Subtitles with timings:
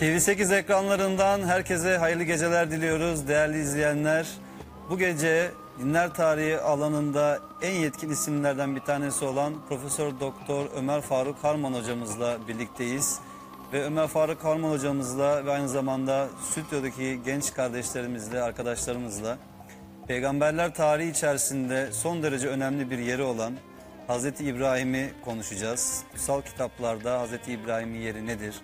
[0.00, 4.28] TV8 ekranlarından herkese hayırlı geceler diliyoruz değerli izleyenler.
[4.90, 11.44] Bu gece dinler tarihi alanında en yetkin isimlerden bir tanesi olan Profesör Doktor Ömer Faruk
[11.44, 13.18] Harman hocamızla birlikteyiz.
[13.72, 19.38] Ve Ömer Faruk Harman hocamızla ve aynı zamanda stüdyodaki genç kardeşlerimizle, arkadaşlarımızla
[20.08, 23.52] peygamberler tarihi içerisinde son derece önemli bir yeri olan
[24.06, 26.02] Hazreti İbrahim'i konuşacağız.
[26.12, 28.54] Kutsal kitaplarda Hazreti İbrahim'in yeri nedir?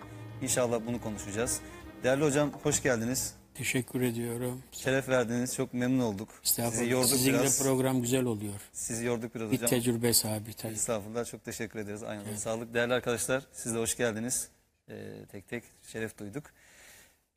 [0.43, 1.61] İnşallah bunu konuşacağız.
[2.05, 3.35] Değerli hocam hoş geldiniz.
[3.55, 4.63] Teşekkür ediyorum.
[4.73, 5.55] Şeref verdiniz.
[5.55, 6.29] Çok memnun olduk.
[6.43, 7.63] Sizi yorduk Sizinle biraz.
[7.63, 8.61] program güzel oluyor.
[8.73, 9.71] Sizi yorduk biraz Bir hocam.
[9.71, 10.73] tecrübe sahibi tabii.
[10.73, 12.03] Estağfurullah çok teşekkür ederiz.
[12.03, 12.37] Aynen.
[12.37, 13.43] Sağlık değerli arkadaşlar.
[13.53, 14.49] Siz de hoş geldiniz.
[14.91, 14.95] Ee,
[15.33, 16.45] tek tek şeref duyduk.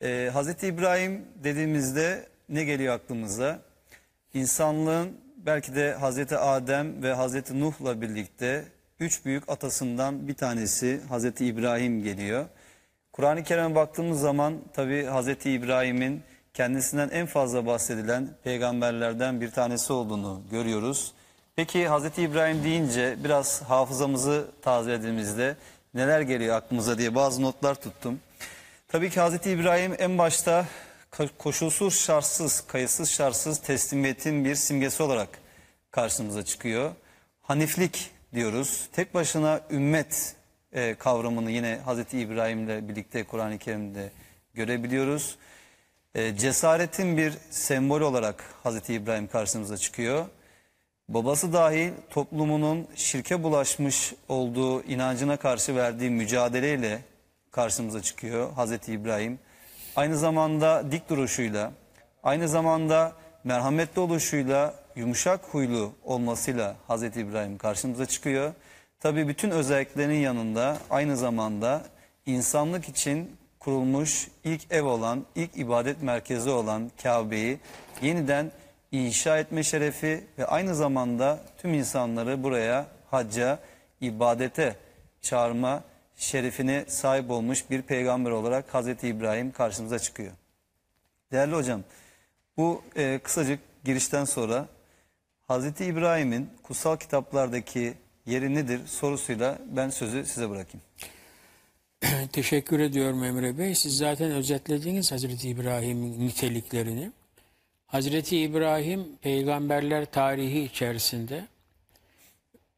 [0.02, 3.60] Ee, Hazreti İbrahim dediğimizde ne geliyor aklımıza?
[4.34, 8.66] İnsanlığın belki de Hazreti Adem ve Hazreti Nuh'la birlikte
[9.00, 12.46] üç büyük atasından bir tanesi Hazreti İbrahim geliyor.
[13.16, 20.42] Kur'an-ı Kerim'e baktığımız zaman tabi Hazreti İbrahim'in kendisinden en fazla bahsedilen peygamberlerden bir tanesi olduğunu
[20.52, 21.14] görüyoruz.
[21.56, 25.56] Peki Hazreti İbrahim deyince biraz hafızamızı tazelediğimizde
[25.94, 28.20] neler geliyor aklımıza diye bazı notlar tuttum.
[28.88, 30.66] Tabii ki Hazreti İbrahim en başta
[31.38, 35.30] koşulsuz şartsız, kayıtsız şartsız teslimiyetin bir simgesi olarak
[35.92, 36.92] karşımıza çıkıyor.
[37.42, 38.90] Haniflik diyoruz.
[38.94, 40.36] Tek başına ümmet
[40.76, 44.12] e, kavramını yine Hazreti İbrahim'le birlikte Kur'an-ı Kerim'de
[44.54, 45.38] görebiliyoruz.
[46.16, 50.26] E, cesaretin bir sembolü olarak Hazreti İbrahim karşımıza çıkıyor.
[51.10, 57.00] Babası dahil toplumunun şirke bulaşmış olduğu inancına karşı verdiği mücadeleyle
[57.52, 59.40] karşımıza çıkıyor Hazreti İbrahim.
[59.96, 61.72] Aynı zamanda dik duruşuyla,
[62.24, 68.54] aynı zamanda merhametli oluşuyla, yumuşak huylu olmasıyla Hazreti İbrahim karşımıza çıkıyor.
[69.00, 71.84] Tabii bütün özelliklerinin yanında aynı zamanda
[72.26, 77.60] insanlık için kurulmuş ilk ev olan, ilk ibadet merkezi olan Kabe'yi
[78.02, 78.52] yeniden
[78.92, 83.60] inşa etme şerefi ve aynı zamanda tüm insanları buraya hacca,
[84.02, 84.76] ibadete
[85.22, 85.84] çağırma
[86.16, 90.32] şerefine sahip olmuş bir peygamber olarak Hazreti İbrahim karşımıza çıkıyor.
[91.32, 91.84] Değerli hocam,
[92.58, 94.68] bu e, kısacık girişten sonra
[95.48, 97.94] Hazreti İbrahim'in kutsal kitaplardaki
[98.26, 100.82] yeri nedir sorusuyla ben sözü size bırakayım.
[102.32, 103.76] Teşekkür ediyorum Emre Bey.
[103.76, 107.12] Siz zaten özetlediniz Hazreti İbrahim'in niteliklerini.
[107.88, 111.46] Hazreti İbrahim peygamberler tarihi içerisinde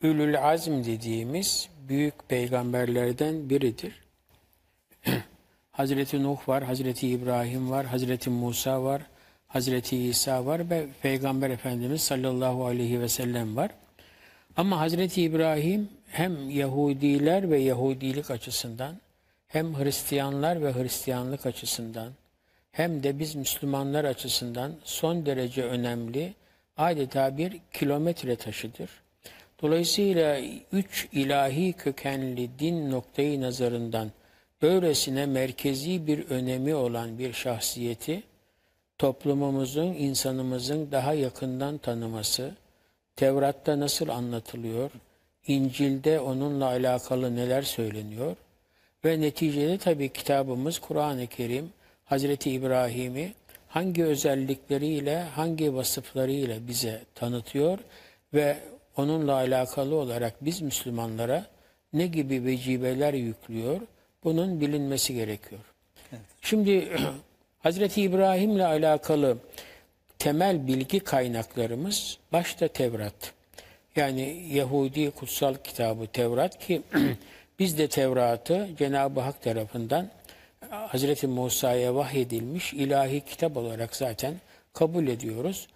[0.01, 4.03] Ülül Azm dediğimiz büyük peygamberlerden biridir.
[5.71, 9.01] Hazreti Nuh var, Hazreti İbrahim var, Hazreti Musa var,
[9.47, 13.71] Hazreti İsa var ve Peygamber Efendimiz sallallahu aleyhi ve sellem var.
[14.57, 18.95] Ama Hazreti İbrahim hem Yahudiler ve Yahudilik açısından
[19.47, 22.11] hem Hristiyanlar ve Hristiyanlık açısından
[22.71, 26.33] hem de biz Müslümanlar açısından son derece önemli
[26.77, 28.89] adeta bir kilometre taşıdır.
[29.61, 30.39] Dolayısıyla
[30.71, 34.11] üç ilahi kökenli din noktayı nazarından
[34.61, 38.23] böylesine merkezi bir önemi olan bir şahsiyeti
[38.97, 42.55] toplumumuzun, insanımızın daha yakından tanıması,
[43.17, 44.91] Tevrat'ta nasıl anlatılıyor,
[45.47, 48.35] İncil'de onunla alakalı neler söyleniyor?
[49.05, 51.69] Ve neticede tabii kitabımız Kur'an-ı Kerim
[52.05, 53.33] Hazreti İbrahim'i
[53.67, 57.79] hangi özellikleriyle, hangi vasıflarıyla bize tanıtıyor?
[58.33, 58.57] Ve
[58.97, 61.45] onunla alakalı olarak biz Müslümanlara
[61.93, 63.81] ne gibi vecibeler yüklüyor,
[64.23, 65.61] bunun bilinmesi gerekiyor.
[66.41, 66.89] Şimdi
[67.59, 69.37] Hazreti İbrahim'le alakalı
[70.19, 73.33] temel bilgi kaynaklarımız başta Tevrat.
[73.95, 76.81] Yani Yahudi kutsal kitabı Tevrat ki
[77.59, 80.09] biz de Tevrat'ı Cenab-ı Hak tarafından
[80.69, 84.35] Hazreti Musa'ya vahyedilmiş ilahi kitap olarak zaten
[84.73, 85.67] kabul ediyoruz.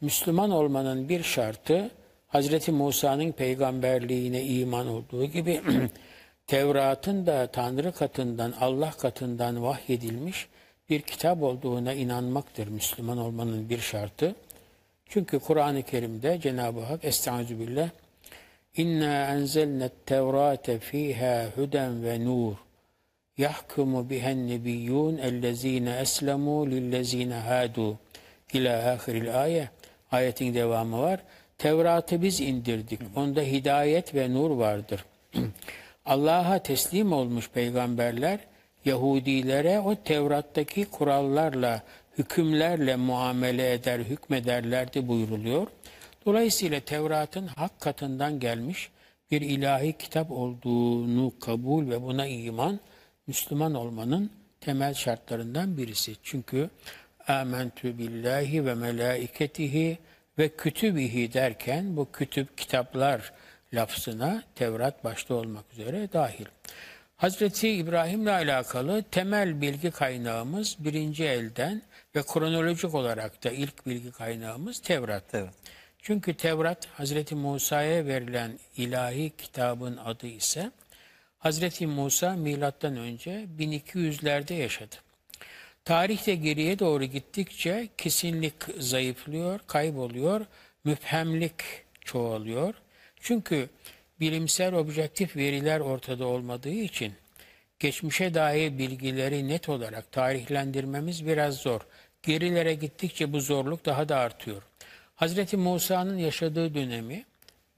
[0.00, 1.90] Müslüman olmanın bir şartı
[2.28, 5.60] Hazreti Musa'nın peygamberliğine iman olduğu gibi
[6.46, 10.48] Tevrat'ın da Tanrı katından, Allah katından vahyedilmiş
[10.90, 14.34] bir kitap olduğuna inanmaktır Müslüman olmanın bir şartı.
[15.06, 17.90] Çünkü Kur'an-ı Kerim'de Cenab-ı Hak Estaizu billah
[18.76, 22.54] İnna enzelnet tevrate fiha huden ve nur
[23.38, 27.98] yahkumu bihen nebiyyun ellezine eslemu lillezine hadu
[28.52, 29.68] ila ahiril ayet
[30.12, 31.20] ayetin devamı var.
[31.58, 33.00] Tevrat'ı biz indirdik.
[33.16, 35.04] Onda hidayet ve nur vardır.
[36.04, 38.38] Allah'a teslim olmuş peygamberler
[38.84, 41.82] Yahudilere o Tevrat'taki kurallarla,
[42.18, 45.66] hükümlerle muamele eder, hükmederlerdi buyruluyor.
[46.26, 48.90] Dolayısıyla Tevrat'ın hak katından gelmiş
[49.30, 52.80] bir ilahi kitap olduğunu kabul ve buna iman
[53.26, 54.30] Müslüman olmanın
[54.60, 56.16] temel şartlarından birisi.
[56.22, 56.70] Çünkü
[57.28, 59.98] amentü billahi ve melaiketihi
[60.38, 63.32] ve kütübihi derken bu kütüp kitaplar
[63.72, 66.46] lafzına Tevrat başta olmak üzere dahil.
[67.20, 71.82] Hazreti İbrahim'le alakalı temel bilgi kaynağımız birinci elden
[72.16, 75.24] ve kronolojik olarak da ilk bilgi kaynağımız Tevrat.
[75.32, 75.50] Evet.
[76.02, 80.70] Çünkü Tevrat Hazreti Musa'ya verilen ilahi kitabın adı ise
[81.38, 84.96] Hazreti Musa milattan önce 1200'lerde yaşadı.
[85.84, 90.46] Tarihte geriye doğru gittikçe kesinlik zayıflıyor, kayboluyor,
[90.84, 91.62] müphemlik
[92.04, 92.74] çoğalıyor.
[93.20, 93.68] Çünkü
[94.20, 97.12] bilimsel objektif veriler ortada olmadığı için
[97.78, 101.80] geçmişe dair bilgileri net olarak tarihlendirmemiz biraz zor.
[102.22, 104.62] Gerilere gittikçe bu zorluk daha da artıyor.
[105.14, 107.24] Hazreti Musa'nın yaşadığı dönemi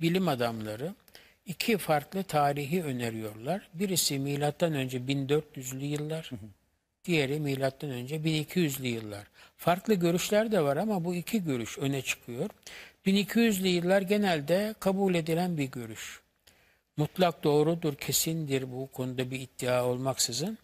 [0.01, 0.95] bilim adamları
[1.47, 3.69] iki farklı tarihi öneriyorlar.
[3.75, 6.31] Birisi milattan önce 1400'lü yıllar,
[7.05, 9.27] diğeri milattan önce 1200'lü yıllar.
[9.57, 12.51] Farklı görüşler de var ama bu iki görüş öne çıkıyor.
[13.07, 16.22] 1200'lü yıllar genelde kabul edilen bir görüş.
[16.97, 20.59] Mutlak doğrudur, kesindir bu konuda bir iddia olmaksızın.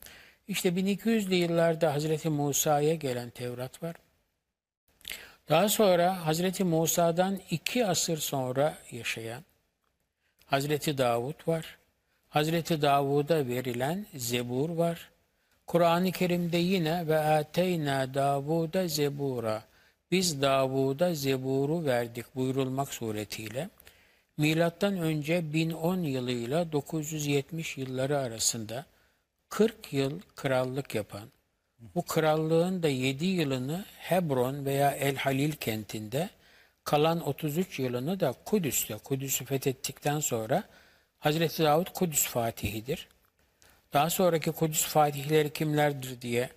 [0.48, 3.96] İşte 1200'lü yıllarda Hazreti Musa'ya gelen Tevrat var.
[5.48, 9.44] Daha sonra Hazreti Musa'dan iki asır sonra yaşayan
[10.46, 11.78] Hazreti Davud var.
[12.28, 15.10] Hazreti Davud'a verilen Zebur var.
[15.66, 19.62] Kur'an-ı Kerim'de yine ve ateyna Davud'a Zebur'a
[20.10, 23.70] biz Davud'a Zebur'u verdik buyurulmak suretiyle
[24.38, 28.86] milattan önce 1010 yılıyla 970 yılları arasında
[29.48, 31.30] 40 yıl krallık yapan
[31.94, 36.30] bu krallığın da 7 yılını Hebron veya El Halil kentinde,
[36.84, 40.64] kalan 33 yılını da Kudüs'te, Kudüs'ü fethettikten sonra
[41.18, 43.08] Hazreti Davud Kudüs Fatihidir.
[43.92, 46.50] Daha sonraki Kudüs Fatihleri kimlerdir diye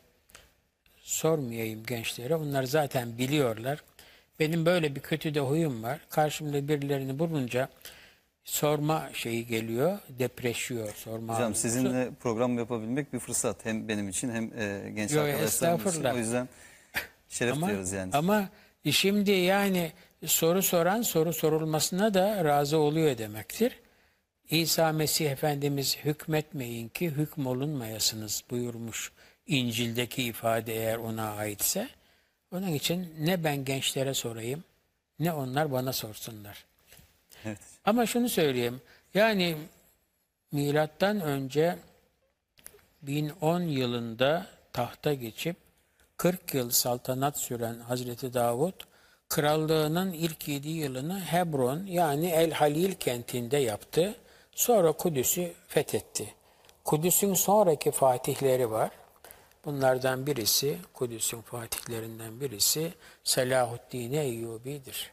[1.01, 2.35] sormayayım gençlere.
[2.35, 3.83] Onlar zaten biliyorlar.
[4.41, 5.99] Benim böyle bir kötü de huyum var.
[6.09, 7.69] Karşımda birilerini bulunca
[8.43, 11.33] sorma şeyi geliyor, depreşiyor sorma.
[11.33, 11.61] Hocam arzusu.
[11.61, 13.65] sizinle program yapabilmek bir fırsat.
[13.65, 16.03] Hem benim için hem e, genç Yo, arkadaşlarım için.
[16.03, 16.49] O yüzden
[17.29, 18.11] şeref ama, duyuyoruz yani.
[18.13, 18.49] Ama
[18.91, 19.91] şimdi yani
[20.25, 23.79] soru soran soru sorulmasına da razı oluyor demektir.
[24.49, 29.11] İsa Mesih Efendimiz hükmetmeyin ki hükmolunmayasınız buyurmuş
[29.47, 31.89] İncil'deki ifade eğer ona aitse.
[32.51, 34.63] Onun için ne ben gençlere sorayım
[35.19, 36.65] ne onlar bana sorsunlar.
[37.45, 37.59] Evet.
[37.85, 38.81] Ama şunu söyleyeyim.
[39.13, 39.57] Yani
[40.51, 41.77] milattan önce
[43.01, 45.55] 1010 yılında tahta geçip
[46.17, 48.73] 40 yıl saltanat süren Hazreti Davud
[49.29, 54.15] krallığının ilk 7 yılını Hebron yani El Halil kentinde yaptı.
[54.51, 56.33] Sonra Kudüs'ü fethetti.
[56.85, 58.91] Kudüs'ün sonraki fatihleri var.
[59.65, 62.93] Bunlardan birisi, Kudüs'ün fatihlerinden birisi
[63.23, 65.11] Selahuddin Eyyubi'dir.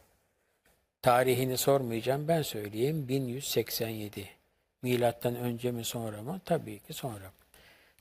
[1.01, 4.29] Tarihini sormayacağım ben söyleyeyim 1187.
[4.81, 6.41] Milattan önce mi sonra mı?
[6.45, 7.31] Tabii ki sonra.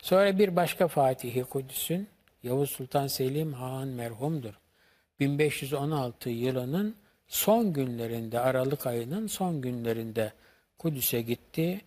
[0.03, 2.09] Sonra bir başka Fatihi Kudüs'ün
[2.43, 4.55] Yavuz Sultan Selim Han merhumdur.
[5.21, 6.97] 1516 yılının
[7.29, 10.33] son günlerinde Aralık ayının son günlerinde
[10.79, 11.81] Kudüs'e gitti.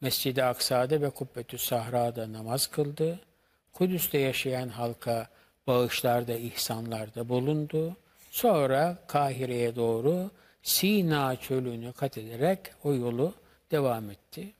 [0.00, 3.20] Mescid-i Aksa'da ve Kubbetü Sahra'da namaz kıldı.
[3.74, 5.28] Kudüs'te yaşayan halka
[5.66, 7.96] bağışlarda, ihsanlarda bulundu.
[8.30, 10.30] Sonra Kahire'ye doğru
[10.62, 13.32] Sina çölünü kat ederek o yolu
[13.70, 14.52] devam etti.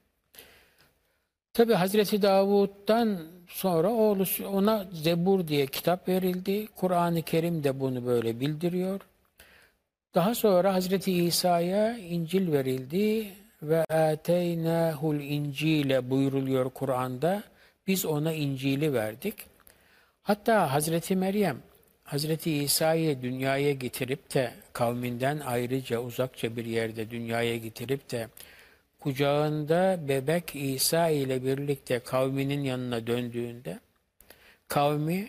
[1.53, 3.19] Tabi Hazreti Davud'dan
[3.49, 6.67] sonra oğlu ona Zebur diye kitap verildi.
[6.67, 9.01] Kur'an-ı Kerim de bunu böyle bildiriyor.
[10.15, 13.29] Daha sonra Hazreti İsa'ya İncil verildi
[13.63, 17.43] ve ateynahul İncil'e buyuruluyor Kur'an'da.
[17.87, 19.35] Biz ona İncil'i verdik.
[20.23, 21.63] Hatta Hazreti Meryem
[22.05, 28.29] Hazreti İsa'yı dünyaya getirip de kavminden ayrıca uzakça bir yerde dünyaya getirip de
[29.01, 33.81] kucağında bebek İsa ile birlikte kavminin yanına döndüğünde
[34.69, 35.29] kavmi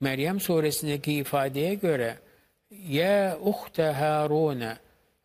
[0.00, 2.16] Meryem suresindeki ifadeye göre
[2.88, 4.62] ya uhte Harun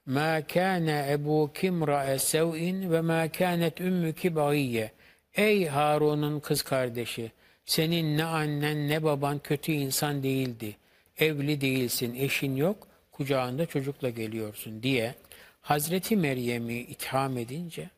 [0.05, 4.91] ma kana ebuki imra'a sev'in ve ma kanet ummuki bagiyye
[5.35, 7.31] Ey Harun'un kız kardeşi
[7.65, 10.75] senin ne annen ne baban kötü insan değildi.
[11.17, 15.15] Evli değilsin, eşin yok, kucağında çocukla geliyorsun diye
[15.61, 17.89] Hazreti Meryem'i itham edince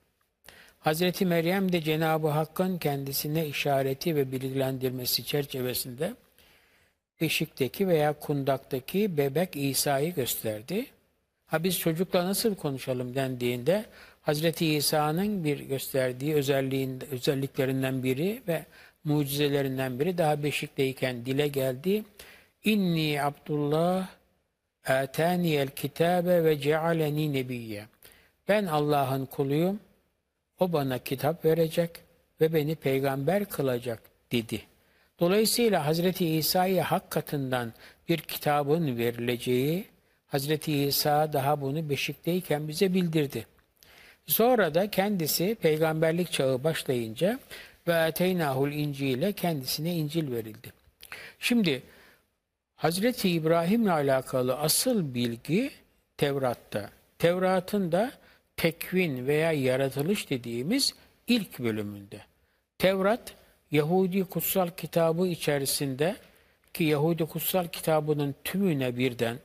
[0.80, 6.14] Hazreti Meryem de Cenab-ı Hakk'ın kendisine işareti ve bilgilendirmesi çerçevesinde
[7.22, 10.86] beşikteki veya kundaktaki bebek İsa'yı gösterdi.
[11.46, 13.86] Ha biz çocukla nasıl konuşalım dendiğinde
[14.24, 18.66] Hazreti İsa'nın bir gösterdiği özelliğin, özelliklerinden biri ve
[19.04, 22.04] mucizelerinden biri daha beşikteyken dile geldi.
[22.64, 24.08] İnni Abdullah
[24.88, 27.86] el kitabe ve cealeni nebiyye.
[28.48, 29.80] Ben Allah'ın kuluyum.
[30.60, 31.92] O bana kitap verecek
[32.42, 34.00] ve beni peygamber kılacak
[34.32, 34.62] dedi.
[35.20, 37.74] Dolayısıyla Hazreti İsa'ya hak katından
[38.10, 39.86] bir kitabın verileceği
[40.28, 43.53] Hazreti İsa daha bunu beşikteyken bize bildirdi.
[44.28, 47.40] Sonra da kendisi peygamberlik çağı başlayınca
[47.88, 50.74] ve eteynahul İncil'e kendisine İncil verildi.
[51.40, 51.84] Şimdi
[52.76, 55.72] Hazreti İbrahim'le alakalı asıl bilgi
[56.18, 56.90] Tevrat'ta.
[57.20, 58.12] Tevrat'ın da
[58.58, 60.94] tekvin veya yaratılış dediğimiz
[61.28, 62.22] ilk bölümünde.
[62.78, 63.36] Tevrat
[63.72, 66.16] Yahudi kutsal kitabı içerisinde
[66.74, 69.38] ki Yahudi kutsal kitabının tümüne birden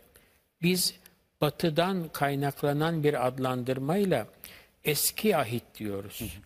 [0.62, 0.94] biz
[1.40, 4.26] batıdan kaynaklanan bir adlandırmayla
[4.85, 6.38] eski ahit diyoruz.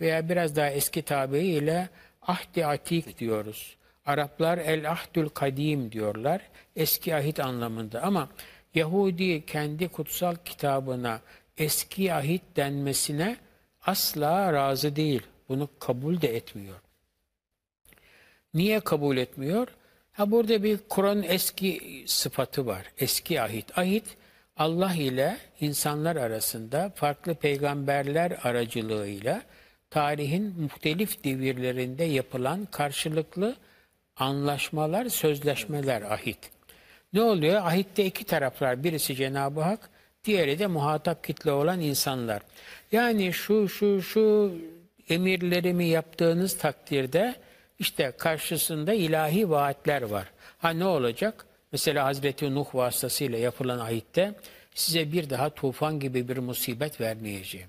[0.00, 1.88] Veya biraz daha eski tabiriyle
[2.22, 3.76] ahdi atik diyoruz.
[4.06, 6.40] Araplar el ahdül kadim diyorlar.
[6.76, 8.28] Eski ahit anlamında ama
[8.74, 11.20] Yahudi kendi kutsal kitabına
[11.56, 13.36] eski ahit denmesine
[13.80, 15.22] asla razı değil.
[15.48, 16.76] Bunu kabul de etmiyor.
[18.54, 19.68] Niye kabul etmiyor?
[20.12, 22.92] Ha burada bir Kur'an eski sıfatı var.
[22.98, 23.78] Eski ahit.
[23.78, 24.16] Ahit
[24.56, 29.42] Allah ile insanlar arasında farklı peygamberler aracılığıyla
[29.90, 33.56] tarihin muhtelif devirlerinde yapılan karşılıklı
[34.16, 36.38] anlaşmalar, sözleşmeler ahit.
[37.12, 37.54] Ne oluyor?
[37.54, 38.84] Ahitte iki taraflar.
[38.84, 39.90] Birisi Cenab-ı Hak,
[40.24, 42.42] diğeri de muhatap kitle olan insanlar.
[42.92, 44.54] Yani şu şu şu
[45.08, 47.34] emirlerimi yaptığınız takdirde
[47.78, 50.30] işte karşısında ilahi vaatler var.
[50.58, 51.46] Ha ne olacak?
[51.74, 54.34] Mesela Hazreti Nuh vasıtasıyla yapılan ahitte
[54.74, 57.68] size bir daha tufan gibi bir musibet vermeyeceğim.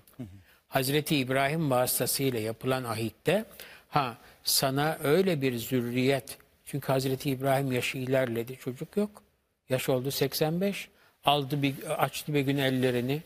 [0.68, 3.46] Hazreti İbrahim vasıtasıyla yapılan ahitte
[3.90, 9.24] ha sana öyle bir zürriyet çünkü Hazreti İbrahim yaşı ilerledi çocuk yok.
[9.70, 10.90] Yaş oldu 85.
[11.24, 13.22] Aldı bir açtı bir gün ellerini.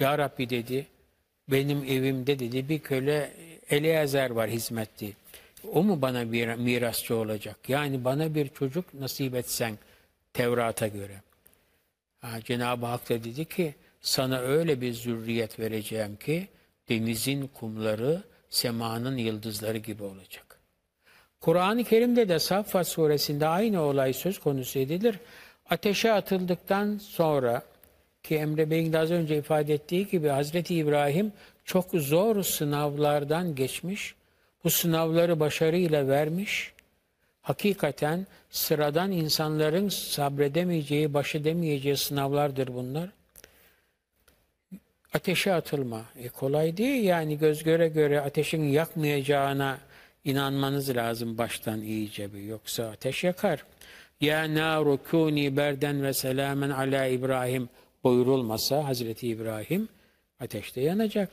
[0.00, 0.86] Ya Rabbi dedi
[1.48, 3.32] benim evimde dedi bir köle
[3.70, 5.12] Eliezer var hizmetli.
[5.72, 7.56] O mu bana bir mirasçı olacak?
[7.68, 9.78] Yani bana bir çocuk nasip etsen
[10.34, 11.22] Tevrat'a göre.
[12.44, 16.48] Cenab-ı Hak da dedi ki sana öyle bir zürriyet vereceğim ki
[16.88, 20.58] denizin kumları semanın yıldızları gibi olacak.
[21.40, 25.18] Kur'an-ı Kerim'de de Saffat suresinde aynı olay söz konusu edilir.
[25.70, 27.62] Ateşe atıldıktan sonra
[28.22, 31.32] ki Emre Bey'in de az önce ifade ettiği gibi Hazreti İbrahim
[31.64, 34.14] çok zor sınavlardan geçmiş.
[34.64, 36.73] Bu sınavları başarıyla vermiş.
[37.44, 43.10] Hakikaten sıradan insanların sabredemeyeceği, baş edemeyeceği sınavlardır bunlar.
[45.14, 46.04] Ateşe atılma.
[46.16, 49.78] E kolay değil yani göz göre göre ateşin yakmayacağına
[50.24, 52.42] inanmanız lazım baştan iyice bir.
[52.42, 53.64] Yoksa ateş yakar.
[54.20, 57.68] Ya naru kuni berden ve selamen ala İbrahim
[58.04, 59.88] buyurulmasa Hazreti İbrahim
[60.40, 61.28] ateşte yanacak.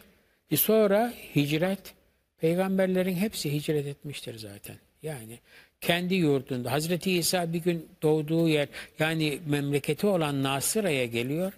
[0.51, 1.93] E sonra hicret.
[2.37, 4.75] Peygamberlerin hepsi hicret etmiştir zaten.
[5.03, 5.39] Yani
[5.81, 6.71] kendi yurdunda.
[6.71, 8.67] Hazreti İsa bir gün doğduğu yer
[8.99, 11.53] yani memleketi olan Nasıra'ya geliyor.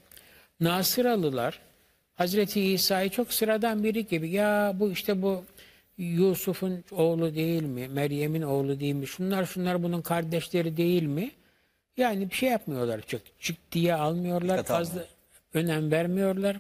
[0.59, 1.59] Nasıralılar
[2.15, 5.43] Hazreti İsa'yı çok sıradan biri gibi ya bu işte bu
[5.97, 7.87] Yusuf'un oğlu değil mi?
[7.87, 9.07] Meryem'in oğlu değil mi?
[9.07, 11.31] Şunlar şunlar bunun kardeşleri değil mi?
[11.97, 13.21] Yani bir şey yapmıyorlar çok.
[13.39, 14.57] Ciddiye almıyorlar.
[14.57, 15.07] Dikkat fazla almıyor.
[15.53, 16.57] önem vermiyorlar.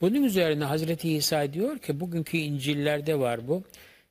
[0.00, 3.62] Bunun üzerine Hazreti İsa diyor ki bugünkü İncil'lerde var bu.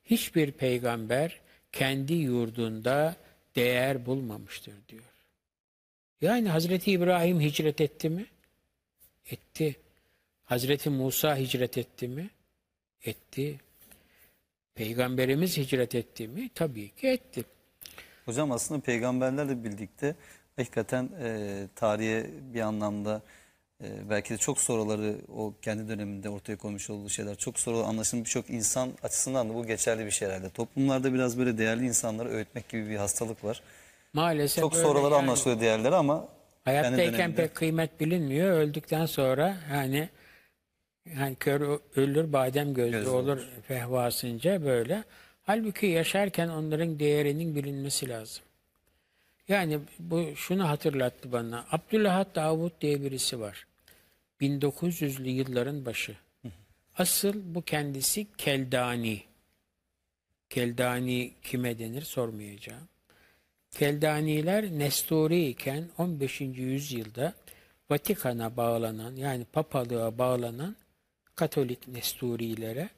[0.04, 1.40] Hiçbir peygamber
[1.72, 3.16] kendi yurdunda
[3.56, 5.02] değer bulmamıştır diyor.
[6.20, 8.26] Yani Hazreti İbrahim hicret etti mi?
[9.26, 9.76] Etti.
[10.44, 12.30] Hazreti Musa hicret etti mi?
[13.02, 13.60] Etti.
[14.74, 16.50] Peygamberimiz hicret etti mi?
[16.54, 17.44] Tabii ki etti.
[18.24, 20.14] Hocam aslında peygamberlerle birlikte
[20.56, 23.22] hakikaten e, tarihe bir anlamda
[23.84, 28.26] e, belki de çok soruları o kendi döneminde ortaya koymuş olduğu şeyler çok soru anlaşılmış
[28.26, 30.50] birçok insan açısından da bu geçerli bir şey herhalde.
[30.50, 33.62] Toplumlarda biraz böyle değerli insanları öğütmek gibi bir hastalık var.
[34.12, 35.22] Maalesef Çok öyle sonraları yani.
[35.22, 36.28] anlaşılıyor değerleri ama
[36.64, 38.50] Hayattayken döneminde- pek kıymet bilinmiyor.
[38.52, 40.08] Öldükten sonra hani
[41.18, 45.04] yani kör ölür badem gözlü Gözlü olur fehvasınca böyle.
[45.44, 48.44] Halbuki yaşarken onların değerinin bilinmesi lazım.
[49.48, 51.64] Yani bu şunu hatırlattı bana.
[51.70, 53.65] Abdülahad Davud diye birisi var.
[54.40, 56.16] 1900'lü yılların başı.
[56.98, 59.22] Asıl bu kendisi Keldani.
[60.50, 62.88] Keldani kime denir sormayacağım.
[63.70, 66.40] Keldaniler Nesturi iken 15.
[66.40, 67.34] yüzyılda
[67.90, 70.76] Vatikan'a bağlanan yani papalığa bağlanan
[71.34, 72.88] Katolik Nesturilere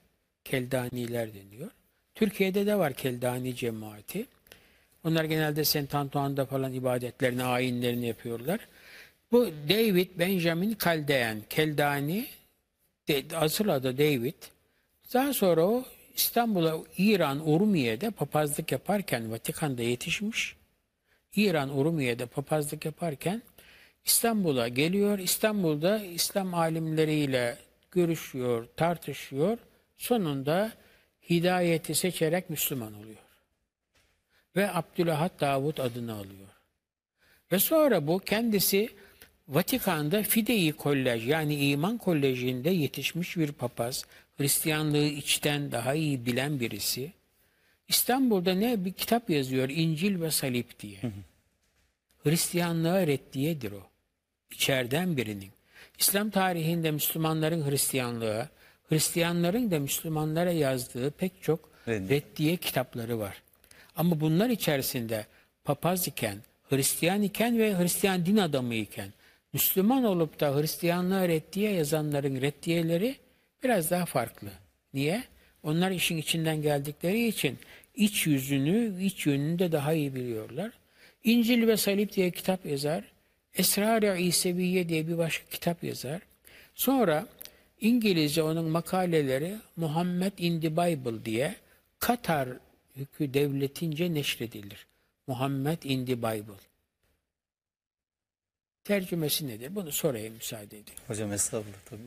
[0.45, 1.71] Keldaniler deniyor.
[2.14, 4.26] Türkiye'de de var Keldani cemaati.
[5.04, 8.68] Onlar genelde Saint Antoine'da falan ibadetlerini, ayinlerini yapıyorlar.
[9.32, 12.26] Bu David Benjamin Kaldean, Keldani,
[13.35, 14.35] asıl adı David.
[15.14, 20.56] Daha sonra o İstanbul'a, İran, Urumiye'de papazlık yaparken Vatikan'da yetişmiş.
[21.37, 23.42] İran, Urumiye'de papazlık yaparken
[24.04, 25.18] İstanbul'a geliyor.
[25.18, 27.58] İstanbul'da İslam alimleriyle
[27.90, 29.58] görüşüyor, tartışıyor.
[29.99, 30.73] Sonunda
[31.30, 33.18] hidayeti seçerek Müslüman oluyor.
[34.56, 36.49] Ve Abdülahat Davut adını alıyor.
[37.52, 38.88] Ve sonra bu kendisi
[39.49, 44.05] Vatikan'da Fidei Kolej yani İman Koleji'nde yetişmiş bir papaz.
[44.38, 47.12] Hristiyanlığı içten daha iyi bilen birisi.
[47.88, 50.99] İstanbul'da ne bir kitap yazıyor İncil ve Salip diye.
[52.25, 53.83] Hristiyanlığa reddiyedir o.
[54.50, 55.50] İçeriden birinin.
[55.99, 58.49] İslam tarihinde Müslümanların Hristiyanlığa,
[58.88, 62.21] Hristiyanların da Müslümanlara yazdığı pek çok Reddiye.
[62.21, 63.43] reddiye kitapları var.
[63.97, 65.26] Ama bunlar içerisinde
[65.64, 66.38] papaz iken,
[66.71, 69.12] Hristiyan iken ve Hristiyan din adamı iken,
[69.52, 73.17] Müslüman olup da Hristiyanlığa reddiye yazanların reddiyeleri
[73.64, 74.49] biraz daha farklı.
[74.95, 75.25] Niye?
[75.62, 77.59] Onlar işin içinden geldikleri için
[77.95, 80.73] iç yüzünü, iç yönünü de daha iyi biliyorlar.
[81.25, 83.05] İncil ve Salip diye kitap yazar.
[83.55, 86.23] Esrar-ı İseviye diye bir başka kitap yazar.
[86.75, 87.26] Sonra
[87.81, 91.55] İngilizce onun makaleleri Muhammed in the Bible diye
[91.99, 92.49] Katar
[92.97, 94.87] hükü devletince neşredilir.
[95.26, 96.68] Muhammed in the Bible.
[98.88, 99.75] Tercümesi nedir?
[99.75, 100.95] Bunu sorayım müsaade edin.
[101.07, 102.00] Hocam estağfurullah tabii.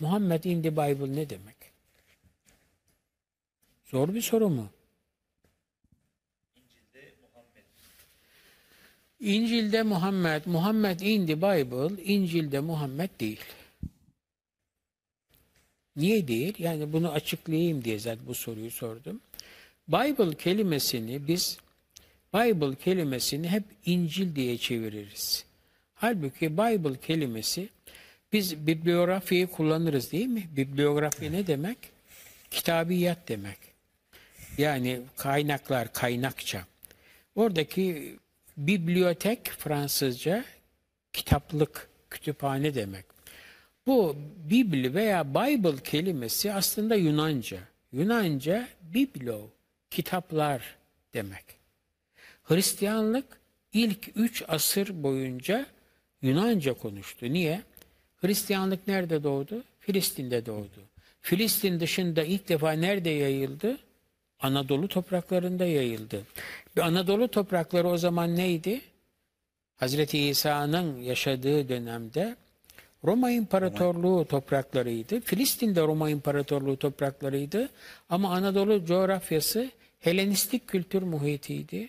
[0.00, 1.56] Muhammed in the Bible ne demek?
[3.86, 4.70] Zor bir soru mu?
[9.20, 13.44] İncil'de Muhammed, Muhammed in the Bible, İncil'de Muhammed değil.
[15.96, 16.54] Niye değil?
[16.58, 19.20] Yani bunu açıklayayım diye zaten bu soruyu sordum.
[19.88, 21.58] Bible kelimesini biz
[22.34, 25.53] Bible kelimesini hep İncil diye çeviririz.
[25.94, 27.68] Halbuki Bible kelimesi
[28.32, 30.48] biz bibliografiyi kullanırız değil mi?
[30.56, 31.78] Bibliografi ne demek?
[32.50, 33.58] Kitabiyat demek.
[34.58, 36.64] Yani kaynaklar, kaynakça.
[37.34, 38.16] Oradaki
[38.56, 40.44] bibliotek Fransızca
[41.12, 43.04] kitaplık, kütüphane demek.
[43.86, 44.16] Bu
[44.50, 47.58] Bibli veya Bible kelimesi aslında Yunanca.
[47.92, 49.50] Yunanca biblo,
[49.90, 50.76] kitaplar
[51.14, 51.44] demek.
[52.44, 53.24] Hristiyanlık
[53.72, 55.66] ilk üç asır boyunca
[56.24, 57.32] Yunanca konuştu.
[57.32, 57.62] Niye?
[58.16, 59.64] Hristiyanlık nerede doğdu?
[59.80, 60.80] Filistin'de doğdu.
[61.20, 63.78] Filistin dışında ilk defa nerede yayıldı?
[64.40, 66.22] Anadolu topraklarında yayıldı.
[66.76, 68.80] Ve Anadolu toprakları o zaman neydi?
[69.76, 72.36] Hazreti İsa'nın yaşadığı dönemde
[73.04, 75.20] Roma İmparatorluğu topraklarıydı.
[75.20, 77.68] Filistin de Roma İmparatorluğu topraklarıydı.
[78.08, 81.88] Ama Anadolu coğrafyası Helenistik kültür muhitiydi.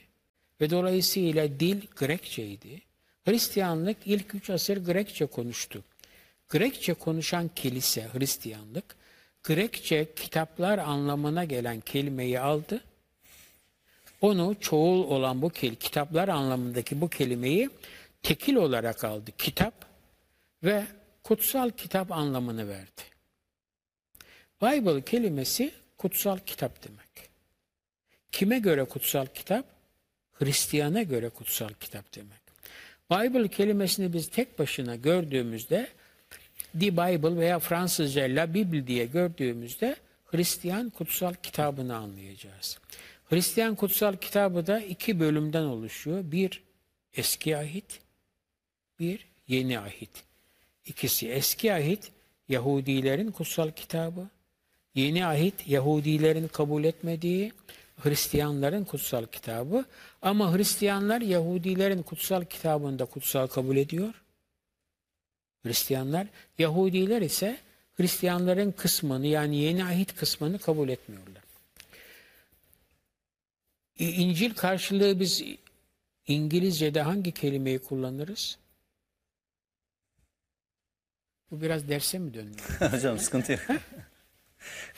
[0.61, 2.81] Ve dolayısıyla dil Grekçeydi.
[3.25, 5.83] Hristiyanlık ilk üç asır Grekçe konuştu.
[6.49, 8.95] Grekçe konuşan kilise, Hristiyanlık,
[9.43, 12.81] Grekçe kitaplar anlamına gelen kelimeyi aldı.
[14.21, 17.69] Onu çoğul olan bu kel, kitaplar anlamındaki bu kelimeyi
[18.23, 19.31] tekil olarak aldı.
[19.38, 19.73] Kitap
[20.63, 20.85] ve
[21.23, 23.01] kutsal kitap anlamını verdi.
[24.61, 27.29] Bible kelimesi kutsal kitap demek.
[28.31, 29.65] Kime göre kutsal kitap?
[30.33, 32.44] Hristiyana göre kutsal kitap demek.
[33.11, 35.87] Bible kelimesini biz tek başına gördüğümüzde
[36.79, 42.79] The Bible veya Fransızca La Bible diye gördüğümüzde Hristiyan kutsal kitabını anlayacağız.
[43.29, 46.31] Hristiyan kutsal kitabı da iki bölümden oluşuyor.
[46.31, 46.63] Bir
[47.13, 47.99] eski ahit,
[48.99, 50.23] bir yeni ahit.
[50.85, 52.11] İkisi eski ahit
[52.49, 54.29] Yahudilerin kutsal kitabı,
[54.95, 57.51] yeni ahit Yahudilerin kabul etmediği
[58.03, 59.85] Hristiyanların kutsal kitabı
[60.25, 64.13] ama Hristiyanlar Yahudilerin kutsal kitabını da kutsal kabul ediyor.
[65.63, 67.57] Hristiyanlar, Yahudiler ise
[67.93, 71.43] Hristiyanların kısmını yani yeni ahit kısmını kabul etmiyorlar.
[73.97, 75.43] İncil karşılığı biz
[76.27, 78.57] İngilizce'de hangi kelimeyi kullanırız?
[81.51, 82.61] Bu biraz derse mi döndü?
[82.91, 83.61] Hocam sıkıntı yok.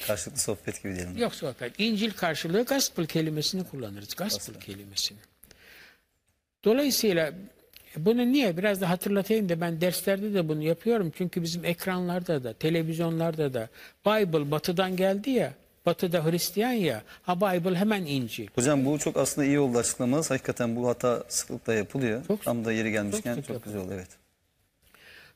[0.08, 1.18] Karşılıklı sohbet gibi diyelim.
[1.18, 1.74] Yok sohbet.
[1.80, 4.16] İncil karşılığı gospel kelimesini kullanırız.
[4.16, 5.18] Gospel kelimesini.
[6.64, 7.34] Dolayısıyla
[7.98, 11.12] bunu niye biraz da hatırlatayım da ben derslerde de bunu yapıyorum.
[11.18, 13.70] Çünkü bizim ekranlarda da, televizyonlarda da
[14.06, 15.54] Bible batıdan geldi ya,
[15.86, 18.48] batıda Hristiyan ya, ha Bible hemen İncil.
[18.56, 20.32] Hocam bu çok aslında iyi oldu açıklamanız.
[20.32, 22.26] Hakikaten bu hata sıklıkla yapılıyor.
[22.28, 24.08] Çok- Tam da yeri gelmişken çok çok, sık güzel oldu evet.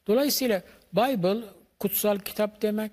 [0.08, 0.62] Dolayısıyla
[0.94, 1.46] Bible
[1.80, 2.92] kutsal kitap demek.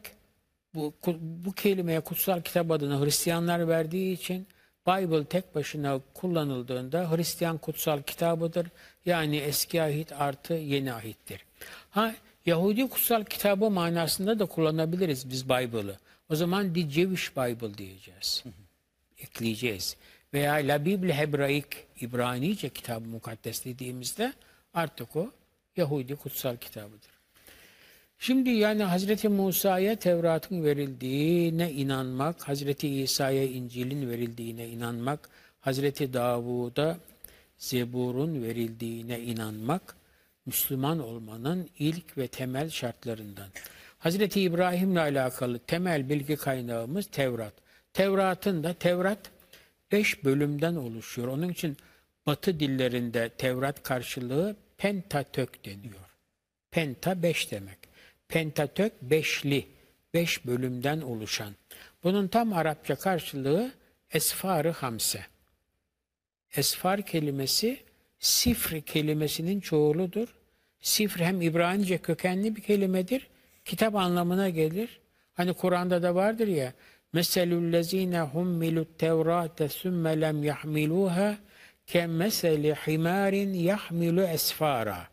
[0.79, 4.47] Bu, bu kelimeye kutsal kitap adını Hristiyanlar verdiği için
[4.87, 8.67] Bible tek başına kullanıldığında Hristiyan kutsal kitabıdır.
[9.07, 11.45] Yani eski ahit artı yeni ahittir.
[11.91, 12.15] Ha
[12.47, 15.97] Yahudi kutsal kitabı manasında da kullanabiliriz biz Bible'ı.
[16.31, 18.45] O zaman the Jewish Bible diyeceğiz.
[19.19, 19.97] Ekleyeceğiz.
[20.35, 21.67] Veya La Bible Hebraik
[22.01, 24.33] İbranice kitabı mukaddes dediğimizde
[24.75, 25.31] artık o
[25.77, 27.18] Yahudi kutsal kitabıdır.
[28.19, 35.29] Şimdi yani Hazreti Musa'ya Tevrat'ın verildiğine inanmak, Hazreti İsa'ya İncil'in verildiğine inanmak,
[35.61, 36.99] Hazreti Davud'a
[37.59, 39.97] Zebur'un verildiğine inanmak,
[40.47, 43.49] Müslüman olmanın ilk ve temel şartlarından.
[43.99, 47.55] Hazreti İbrahim'le alakalı temel bilgi kaynağımız Tevrat.
[47.93, 49.31] Tevrat'ın da Tevrat
[49.93, 51.29] beş bölümden oluşuyor.
[51.29, 51.77] Onun için
[52.27, 56.09] Batı dillerinde Tevrat karşılığı Pentatök deniyor.
[56.71, 57.78] Penta beş demek.
[58.29, 59.67] Pentatök beşli,
[60.15, 61.55] beş bölümden oluşan.
[62.05, 63.73] Bunun tam Arapça karşılığı
[64.11, 65.27] Esfar-ı Hamse.
[66.57, 67.79] Esfar kelimesi
[68.19, 70.29] sifr kelimesinin çoğuludur.
[70.81, 73.29] Sifr hem İbranice kökenli bir kelimedir.
[73.65, 75.01] Kitap anlamına gelir.
[75.35, 76.73] Hani Kur'an'da da vardır ya
[77.13, 81.39] Meselüllezine hummilut tevrate sümme lem yahmiluha
[81.87, 85.09] kemmeseli himarin yahmilu esfara.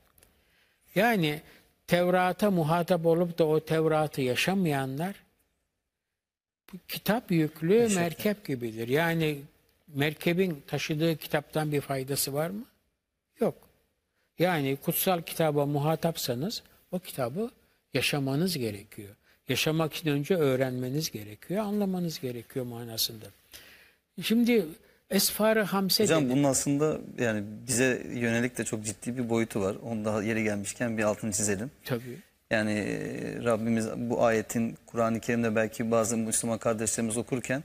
[0.96, 1.42] Yani
[1.88, 5.16] Tevrat'a muhatap olup da o Tevrat'ı yaşamayanlar
[6.74, 8.88] bu kitap yüklü merkep gibidir.
[8.88, 9.42] Yani
[9.88, 12.66] merkebin taşıdığı kitaptan bir faydası var mı?
[13.40, 13.56] Yok.
[14.40, 17.52] Yani kutsal kitaba muhatapsanız o kitabı
[17.94, 19.16] yaşamanız gerekiyor.
[19.50, 23.26] Yaşamak için önce öğrenmeniz gerekiyor, anlamanız gerekiyor manasında.
[24.22, 24.66] Şimdi
[25.10, 26.34] Esfar-ı Hamse Hocam dedi.
[26.34, 29.76] bunun aslında yani bize yönelik de çok ciddi bir boyutu var.
[29.84, 31.72] Onu daha yeri gelmişken bir altını çizelim.
[31.84, 32.20] Tabii.
[32.52, 37.64] Yani e, Rabbimiz bu ayetin Kur'an-ı Kerim'de belki bazı Müslüman kardeşlerimiz okurken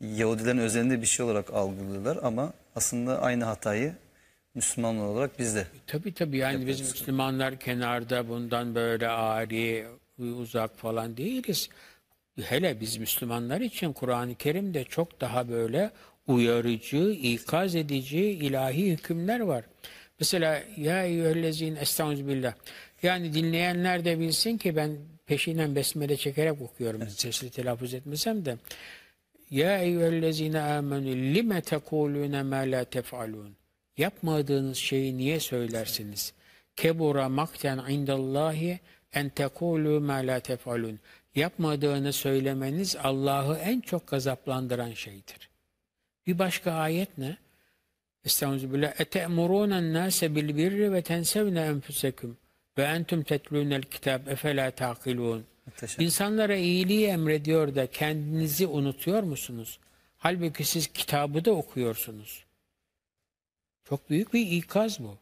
[0.00, 3.94] Yahudilerin özelinde bir şey olarak algılıyorlar ama aslında aynı hatayı
[4.54, 9.86] Müslümanlar olarak biz de Tabii tabii yani biz Müslümanlar kenarda bundan böyle ari,
[10.18, 11.68] uzak falan değiliz.
[12.42, 15.90] Hele biz Müslümanlar için Kur'an-ı Kerim'de çok daha böyle
[16.26, 19.64] uyarıcı, ikaz edici ilahi hükümler var.
[20.20, 22.54] Mesela ya eyyühellezine estağfirullah.
[23.02, 27.08] Yani dinleyenler de bilsin ki ben peşinden besmele çekerek okuyorum.
[27.08, 28.56] Sesli telaffuz etmesem de.
[29.50, 33.56] Ya eyyühellezine amenü lime tekulune ma la tef'alun.
[33.96, 36.32] Yapmadığınız şeyi niye söylersiniz?
[36.76, 38.80] Kebura makten indallahi
[39.12, 41.00] en tekulu ma la tef'alun.
[41.34, 45.50] Yapmadığını söylemeniz Allah'ı en çok gazaplandıran şeydir.
[46.26, 47.36] Bir başka ayet ne?
[48.24, 49.00] Estağfirullah.
[49.00, 52.36] Ete'murûnen nâse bil birri ve tensevne enfusekum
[52.78, 54.72] ve entum tetlûnel kitab efela
[55.66, 56.04] muhteşem.
[56.04, 59.78] İnsanlara iyiliği emrediyor da kendinizi unutuyor musunuz?
[60.18, 62.44] Halbuki siz kitabı da okuyorsunuz.
[63.84, 65.18] Çok büyük bir ikaz bu.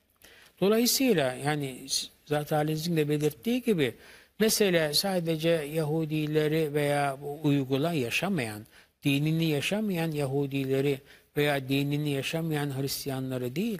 [0.61, 1.87] Dolayısıyla yani
[2.27, 3.95] zat halinizin de belirttiği gibi
[4.41, 8.67] mesele sadece Yahudileri veya bu uygula yaşamayan,
[9.05, 11.01] dinini yaşamayan Yahudileri
[11.37, 13.79] veya dinini yaşamayan Hristiyanları değil.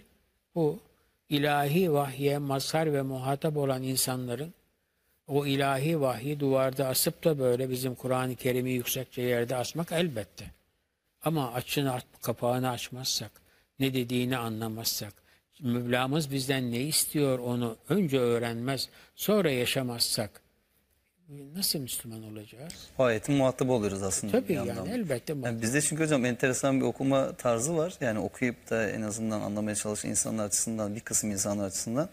[0.55, 0.79] Bu
[1.29, 4.53] ilahi vahye mazhar ve muhatap olan insanların
[5.27, 10.45] o ilahi vahyi duvarda asıp da böyle bizim Kur'an-ı Kerim'i yüksekçe yerde asmak elbette.
[11.23, 13.31] Ama açını aç- kapağını açmazsak,
[13.79, 15.25] ne dediğini anlamazsak,
[15.61, 20.41] Mevlamız bizden ne istiyor onu önce öğrenmez, sonra yaşamazsak
[21.29, 22.73] nasıl Müslüman olacağız?
[22.97, 24.31] O ayetin muhatabı oluyoruz aslında.
[24.31, 24.85] Tabii yani yandan.
[24.85, 25.33] elbette.
[25.43, 27.93] Yani bizde çünkü hocam enteresan bir okuma tarzı var.
[28.01, 32.09] Yani okuyup da en azından anlamaya çalışan insanlar açısından, bir kısım insanlar açısından.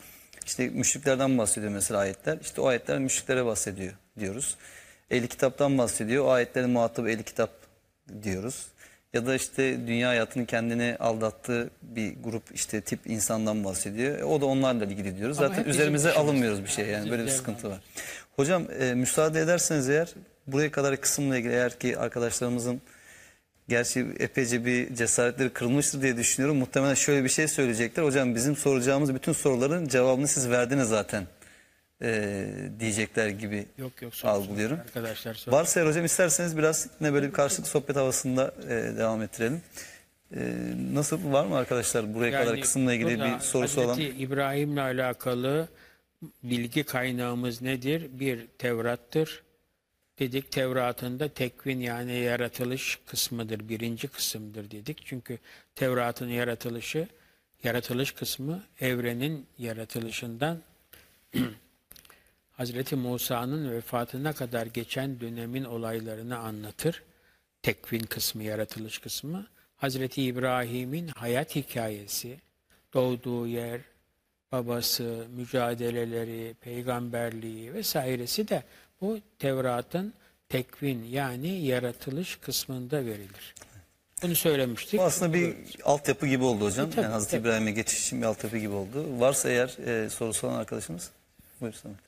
[0.46, 2.38] İşte müşriklerden bahsediyor mesela ayetler.
[2.42, 4.56] İşte o ayetler müşriklere bahsediyor diyoruz.
[5.10, 6.24] Ehli kitaptan bahsediyor.
[6.24, 7.50] O ayetlerin muhatabı ehli kitap
[8.22, 8.66] diyoruz.
[9.12, 14.18] Ya da işte dünya hayatının kendini aldattığı bir grup işte tip insandan bahsediyor.
[14.18, 15.38] E, o da onlarla ilgili diyoruz.
[15.38, 17.80] Ama Zaten üzerimize alınmıyoruz bir şey yani böyle bir sıkıntı var.
[18.36, 20.14] Hocam e, müsaade ederseniz eğer
[20.46, 22.82] buraya kadar kısımla ilgili eğer ki arkadaşlarımızın
[23.68, 26.56] Gerçi epeyce bir cesaretleri kırılmıştır diye düşünüyorum.
[26.56, 28.04] Muhtemelen şöyle bir şey söyleyecekler.
[28.04, 31.26] Hocam bizim soracağımız bütün soruların cevabını siz verdiniz zaten
[32.02, 32.46] ee,
[32.80, 34.12] diyecekler gibi Yok yok.
[34.22, 34.78] algılıyorum.
[34.80, 35.52] Arkadaşlar sor.
[35.52, 39.62] Varsa eğer hocam isterseniz biraz yine böyle bir karşılıklı sohbet havasında e, devam ettirelim.
[40.36, 40.40] E,
[40.92, 44.00] nasıl var mı arkadaşlar buraya kadar kısımla ilgili bir sorusu olan?
[44.00, 45.68] İbrahim'le alakalı
[46.42, 48.20] bilgi kaynağımız nedir?
[48.20, 49.42] Bir Tevrat'tır.
[50.18, 53.68] Dedik Tevrat'ın da tekvin yani yaratılış kısmıdır.
[53.68, 55.06] Birinci kısımdır dedik.
[55.06, 55.38] Çünkü
[55.74, 57.08] Tevrat'ın yaratılışı,
[57.64, 60.62] yaratılış kısmı evrenin yaratılışından
[62.52, 67.02] Hazreti Musa'nın vefatına kadar geçen dönemin olaylarını anlatır.
[67.62, 69.46] Tekvin kısmı, yaratılış kısmı.
[69.76, 72.40] Hazreti İbrahim'in hayat hikayesi,
[72.94, 73.80] doğduğu yer,
[74.52, 78.62] babası, mücadeleleri, peygamberliği vesairesi de
[79.00, 80.12] bu Tevrat'ın
[80.48, 83.54] tekvin yani yaratılış kısmında verilir.
[84.22, 85.00] Bunu söylemiştik.
[85.00, 86.88] Bu aslında bir altyapı gibi oldu hocam.
[86.88, 87.36] E, tabii, yani Hazreti.
[87.36, 89.20] İbrahim'e geçiş için bir altyapı gibi oldu.
[89.20, 91.10] Varsa eğer e, sorusu olan arkadaşımız.
[91.60, 91.98] Buyur Samet.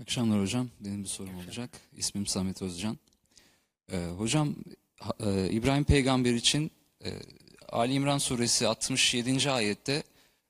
[0.00, 0.68] Akşamlar hocam.
[0.80, 1.70] Benim bir sorum olacak.
[1.96, 2.98] İsmim Samet Özcan.
[3.92, 4.54] Ee, hocam
[5.20, 6.70] e, İbrahim peygamber için
[7.04, 7.10] e,
[7.68, 9.50] Ali İmran suresi 67.
[9.50, 10.02] ayette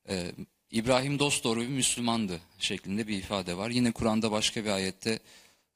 [0.09, 0.33] e,
[0.75, 3.71] İbrahim dosdoğru bir Müslümandı şeklinde bir ifade var.
[3.71, 5.19] Yine Kur'an'da başka bir ayette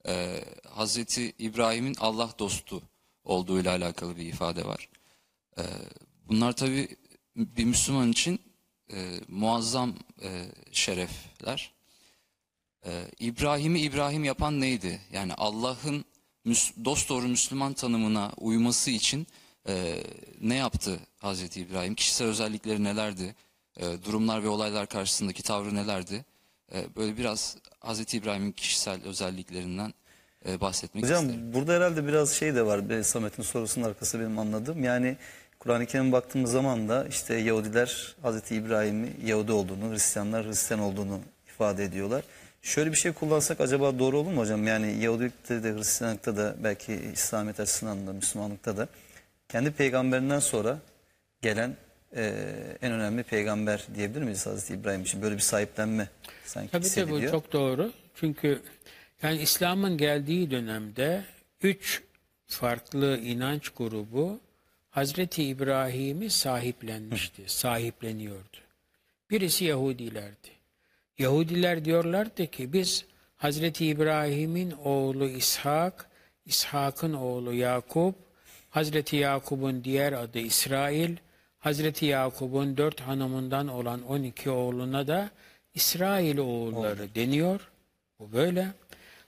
[0.08, 2.82] e, Hazreti İbrahim'in Allah dostu
[3.24, 4.88] olduğuyla alakalı bir ifade var.
[5.58, 5.62] E,
[6.28, 6.88] bunlar tabi
[7.36, 8.40] bir Müslüman için
[8.92, 11.78] e, muazzam e, şerefler.
[12.86, 15.00] Ee, İbrahim'i İbrahim yapan neydi?
[15.12, 16.04] Yani Allah'ın
[16.84, 19.26] dosdoğru Müslüman tanımına uyması için
[19.68, 20.02] e,
[20.40, 21.94] ne yaptı Hazreti İbrahim?
[21.94, 23.34] Kişisel özellikleri nelerdi?
[23.78, 26.24] E, durumlar ve olaylar karşısındaki tavrı nelerdi?
[26.74, 29.94] E, böyle biraz Hazreti İbrahim'in kişisel özelliklerinden
[30.48, 31.54] e, bahsetmek Hocam isterim.
[31.54, 33.02] burada herhalde biraz şey de var.
[33.02, 34.84] Samet'in sorusunun arkası benim anladığım.
[34.84, 35.16] Yani
[35.58, 41.84] Kur'an-ı Kerim'e baktığımız zaman da işte Yahudiler Hazreti İbrahim'i Yahudi olduğunu, Hristiyanlar Hristiyan olduğunu ifade
[41.84, 42.24] ediyorlar.
[42.62, 44.66] Şöyle bir şey kullansak acaba doğru olur mu hocam?
[44.66, 48.88] Yani Yahudilikte de Hristiyanlıkta da belki İslamiyet açısından da Müslümanlıkta da
[49.48, 50.78] kendi peygamberinden sonra
[51.42, 51.76] gelen
[52.16, 52.32] e,
[52.82, 55.22] en önemli peygamber diyebilir miyiz Hazreti İbrahim için?
[55.22, 56.08] Böyle bir sahiplenme
[56.44, 57.32] sanki Tabii de bu hissediliyor.
[57.32, 57.92] çok doğru.
[58.14, 58.62] Çünkü
[59.22, 61.24] yani İslam'ın geldiği dönemde
[61.62, 62.02] üç
[62.46, 64.40] farklı inanç grubu
[64.90, 68.56] Hazreti İbrahim'i sahiplenmişti, sahipleniyordu.
[69.30, 70.48] Birisi Yahudilerdi.
[71.18, 73.04] Yahudiler diyorlardı ki biz
[73.36, 76.08] Hazreti İbrahim'in oğlu İshak,
[76.46, 78.14] İshak'ın oğlu Yakup,
[78.70, 81.16] Hazreti Yakup'un diğer adı İsrail,
[81.58, 85.30] Hazreti Yakup'un dört hanımından olan 12 oğluna da
[85.74, 87.60] İsrail oğulları deniyor.
[88.18, 88.68] Bu böyle.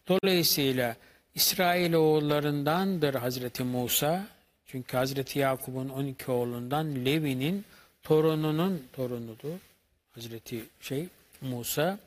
[0.09, 0.97] Dolayısıyla
[1.35, 4.27] İsrail oğullarındandır Hazreti Musa.
[4.67, 7.65] Çünkü Hazreti Yakup'un 12 oğlundan Levi'nin
[8.03, 9.59] torununun torunudur.
[10.15, 11.09] Hazreti şey
[11.41, 11.99] Musa.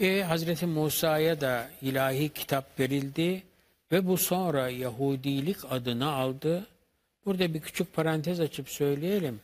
[0.00, 3.42] E, Hazreti Musa'ya da ilahi kitap verildi
[3.92, 6.66] ve bu sonra Yahudilik adını aldı.
[7.26, 9.40] Burada bir küçük parantez açıp söyleyelim.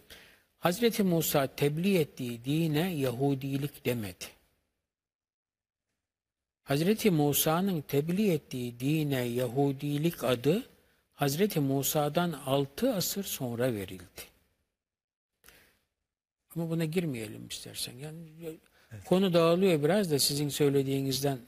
[0.59, 4.25] Hazreti Musa tebliğ ettiği dine Yahudilik demedi.
[6.63, 10.63] Hazreti Musa'nın tebliğ ettiği dine Yahudilik adı
[11.15, 14.23] Hazreti Musa'dan 6 asır sonra verildi.
[16.57, 17.93] Ama buna girmeyelim istersen.
[17.97, 18.19] Yani
[19.05, 21.39] konu dağılıyor biraz da sizin söylediğinizden.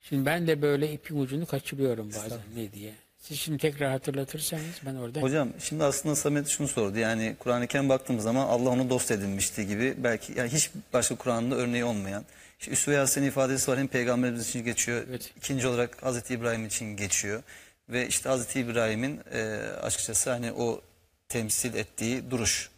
[0.00, 2.94] Şimdi ben de böyle ipin ucunu kaçırıyorum bazen ne diye.
[3.28, 6.98] Siz şimdi tekrar hatırlatırsanız ben oradan Hocam şimdi aslında Samet şunu sordu.
[6.98, 9.94] Yani Kur'an-ı Kerim baktığımız zaman Allah onu dost edinmişti gibi.
[9.98, 12.24] Belki yani hiç başka Kur'an'da örneği olmayan.
[12.60, 13.78] İşte Üsve Yasin ifadesi var.
[13.78, 15.04] Hem peygamberimiz için geçiyor.
[15.10, 15.32] Evet.
[15.36, 17.42] İkinci olarak Hazreti İbrahim için geçiyor.
[17.88, 19.42] Ve işte Hazreti İbrahim'in e,
[19.82, 20.80] açıkçası hani o
[21.28, 22.70] temsil ettiği duruş.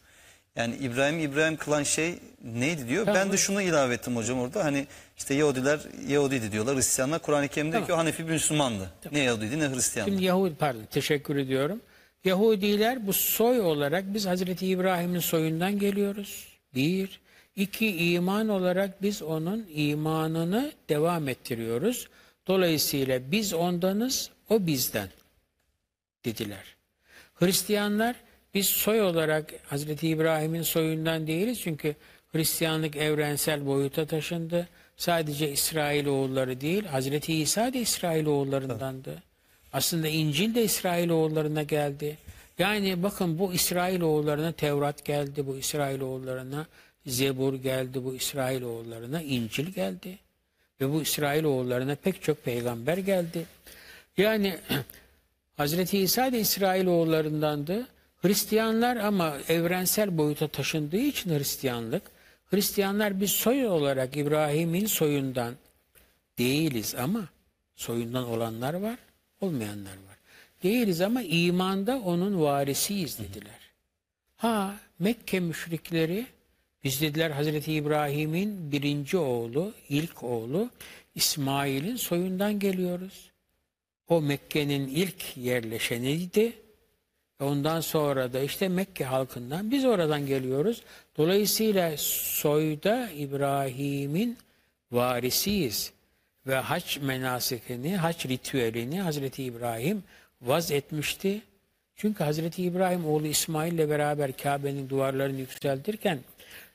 [0.56, 3.04] Yani İbrahim İbrahim kılan şey neydi diyor.
[3.06, 3.20] Tamam.
[3.20, 4.64] Ben de şunu ilave ettim hocam orada.
[4.64, 4.86] Hani
[5.16, 6.76] işte Yahudiler Yahudiydi diyorlar.
[6.76, 7.86] Hristiyanlar Kur'an-ı Kerim'de Tamam.
[7.86, 8.90] ki o Hanefi bir Müslümandı.
[9.12, 10.10] Ne Yahudiydi ne Hristiyandı.
[10.10, 11.80] Şimdi Yahudi pardon teşekkür ediyorum.
[12.24, 16.46] Yahudiler bu soy olarak biz Hazreti İbrahim'in soyundan geliyoruz.
[16.74, 17.20] Bir.
[17.56, 22.08] iki iman olarak biz onun imanını devam ettiriyoruz.
[22.46, 25.08] Dolayısıyla biz ondanız, o bizden
[26.24, 26.76] dediler.
[27.34, 28.16] Hristiyanlar
[28.54, 31.94] biz soy olarak Hazreti İbrahim'in soyundan değiliz çünkü
[32.32, 34.68] Hristiyanlık evrensel boyuta taşındı.
[34.96, 39.22] Sadece İsrail oğulları değil, Hazreti İsa da İsrail oğullarındandı.
[39.72, 42.18] Aslında İncil de İsrail oğullarına geldi.
[42.58, 46.66] Yani bakın bu İsrail oğullarına Tevrat geldi, bu İsrail oğullarına
[47.06, 50.18] Zebur geldi, bu İsrail oğullarına İncil geldi.
[50.80, 53.46] Ve bu İsrail oğullarına pek çok peygamber geldi.
[54.16, 54.58] Yani
[55.56, 57.86] Hazreti İsa da İsrail oğullarındandı.
[58.22, 62.02] Hristiyanlar ama evrensel boyuta taşındığı için Hristiyanlık,
[62.46, 65.54] Hristiyanlar biz soy olarak İbrahim'in soyundan
[66.38, 67.28] değiliz ama
[67.76, 68.98] soyundan olanlar var,
[69.40, 70.16] olmayanlar var.
[70.62, 73.61] Değiliz ama imanda onun varisiyiz dediler.
[74.37, 76.26] Ha Mekke müşrikleri
[76.85, 80.70] biz dediler Hazreti İbrahim'in birinci oğlu, ilk oğlu
[81.14, 83.30] İsmail'in soyundan geliyoruz.
[84.09, 86.52] O Mekke'nin ilk yerleşeniydi.
[87.40, 90.83] Ondan sonra da işte Mekke halkından biz oradan geliyoruz.
[91.16, 94.38] Dolayısıyla soyda İbrahim'in
[94.92, 95.92] varisiyiz.
[96.46, 100.03] Ve hac menasikini, hac ritüelini Hazreti İbrahim
[100.42, 101.40] vaz etmişti.
[101.96, 106.18] Çünkü Hazreti İbrahim oğlu İsmail ile beraber Kabe'nin duvarlarını yükseltirken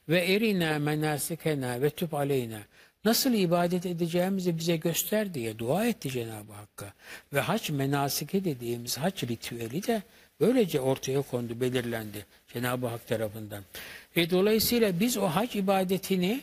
[0.10, 2.60] ve erina menasikena ve tüp aleyna
[3.06, 6.94] nasıl ibadet edeceğimizi bize göster diye dua etti Cenab-ı Hakk'a.
[7.34, 10.02] Ve hac menasiki dediğimiz hac ritüeli de
[10.40, 13.64] böylece ortaya kondu, belirlendi Cenab-ı Hak tarafından.
[14.16, 16.42] E dolayısıyla biz o hac ibadetini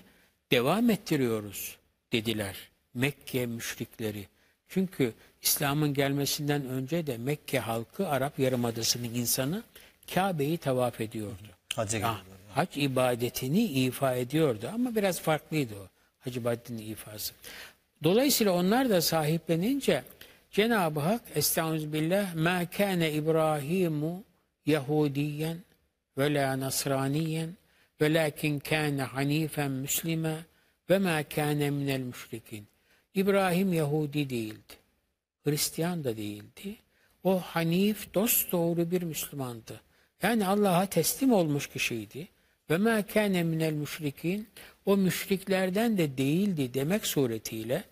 [0.50, 1.76] devam ettiriyoruz
[2.12, 2.56] dediler
[2.94, 4.26] Mekke müşrikleri.
[4.68, 9.62] Çünkü İslam'ın gelmesinden önce de Mekke halkı Arap Yarımadası'nın insanı
[10.14, 11.36] Kabe'yi tavaf ediyordu.
[11.74, 12.22] Hacca Ha, gidiyorlar.
[12.54, 15.86] hac ibadetini ifa ediyordu ama biraz farklıydı o
[16.20, 17.32] hac ibadetinin ifası.
[18.04, 20.02] Dolayısıyla onlar da sahiplenince
[20.52, 24.24] Cenab-ı Hak Estağfirullah ma kana İbrahimu
[24.66, 25.58] Yahudiyen
[26.18, 27.56] ve la Nasraniyen
[28.00, 30.36] velakin kana hanifen Müslime
[30.90, 32.66] ve ma kana minel müşrikin.
[33.14, 34.74] İbrahim Yahudi değildi.
[35.44, 36.76] Hristiyan da değildi.
[37.24, 39.80] O hanif, dost doğru bir Müslümandı.
[40.22, 42.28] Yani Allah'a teslim olmuş kişiydi.
[42.70, 44.48] Ve ma kâne minel müşrikin
[44.86, 47.84] o müşriklerden de değildi demek suretiyle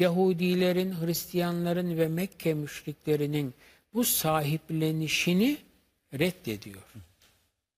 [0.00, 3.54] Yahudilerin, Hristiyanların ve Mekke müşriklerinin
[3.94, 5.56] bu sahiplenişini
[6.18, 6.82] reddediyor.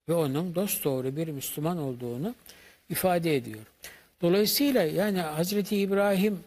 [0.08, 2.34] Ve onun dost doğru bir Müslüman olduğunu
[2.90, 3.64] ifade ediyor.
[4.22, 6.40] Dolayısıyla yani Hazreti İbrahim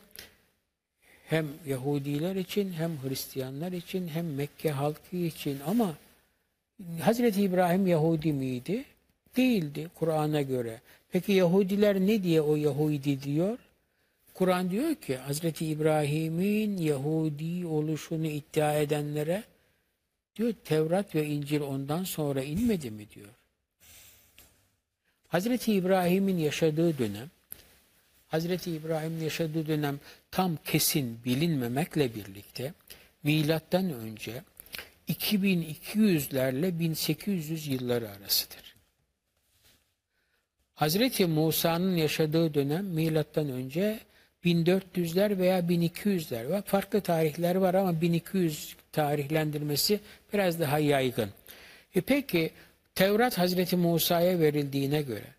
[1.25, 5.95] hem Yahudiler için hem Hristiyanlar için hem Mekke halkı için ama
[7.01, 8.85] Hazreti İbrahim Yahudi miydi?
[9.37, 10.81] Değildi Kur'an'a göre.
[11.11, 13.57] Peki Yahudiler ne diye o Yahudi diyor?
[14.35, 19.43] Kur'an diyor ki Hazreti İbrahim'in Yahudi oluşunu iddia edenlere
[20.35, 23.29] diyor Tevrat ve İncil ondan sonra inmedi mi diyor.
[25.27, 27.29] Hazreti İbrahim'in yaşadığı dönem
[28.27, 29.99] Hazreti İbrahim'in yaşadığı dönem
[30.31, 32.73] tam kesin bilinmemekle birlikte
[33.23, 34.43] milattan önce
[35.09, 38.75] 2200'lerle 1800 yılları arasıdır.
[40.73, 43.99] Hazreti Musa'nın yaşadığı dönem milattan önce
[44.45, 46.61] 1400'ler veya 1200'ler var.
[46.61, 49.99] Farklı tarihler var ama 1200 tarihlendirmesi
[50.33, 51.29] biraz daha yaygın.
[51.95, 52.51] E peki
[52.95, 55.35] Tevrat Hazreti Musa'ya verildiğine göre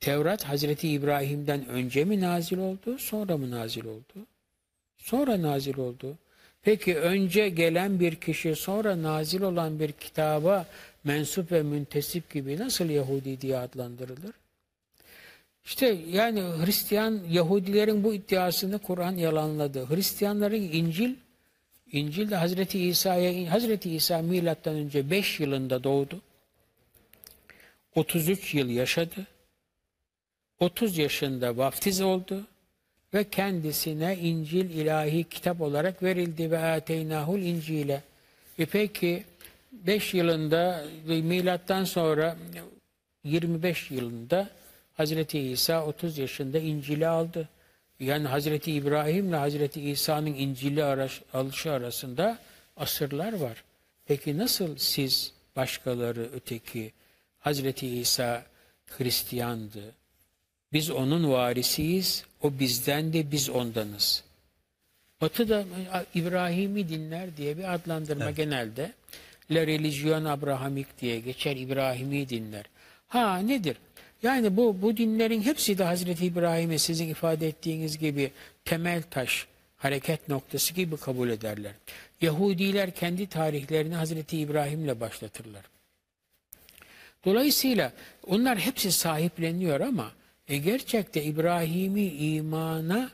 [0.00, 4.26] Tevrat Hazreti İbrahim'den önce mi nazil oldu, sonra mı nazil oldu?
[4.96, 6.18] Sonra nazil oldu.
[6.62, 10.66] Peki önce gelen bir kişi sonra nazil olan bir kitaba
[11.04, 14.39] mensup ve müntesip gibi nasıl Yahudi diye adlandırılır?
[15.70, 19.90] İşte yani Hristiyan Yahudilerin bu iddiasını Kur'an yalanladı.
[19.90, 21.14] Hristiyanların İncil
[21.92, 26.20] İncil'de Hazreti İsa'ya Hazreti İsa milattan önce 5 yılında doğdu.
[27.94, 29.26] 33 yıl yaşadı.
[30.60, 32.46] 30 yaşında vaftiz oldu
[33.14, 38.02] ve kendisine İncil ilahi kitap olarak verildi ve ateynahul İncil'e.
[38.58, 39.24] E peki
[39.72, 42.36] 5 yılında milattan sonra
[43.24, 44.59] 25 yılında
[45.00, 47.48] Hazreti İsa 30 yaşında İncil'i aldı.
[48.00, 50.84] Yani Hazreti İbrahim ile Hazreti İsa'nın İncil'i
[51.32, 52.38] alışı arasında
[52.76, 53.64] asırlar var.
[54.06, 56.92] Peki nasıl siz başkaları öteki
[57.38, 58.46] Hazreti İsa
[58.86, 59.92] Hristiyandı,
[60.72, 64.24] biz onun varisiyiz, o bizden de biz ondanız.
[65.20, 65.64] Batı da
[66.14, 68.92] İbrahimi dinler diye bir adlandırma genelde.
[69.50, 72.64] La religion abrahamik diye geçer İbrahimi dinler.
[73.08, 73.76] Ha nedir?
[74.22, 78.30] Yani bu bu dinlerin hepsi de Hazreti İbrahim'i sizin ifade ettiğiniz gibi
[78.64, 81.72] temel taş, hareket noktası gibi kabul ederler.
[82.20, 85.64] Yahudiler kendi tarihlerini Hazreti İbrahim'le başlatırlar.
[87.24, 87.92] Dolayısıyla
[88.26, 90.12] onlar hepsi sahipleniyor ama
[90.48, 93.10] e gerçekte İbrahimi imana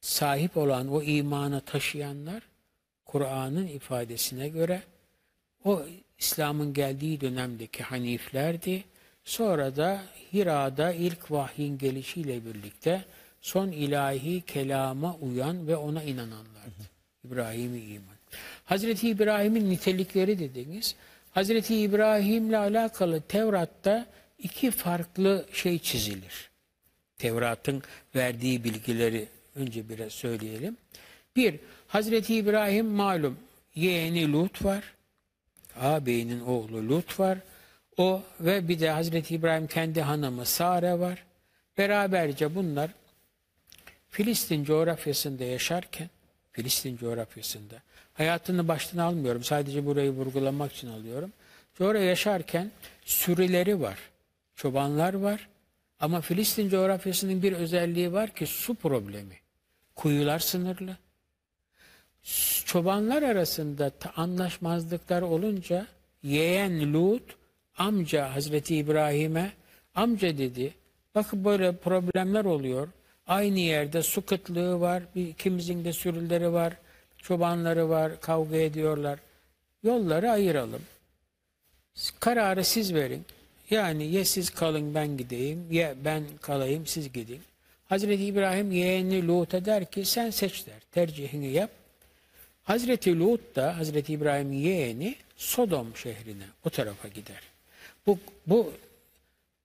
[0.00, 2.42] sahip olan, o imanı taşıyanlar
[3.04, 4.82] Kur'an'ın ifadesine göre
[5.64, 5.82] o
[6.18, 8.84] İslam'ın geldiği dönemdeki haniflerdi.
[9.24, 10.02] Sonra da
[10.32, 13.04] Hira'da ilk vahyin gelişiyle birlikte
[13.40, 16.90] son ilahi kelama uyan ve ona inananlardı.
[17.24, 18.16] İbrahim'i iman.
[18.64, 20.96] Hazreti İbrahim'in nitelikleri dediniz.
[21.30, 24.06] Hazreti İbrahim'le alakalı Tevrat'ta
[24.38, 26.50] iki farklı şey çizilir.
[27.18, 27.82] Tevrat'ın
[28.14, 30.76] verdiği bilgileri önce biraz söyleyelim.
[31.36, 33.38] Bir, Hazreti İbrahim malum
[33.74, 34.84] yeğeni Lut var.
[35.80, 37.38] Ağabeyinin oğlu Lut var.
[38.02, 41.24] O ve bir de Hazreti İbrahim kendi hanımı Sare var.
[41.78, 42.90] Beraberce bunlar
[44.08, 46.10] Filistin coğrafyasında yaşarken,
[46.52, 47.74] Filistin coğrafyasında,
[48.14, 51.32] hayatını baştan almıyorum, sadece burayı vurgulamak için alıyorum.
[51.80, 52.70] Orada yaşarken
[53.04, 53.98] sürüleri var,
[54.56, 55.48] çobanlar var
[56.00, 59.36] ama Filistin coğrafyasının bir özelliği var ki su problemi.
[59.96, 60.96] Kuyular sınırlı.
[62.64, 65.86] Çobanlar arasında anlaşmazlıklar olunca
[66.22, 67.41] yeğen Lut
[67.78, 69.52] amca Hazreti İbrahim'e
[69.94, 70.74] amca dedi.
[71.14, 72.88] Bakın böyle problemler oluyor.
[73.26, 75.02] Aynı yerde su kıtlığı var.
[75.14, 76.76] Bir, ikimizin de sürüleri var.
[77.18, 78.20] Çobanları var.
[78.20, 79.18] Kavga ediyorlar.
[79.82, 80.82] Yolları ayıralım.
[82.20, 83.24] Kararı siz verin.
[83.70, 87.40] Yani ya siz kalın ben gideyim ya ben kalayım siz gidin.
[87.88, 90.80] Hazreti İbrahim yeğeni Lut'a der ki sen seç der.
[90.92, 91.70] Tercihini yap.
[92.64, 97.51] Hazreti Lut da Hazreti İbrahim yeğeni Sodom şehrine o tarafa gider.
[98.06, 98.72] Bu, bu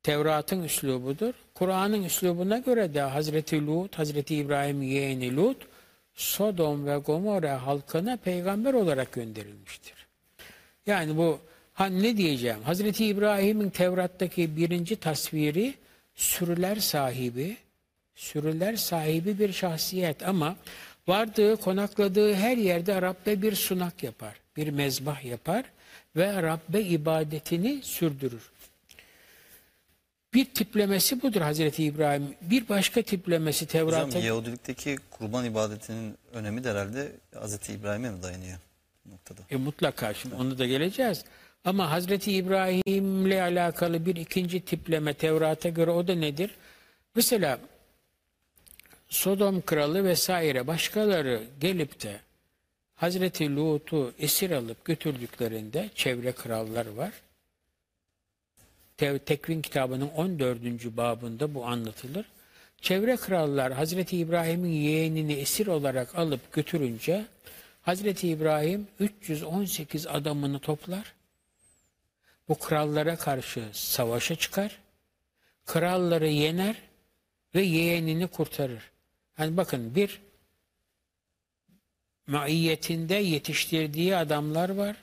[0.03, 1.33] Tevrat'ın üslubudur.
[1.53, 5.57] Kur'an'ın üslubuna göre de Hazreti Lut, Hazreti İbrahim yeğeni Lut
[6.13, 10.07] Sodom ve Gomorra halkına peygamber olarak gönderilmiştir.
[10.85, 11.39] Yani bu
[11.73, 12.61] ha ne diyeceğim?
[12.63, 15.73] Hazreti İbrahim'in Tevrat'taki birinci tasviri
[16.15, 17.57] sürüler sahibi,
[18.15, 20.55] sürüler sahibi bir şahsiyet ama
[21.07, 25.63] vardığı, konakladığı her yerde Rabbe bir sunak yapar, bir mezbah yapar
[26.17, 28.49] ve Rabbe ibadetini sürdürür.
[30.33, 32.35] Bir tiplemesi budur Hazreti İbrahim.
[32.41, 38.57] Bir başka tiplemesi Hocam Tevrat'ta Yahudilikteki kurban ibadetinin önemi de herhalde Hazreti İbrahim'e mi dayanıyor
[39.05, 39.41] noktada?
[39.49, 41.25] E, mutlaka şimdi onu da geleceğiz.
[41.65, 46.51] Ama Hazreti İbrahim'le alakalı bir ikinci tipleme Tevrat'a göre o da nedir?
[47.15, 47.59] Mesela
[49.09, 52.19] Sodom kralı vesaire başkaları gelip de
[52.97, 57.13] Hazreti Lut'u esir alıp götürdüklerinde çevre krallar var.
[58.97, 60.61] Tekvin kitabının 14.
[60.85, 62.25] babında bu anlatılır.
[62.81, 67.25] Çevre krallar Hazreti İbrahim'in yeğenini esir olarak alıp götürünce
[67.81, 71.13] Hazreti İbrahim 318 adamını toplar.
[72.49, 74.79] Bu krallara karşı savaşa çıkar.
[75.65, 76.75] Kralları yener
[77.55, 78.91] ve yeğenini kurtarır.
[79.39, 80.26] Yani bakın bir
[82.27, 84.95] maiyetinde yetiştirdiği adamlar var.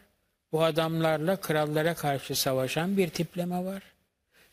[0.53, 3.83] Bu adamlarla krallara karşı savaşan bir tipleme var.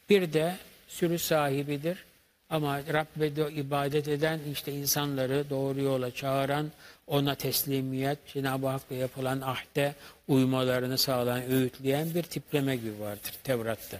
[0.10, 0.56] Bir de
[0.88, 2.06] sürü sahibidir.
[2.50, 6.72] Ama Rabbe de ibadet eden işte insanları doğru yola çağıran,
[7.08, 9.96] ona teslimiyet, Cenab-ı Hak'la yapılan ahde
[10.28, 14.00] uymalarını sağlayan, öğütleyen bir tipleme gibi vardır Tevrat'ta.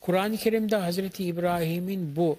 [0.00, 2.38] Kur'an-ı Kerim'de Hazreti İbrahim'in bu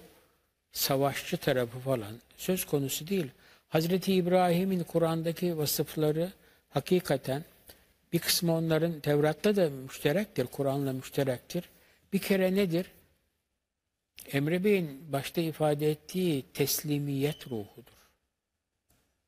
[0.72, 3.26] savaşçı tarafı falan söz konusu değil.
[3.70, 6.32] Hazreti İbrahim'in Kur'an'daki vasıfları
[6.68, 7.44] hakikaten
[8.12, 11.64] bir kısmı onların Tevrat'ta da müşterektir, Kur'an'la müşterektir.
[12.12, 12.86] Bir kere nedir?
[14.32, 18.00] Emre Bey'in başta ifade ettiği teslimiyet ruhudur.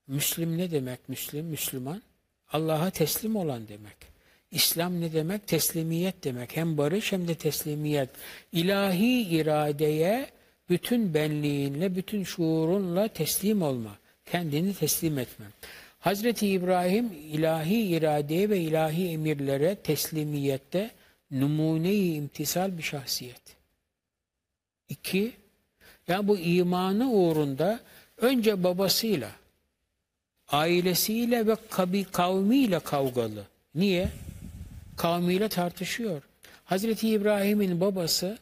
[0.06, 1.46] Müslim ne demek Müslim?
[1.46, 2.02] Müslüman.
[2.52, 3.96] Allah'a teslim olan demek.
[4.50, 5.46] İslam ne demek?
[5.46, 6.56] Teslimiyet demek.
[6.56, 8.10] Hem barış hem de teslimiyet.
[8.52, 10.30] İlahi iradeye
[10.68, 14.01] bütün benliğinle, bütün şuurunla teslim olma.
[14.32, 15.46] Kendini teslim etme.
[16.00, 20.90] Hazreti İbrahim ilahi iradeye ve ilahi emirlere teslimiyette
[21.30, 23.42] numune-i imtisal bir şahsiyet.
[24.88, 25.32] İki,
[26.08, 27.80] yani bu imanı uğrunda
[28.16, 29.30] önce babasıyla,
[30.48, 33.46] ailesiyle ve kabi, kavmiyle kavgalı.
[33.74, 34.08] Niye?
[34.96, 36.22] Kavmiyle tartışıyor.
[36.64, 38.38] Hazreti İbrahim'in babası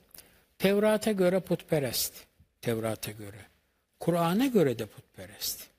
[0.58, 2.12] Tevrat'a göre putperest.
[2.60, 3.40] Tevrat'a göre.
[4.00, 5.70] Kur'an'a göre de putperest.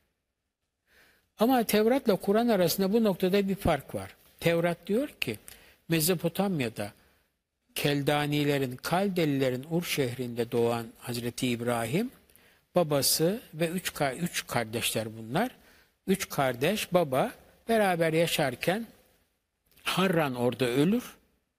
[1.41, 4.15] Ama Tevrat'la Kur'an arasında bu noktada bir fark var.
[4.39, 5.39] Tevrat diyor ki
[5.89, 6.91] Mezopotamya'da
[7.75, 12.11] Keldanilerin, Kaldelilerin Ur şehrinde doğan Hazreti İbrahim,
[12.75, 15.51] babası ve üç, üç kardeşler bunlar.
[16.07, 17.31] Üç kardeş, baba
[17.69, 18.87] beraber yaşarken
[19.83, 21.15] Harran orada ölür.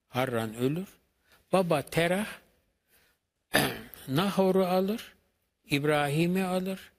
[0.09, 0.87] Harran ölür.
[1.53, 2.27] Baba Terah
[4.07, 5.13] Nahor'u alır.
[5.69, 6.92] İbrahim'i alır.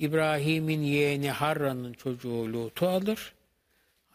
[0.00, 3.32] İbrahim'in yeğeni Harran'ın çocuğu Lut'u alır.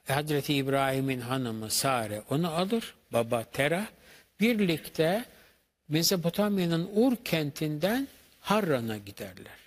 [0.07, 2.93] Hazreti İbrahim'in hanımı Sare onu alır.
[3.13, 3.87] Baba Terah.
[4.39, 5.25] Birlikte
[5.89, 8.07] Mezopotamya'nın Ur kentinden
[8.39, 9.59] Harran'a giderler.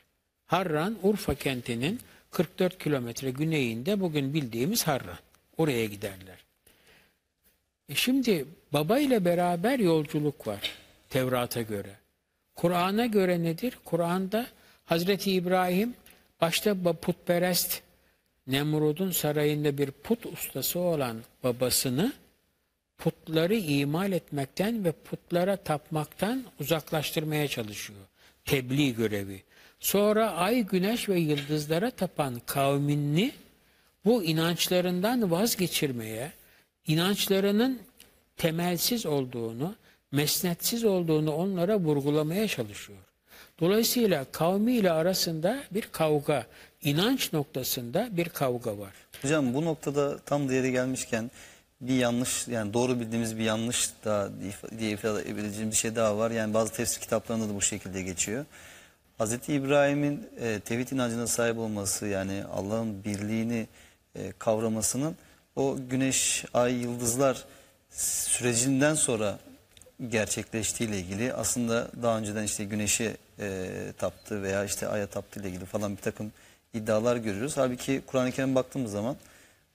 [0.46, 2.00] Harran, Urfa kentinin
[2.30, 5.18] 44 kilometre güneyinde bugün bildiğimiz Harran.
[5.56, 6.44] Oraya giderler.
[7.88, 10.72] E şimdi baba ile beraber yolculuk var
[11.08, 11.96] Tevrat'a göre.
[12.54, 13.78] Kur'an'a göre nedir?
[13.84, 14.46] Kur'an'da
[14.84, 15.94] Hazreti İbrahim
[16.40, 17.82] başta ba- putperest
[18.46, 22.12] Nemrud'un sarayında bir put ustası olan babasını
[22.98, 28.00] putları imal etmekten ve putlara tapmaktan uzaklaştırmaya çalışıyor.
[28.44, 29.42] Tebliğ görevi.
[29.80, 33.32] Sonra ay, güneş ve yıldızlara tapan kavmini
[34.04, 36.32] bu inançlarından vazgeçirmeye,
[36.86, 37.80] inançlarının
[38.36, 39.74] temelsiz olduğunu,
[40.12, 42.98] mesnetsiz olduğunu onlara vurgulamaya çalışıyor.
[43.60, 46.46] Dolayısıyla kavmiyle arasında bir kavga,
[46.82, 48.92] inanç noktasında bir kavga var.
[49.22, 51.30] Hocam bu noktada tam değeri gelmişken
[51.80, 54.30] bir yanlış yani doğru bildiğimiz bir yanlış da
[54.78, 56.30] diye ifade edebileceğimiz bir şey daha var.
[56.30, 58.44] Yani bazı tefsir kitaplarında da bu şekilde geçiyor.
[59.18, 63.66] Hazreti İbrahim'in e, tevhid inancına sahip olması yani Allah'ın birliğini
[64.14, 65.16] e, kavramasının
[65.56, 67.44] o güneş, ay, yıldızlar
[67.90, 69.38] sürecinden sonra
[70.08, 73.68] gerçekleştiğiyle ilgili aslında daha önceden işte güneşe e,
[73.98, 76.32] taptı veya işte aya taptı ile ilgili falan bir takım
[76.74, 77.56] iddialar görüyoruz.
[77.56, 79.16] Halbuki Kur'an-ı Kerim'e baktığımız zaman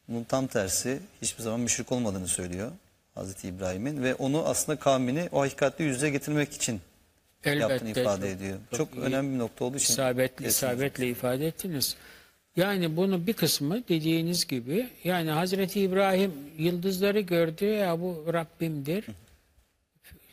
[0.07, 2.71] bunun tam tersi hiçbir zaman müşrik olmadığını söylüyor
[3.15, 6.82] Hazreti İbrahim'in ve onu aslında kavmini o hakikatli yüze getirmek için
[7.45, 8.57] yaptığını ifade ediyor.
[8.71, 9.95] Çok, çok önemli bir nokta olduğu için.
[9.95, 10.47] Kesinlikle.
[10.47, 11.95] isabetle ifade ettiniz.
[12.55, 19.05] Yani bunu bir kısmı dediğiniz gibi yani Hazreti İbrahim yıldızları gördü ya bu Rabbimdir.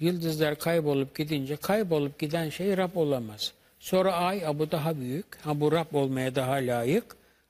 [0.01, 3.53] Yıldızlar kaybolup gidince kaybolup giden şey Rab olamaz.
[3.81, 5.27] Sonra ay "Aa, bu daha büyük.
[5.43, 7.05] Ha bu Rab olmaya daha layık.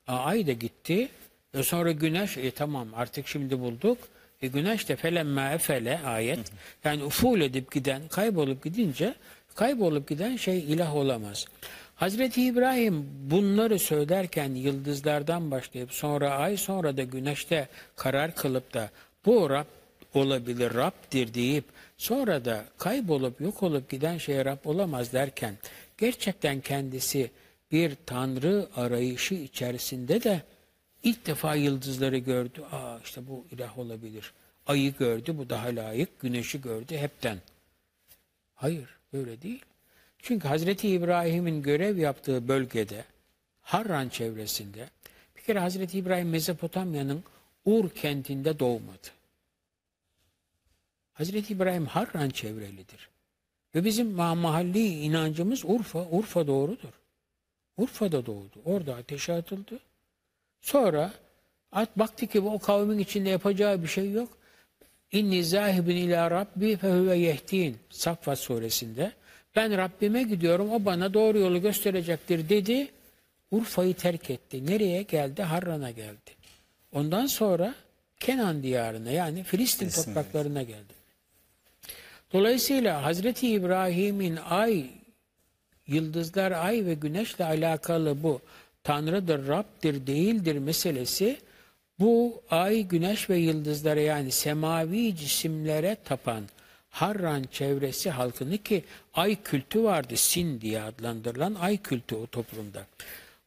[0.08, 1.08] Aa, ay da gitti.
[1.54, 3.98] E sonra güneş e tamam artık şimdi bulduk.
[4.42, 6.52] E güneş de felemme efele ayet.
[6.84, 9.14] Yani uful edip giden, kaybolup gidince
[9.54, 11.46] kaybolup giden şey ilah olamaz.
[11.94, 18.90] Hazreti İbrahim bunları söylerken yıldızlardan başlayıp sonra ay sonra da güneşte karar kılıp da
[19.26, 19.64] bu Rab
[20.14, 21.64] olabilir, Rab'dir deyip
[22.01, 25.55] sonra da kaybolup yok olup giden şey Rab olamaz derken
[25.98, 27.30] gerçekten kendisi
[27.72, 30.42] bir tanrı arayışı içerisinde de
[31.03, 32.62] ilk defa yıldızları gördü.
[32.72, 34.32] Aa işte bu ilah olabilir.
[34.66, 36.20] Ayı gördü, bu daha layık.
[36.20, 37.38] Güneşi gördü hepten.
[38.55, 39.64] Hayır, öyle değil.
[40.18, 43.05] Çünkü Hazreti İbrahim'in görev yaptığı bölgede,
[43.62, 44.88] Harran çevresinde,
[45.36, 47.24] bir kere Hazreti İbrahim Mezopotamya'nın
[47.64, 49.19] Ur kentinde doğmadı.
[51.20, 53.08] Hazreti İbrahim Harran çevrelidir.
[53.74, 56.92] Ve bizim ma- mahalli inancımız Urfa, Urfa doğrudur.
[57.76, 58.62] Urfa'da doğdu.
[58.64, 59.78] Orada ateşe atıldı.
[60.60, 61.12] Sonra
[61.72, 64.28] at baktı ki o kavmin içinde yapacağı bir şey yok.
[65.12, 67.76] İnni zahibin ila rabbi fehuve yehdin.
[67.90, 69.12] Saffat suresinde.
[69.56, 72.90] Ben Rabbime gidiyorum o bana doğru yolu gösterecektir dedi.
[73.50, 74.66] Urfa'yı terk etti.
[74.66, 75.42] Nereye geldi?
[75.42, 76.30] Harran'a geldi.
[76.92, 77.74] Ondan sonra
[78.20, 80.99] Kenan diyarına yani Filistin Filistin, topraklarına geldi.
[82.33, 84.87] Dolayısıyla Hazreti İbrahim'in ay,
[85.87, 88.41] yıldızlar, ay ve güneşle alakalı bu
[88.85, 91.39] Tanrıdır, Rab'dir, değildir meselesi
[91.99, 96.45] bu ay, güneş ve yıldızlara yani semavi cisimlere tapan
[96.91, 102.87] Harran çevresi halkını ki ay kültü vardı, Sin diye adlandırılan ay kültü o toplumda.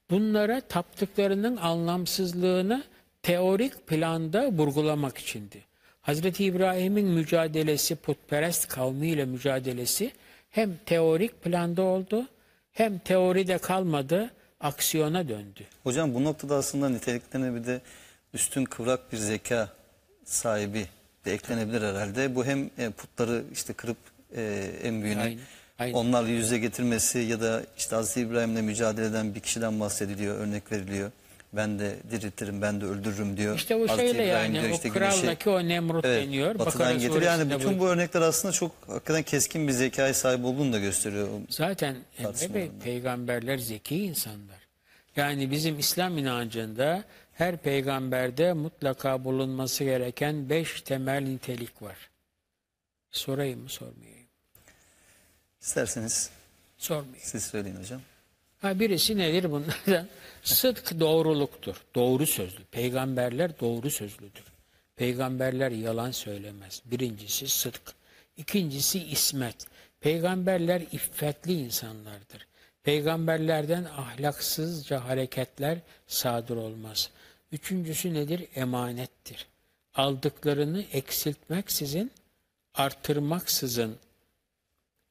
[0.10, 2.84] Bunlara taptıklarının anlamsızlığını
[3.24, 5.73] teorik planda vurgulamak içindi.
[6.04, 10.12] Hazreti İbrahim'in mücadelesi, putperest kavmiyle mücadelesi
[10.52, 12.28] hem teorik planda oldu,
[12.72, 15.64] hem teoride kalmadı, aksiyona döndü.
[15.84, 17.82] Hocam bu noktada aslında niteliklerine bir de
[18.34, 19.70] üstün kıvrak bir zeka
[20.26, 20.86] sahibi
[21.26, 22.36] de eklenebilir herhalde.
[22.36, 23.98] Bu hem e, putları işte kırıp
[24.36, 25.40] e, en büyüğünü Aynen,
[25.80, 25.94] aynen.
[25.94, 31.12] onlarla yüze getirmesi ya da işte Hazreti İbrahim'le mücadele eden bir kişiden bahsediliyor, örnek veriliyor.
[31.54, 33.56] Ben de diriltirim, ben de öldürürüm diyor.
[33.56, 36.60] İşte o Hazreti şeyle İbrahim yani diyor o işte kraldaki o Nemrut Evet, deniyor.
[36.60, 37.22] batıdan getiriyor.
[37.22, 41.28] Yani bütün bu- bu örnekler aslında çok hakikaten keskin bir zekaya sahip olduğunu da gösteriyor.
[41.50, 44.58] Zaten Emre Bey, peygamberler zeki insanlar.
[45.16, 51.98] Yani bizim İslam inancında her peygamberde mutlaka bulunması gereken beş temel nitelik var.
[53.12, 54.28] Sorayım mı sormayayım?
[55.62, 56.30] İsterseniz
[56.78, 57.20] Sormayayım.
[57.22, 58.02] siz söyleyin hocam.
[58.64, 60.08] Ha birisi nedir bunlardan?
[60.44, 61.84] Sıdk doğruluktur.
[61.96, 62.64] Doğru sözlü.
[62.64, 64.44] Peygamberler doğru sözlüdür.
[64.96, 66.82] Peygamberler yalan söylemez.
[66.86, 67.94] Birincisi sıdk.
[68.38, 69.56] İkincisi ismet.
[70.00, 72.48] Peygamberler iffetli insanlardır.
[72.84, 77.10] Peygamberlerden ahlaksızca hareketler sadır olmaz.
[77.52, 78.48] Üçüncüsü nedir?
[78.56, 79.48] Emanettir.
[79.96, 82.12] Aldıklarını eksiltmeksizin,
[82.74, 83.98] artırmaksızın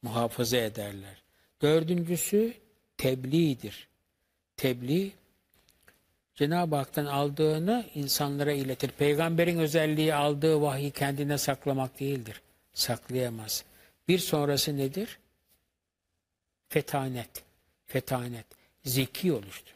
[0.03, 1.23] muhafaza ederler.
[1.63, 2.62] Dördüncüsü
[3.03, 3.89] tebliğdir.
[4.57, 5.11] Tebliğ
[6.35, 8.91] Cenab-ı Hak'tan aldığını insanlara iletir.
[8.99, 12.41] Peygamberin özelliği aldığı vahyi kendine saklamak değildir.
[12.75, 13.65] Saklayamaz.
[14.09, 15.19] Bir sonrası nedir?
[16.69, 17.43] Fetanet.
[17.87, 18.47] Fetanet.
[18.85, 19.75] Zeki oluştur.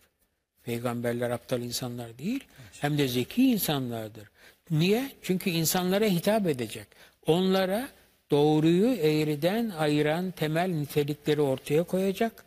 [0.62, 2.44] Peygamberler aptal insanlar değil,
[2.80, 4.28] hem de zeki insanlardır.
[4.70, 5.12] Niye?
[5.22, 6.86] Çünkü insanlara hitap edecek.
[7.26, 7.88] Onlara
[8.30, 12.45] doğruyu eğriden ayıran temel nitelikleri ortaya koyacak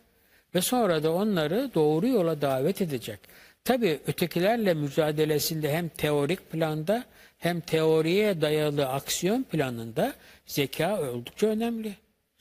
[0.54, 3.20] ve sonra da onları doğru yola davet edecek.
[3.64, 7.04] Tabii ötekilerle mücadelesinde hem teorik planda
[7.38, 10.14] hem teoriye dayalı aksiyon planında
[10.46, 11.94] zeka oldukça önemli.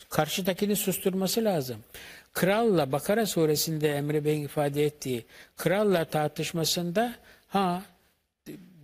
[0.10, 1.78] Karşıdakini susturması lazım.
[2.34, 5.26] kralla Bakara suresinde Emre Bey'in ifade ettiği
[5.58, 7.16] kralla tartışmasında
[7.48, 7.84] ha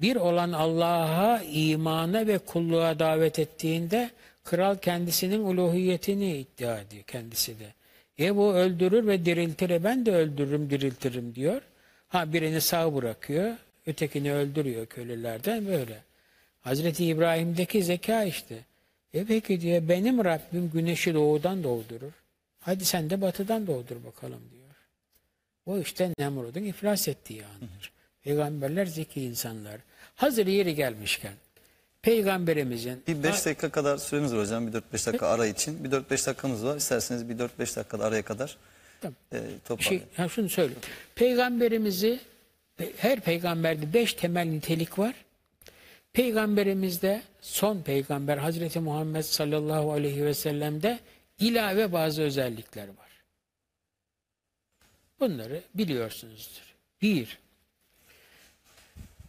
[0.02, 4.10] bir olan Allah'a imana ve kulluğa davet ettiğinde
[4.44, 7.74] kral kendisinin uluhiyetini iddia ediyor kendisi de.
[8.20, 9.70] E bu öldürür ve diriltir.
[9.70, 11.62] E ben de öldürürüm, diriltirim diyor.
[12.08, 13.56] Ha birini sağ bırakıyor,
[13.88, 16.04] ötekini öldürüyor kölelerden böyle.
[16.62, 18.60] Hazreti İbrahim'deki zeka işte.
[19.14, 22.12] E peki diyor benim Rabbim güneşi doğudan doğdurur.
[22.60, 24.66] Hadi sen de batıdan doğdur bakalım diyor.
[25.66, 27.92] O işte Nemrud'un iflas ettiği andır.
[28.24, 29.78] Peygamberler zeki insanlar.
[30.16, 31.34] Hazır yeri gelmişken
[32.06, 34.68] peygamberimizin Bir 5 dakika kadar süremiz var hocam.
[34.68, 35.84] Bir 4-5 dakika ara için.
[35.84, 36.78] Bir 4-5 dakikamız var.
[36.78, 38.58] İsterseniz bir 4-5 dakika araya kadar
[39.02, 39.16] Tamam.
[39.32, 40.08] e, şey, toparlayalım.
[40.18, 40.82] ha şunu söyleyeyim.
[41.16, 42.20] Peygamberimizi
[42.80, 45.14] pe- her peygamberde beş temel nitelik var.
[46.14, 51.00] Peygamberimizde son peygamber Hazreti Muhammed sallallahu aleyhi ve sellem'de
[51.40, 53.12] ilave bazı özellikler var.
[55.20, 56.76] Bunları biliyorsunuzdur.
[57.02, 57.38] Bir,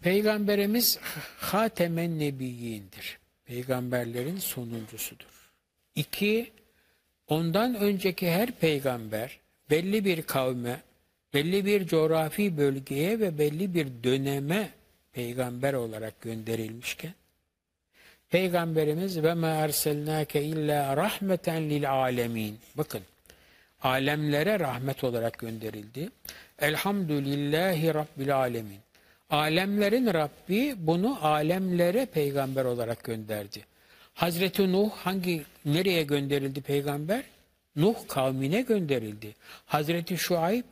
[0.07, 0.99] Peygamberimiz
[1.39, 3.19] Hatemen Nebiyyindir.
[3.45, 5.51] Peygamberlerin sonuncusudur.
[5.95, 6.53] İki,
[7.29, 9.39] ondan önceki her peygamber
[9.71, 10.81] belli bir kavme,
[11.35, 14.71] belli bir coğrafi bölgeye ve belli bir döneme
[15.13, 17.15] peygamber olarak gönderilmişken,
[18.31, 22.59] Peygamberimiz ve ma erselnake illa rahmeten lil alemin.
[22.75, 23.03] Bakın
[23.83, 26.11] alemlere rahmet olarak gönderildi.
[26.59, 28.86] Elhamdülillahi Rabbil alemin.
[29.31, 33.65] Alemlerin Rabbi bunu alemlere peygamber olarak gönderdi.
[34.15, 37.23] Hazreti Nuh hangi nereye gönderildi peygamber?
[37.77, 39.35] Nuh kavmine gönderildi.
[39.67, 40.65] Hazreti Şuayb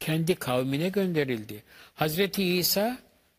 [0.00, 1.62] kendi kavmine gönderildi.
[1.94, 2.98] Hazreti İsa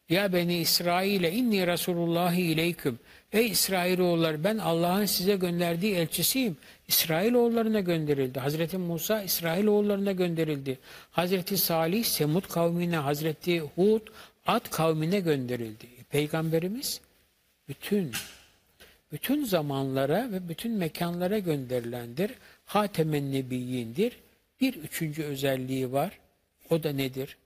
[0.10, 3.00] ya beni İsrail'e inni Resulullahi ileyküm.
[3.34, 6.58] Ey İsrailoğulları ben Allah'ın size gönderdiği elçisiyim.
[6.92, 8.40] İsrailoğullarına gönderildi.
[8.40, 10.80] Hazreti Musa İsrailoğullarına gönderildi.
[11.12, 14.08] Hazreti Salih Semud kavmine, Hazreti Hud
[14.46, 15.88] Ad kavmine gönderildi.
[16.10, 17.02] Peygamberimiz
[17.68, 18.12] bütün
[19.12, 22.32] bütün zamanlara ve bütün mekanlara gönderilendir.
[22.66, 24.18] Hatemen Nebiyyindir.
[24.62, 26.20] Bir üçüncü özelliği var.
[26.70, 27.38] O da nedir?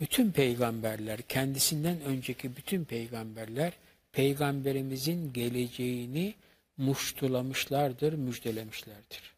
[0.00, 3.72] Bütün peygamberler, kendisinden önceki bütün peygamberler
[4.12, 6.34] peygamberimizin geleceğini
[6.76, 9.34] muştulamışlardır, müjdelemişlerdir.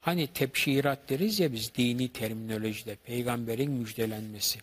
[0.00, 4.58] Hani tebşirat deriz ya biz dini terminolojide peygamberin müjdelenmesi.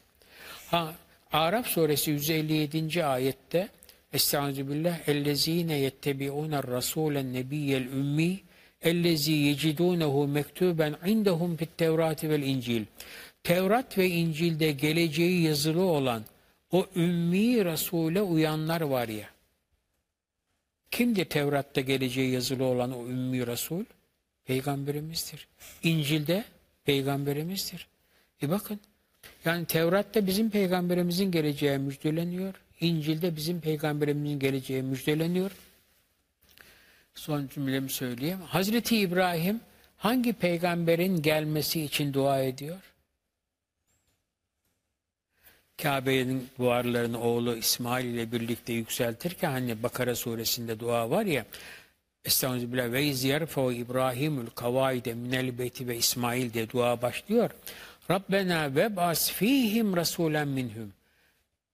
[0.72, 0.96] Ha,
[1.32, 3.06] Araf suresi 157.
[3.06, 3.70] ayette
[4.14, 8.40] Estağfirullah ellezine yettebi'uner rasulen nebiyyel ümmi
[8.82, 12.86] ellezi yecidunehu mektuben indahum fit tevrati vel incil.
[13.44, 16.24] Tevrat ve İncil'de geleceği yazılı olan
[16.72, 19.30] o ümmi Resul'e uyanlar var ya.
[20.92, 23.84] Kimdi Tevrat'ta geleceği yazılı olan o ümmi Resul?
[24.46, 25.48] Peygamberimizdir.
[25.84, 26.44] İncil'de
[26.86, 27.88] peygamberimizdir.
[28.44, 28.80] E bakın
[29.46, 32.54] yani Tevrat'ta bizim peygamberimizin geleceği müjdeleniyor.
[32.80, 35.52] İncil'de bizim peygamberimizin geleceği müjdeleniyor.
[37.16, 38.40] Son cümlemi söyleyeyim.
[38.48, 39.60] Hazreti İbrahim
[39.98, 42.94] hangi peygamberin gelmesi için dua ediyor?
[45.84, 51.46] Kabe'nin duvarlarını oğlu İsmail ile birlikte yükseltirken hani Bakara suresinde dua var ya
[52.26, 57.50] Estağfirullah ve iz yerfe'u İbrahimul kavaide minel beyti ve İsmail diye dua başlıyor.
[58.12, 60.94] Rabbena ve bas fihim rasulen minhum.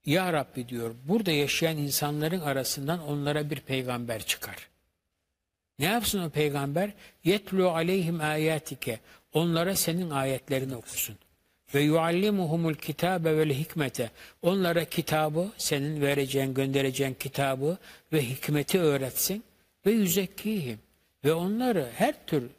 [0.05, 4.69] Ya Rabbi diyor burada yaşayan insanların arasından onlara bir peygamber çıkar.
[5.79, 6.93] Ne yapsın o peygamber?
[7.23, 8.99] Yetlu aleyhim ayatike.
[9.33, 11.17] Onlara senin ayetlerini okusun.
[11.75, 14.11] Ve yuallimuhumul kitabe vel hikmete.
[14.41, 17.77] Onlara kitabı, senin vereceğin, göndereceğin kitabı
[18.13, 19.43] ve hikmeti öğretsin.
[19.85, 20.79] Ve yüzekkihim.
[21.25, 22.49] Ve onları her tür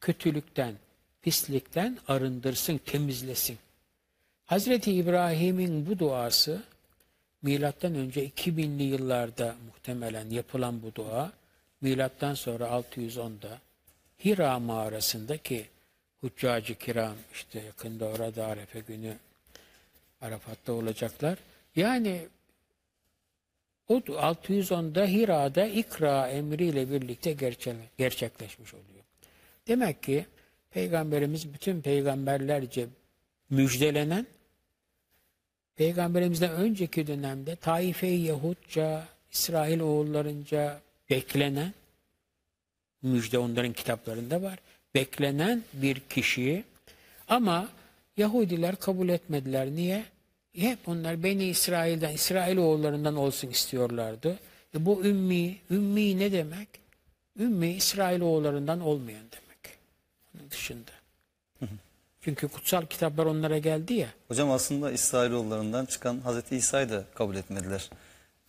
[0.00, 0.74] kötülükten,
[1.22, 3.58] pislikten arındırsın, temizlesin.
[4.44, 6.62] Hazreti İbrahim'in bu duası
[7.42, 11.32] milattan önce 2000'li yıllarda muhtemelen yapılan bu dua
[11.80, 13.58] milattan sonra 610'da
[14.24, 15.66] Hira mağarasındaki
[16.20, 19.16] Huccacı kiram işte yakında orada Arefe günü
[20.20, 21.38] Arafat'ta olacaklar.
[21.76, 22.28] Yani
[23.88, 29.04] o 610'da Hira'da ikra emriyle birlikte gerçe- gerçekleşmiş oluyor.
[29.68, 30.26] Demek ki
[30.70, 32.86] Peygamberimiz bütün peygamberlerce
[33.50, 34.26] müjdelenen
[35.76, 41.74] Peygamberimizden önceki dönemde Taife-i Yahudca, İsrail oğullarınca beklenen
[43.02, 44.58] müjde onların kitaplarında var.
[44.96, 46.64] Beklenen bir kişi
[47.28, 47.68] ama
[48.16, 49.66] Yahudiler kabul etmediler.
[49.66, 50.04] Niye?
[50.56, 54.38] Hep onlar Beni İsrail'den, İsrail oğullarından olsun istiyorlardı.
[54.74, 56.68] E bu ümmi, ümmi ne demek?
[57.38, 59.78] Ümmi İsrail oğullarından olmayan demek.
[60.50, 60.90] dışında.
[62.20, 64.08] Çünkü kutsal kitaplar onlara geldi ya.
[64.28, 67.90] Hocam aslında İsrailoğullarından çıkan Hazreti İsa'yı da kabul etmediler.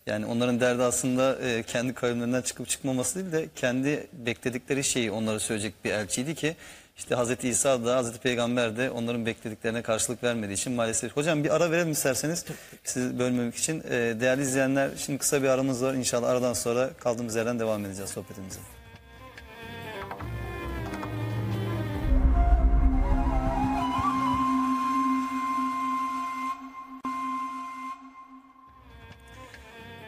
[0.08, 5.40] Yani onların derdi aslında e, kendi kavimlerinden çıkıp çıkmaması değil de kendi bekledikleri şeyi onlara
[5.40, 6.56] söyleyecek bir elçiydi ki
[6.96, 11.16] işte Hazreti İsa da Hazreti Peygamber de onların beklediklerine karşılık vermediği için maalesef.
[11.16, 12.44] Hocam bir ara verelim isterseniz
[12.84, 13.82] sizi bölmemek için.
[13.90, 13.90] E,
[14.20, 15.94] değerli izleyenler şimdi kısa bir aramız var.
[15.94, 18.77] İnşallah aradan sonra kaldığımız yerden devam edeceğiz sohbetimize.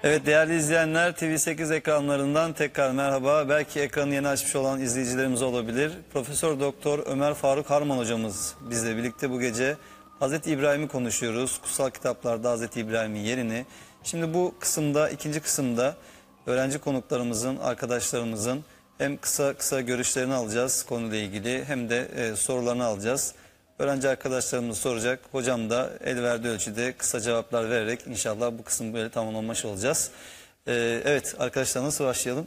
[0.05, 3.49] Evet değerli izleyenler TV8 ekranlarından tekrar merhaba.
[3.49, 5.93] Belki ekranı yeni açmış olan izleyicilerimiz olabilir.
[6.13, 9.77] Profesör Doktor Ömer Faruk Harman hocamız bizle birlikte bu gece
[10.19, 11.59] Hazreti İbrahim'i konuşuyoruz.
[11.59, 13.67] Kutsal kitaplarda Hazreti İbrahim'in yerini.
[14.03, 15.97] Şimdi bu kısımda ikinci kısımda
[16.47, 18.65] öğrenci konuklarımızın, arkadaşlarımızın
[18.99, 23.35] hem kısa kısa görüşlerini alacağız konuyla ilgili hem de e, sorularını alacağız.
[23.81, 25.21] Öğrenci arkadaşlarımız soracak.
[25.33, 30.11] Hocam da el verdiği ölçüde kısa cevaplar vererek inşallah bu kısım böyle tamamlanmış olacağız.
[30.67, 32.47] Ee, evet arkadaşlar nasıl başlayalım?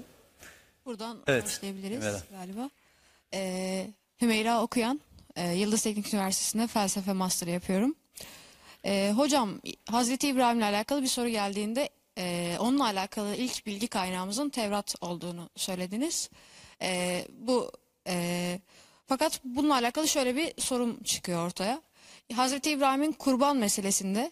[0.86, 2.18] Buradan Evet, başlayabiliriz Hümeyra.
[2.32, 2.70] galiba.
[3.34, 3.88] Ee,
[4.22, 5.02] Hümeyra okuyan,
[5.36, 7.96] e, Yıldız Teknik Üniversitesi'nde felsefe master yapıyorum.
[8.86, 14.96] Ee, hocam, Hazreti İbrahim'le alakalı bir soru geldiğinde e, onunla alakalı ilk bilgi kaynağımızın Tevrat
[15.02, 16.30] olduğunu söylediniz.
[16.82, 17.72] Ee, bu
[18.08, 18.60] e,
[19.14, 21.82] fakat bununla alakalı şöyle bir sorun çıkıyor ortaya.
[22.36, 24.32] Hazreti İbrahim'in kurban meselesinde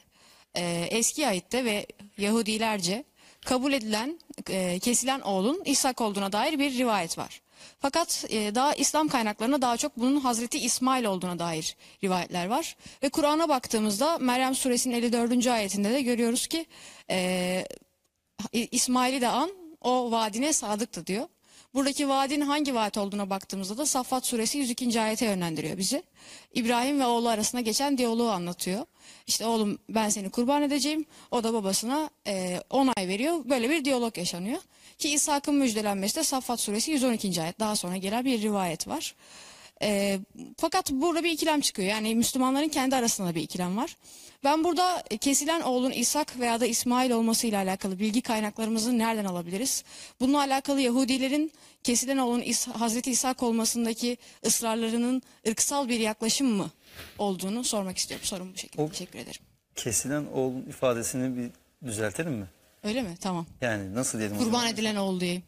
[0.56, 1.86] e, eski ayette ve
[2.18, 3.04] Yahudilerce
[3.46, 4.20] kabul edilen
[4.50, 7.42] e, kesilen oğlun İshak olduğuna dair bir rivayet var.
[7.80, 12.76] Fakat e, daha İslam kaynaklarına daha çok bunun Hazreti İsmail olduğuna dair rivayetler var.
[13.04, 15.48] Ve Kur'an'a baktığımızda Meryem suresinin 54.
[15.48, 16.66] ayetinde de görüyoruz ki
[17.10, 17.66] e,
[18.54, 19.52] İsmail'i de an
[19.82, 21.28] o vaadine sadıktı diyor.
[21.74, 25.02] Buradaki vaadin hangi vaat olduğuna baktığımızda da Saffat suresi 102.
[25.02, 26.04] ayete yönlendiriyor bizi.
[26.54, 28.86] İbrahim ve oğlu arasında geçen diyaloğu anlatıyor.
[29.28, 31.06] İşte oğlum ben seni kurban edeceğim.
[31.32, 33.50] O da babasına e, onay veriyor.
[33.50, 34.62] Böyle bir diyalog yaşanıyor.
[34.98, 37.42] Ki İshak'ın müjdelenmesi de Saffat suresi 112.
[37.42, 37.60] ayet.
[37.60, 39.16] Daha sonra gelen bir rivayet var.
[39.82, 40.20] E,
[40.58, 41.88] fakat burada bir ikilem çıkıyor.
[41.88, 43.96] Yani Müslümanların kendi arasında bir ikilem var.
[44.44, 49.84] Ben burada kesilen oğlun İshak veya da İsmail olmasıyla alakalı bilgi kaynaklarımızı nereden alabiliriz?
[50.20, 51.52] Bununla alakalı Yahudilerin
[51.84, 56.70] kesilen oğlun İs- Hazreti İshak olmasındaki ısrarlarının ırksal bir yaklaşım mı
[57.18, 58.26] olduğunu sormak istiyorum.
[58.26, 58.82] Sorum bu şekilde.
[58.82, 59.42] O- Teşekkür ederim.
[59.76, 61.50] Kesilen oğlun ifadesini bir
[61.88, 62.46] düzeltelim mi?
[62.84, 63.18] Öyle mi?
[63.22, 63.46] Tamam.
[63.62, 64.38] Yani nasıl diyelim?
[64.38, 65.44] Kurban edilen oğul diyeyim.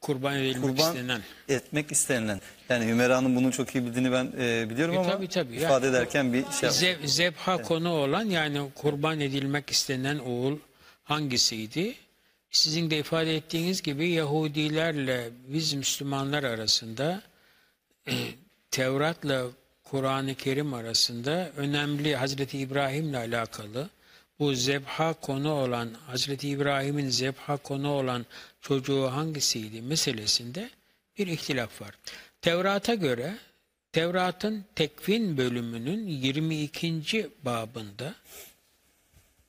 [0.00, 1.20] Kurban edilmek Kurban istenen.
[1.48, 2.40] etmek istenilen.
[2.68, 5.56] Yani Hümera'nın bunu çok iyi bildiğini ben e, biliyorum E, ama tabii, tabii.
[5.56, 10.58] ifade Yani- ederken bir şey Zev, zebha konu olan yani kurban edilmek istenen oğul
[11.04, 11.94] hangisiydi?
[12.50, 17.22] Sizin de ifade ettiğiniz gibi Yahudilerle biz Müslümanlar arasında
[18.08, 18.12] e,
[18.70, 19.42] Tevrat'la
[19.84, 23.88] Kur'an-ı Kerim arasında önemli Hazreti İbrahim'le alakalı
[24.38, 28.26] bu zebha konu olan Hazreti İbrahim'in zebha konu olan
[28.66, 30.70] çocuğu hangisiydi meselesinde
[31.18, 31.94] bir ihtilaf var.
[32.42, 33.34] Tevrat'a göre
[33.92, 37.30] Tevrat'ın tekvin bölümünün 22.
[37.42, 38.14] babında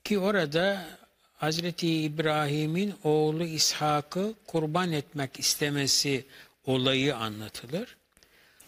[0.04, 0.88] ki orada
[1.34, 6.26] Hazreti İbrahim'in oğlu İshak'ı kurban etmek istemesi
[6.66, 7.98] olayı anlatılır.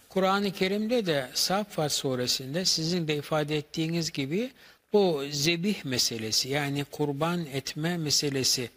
[0.10, 4.52] Kur'an-ı Kerim'de de Saffat suresinde sizin de ifade ettiğiniz gibi
[4.93, 8.70] bu zebih meselesi yani kurban etme meselesi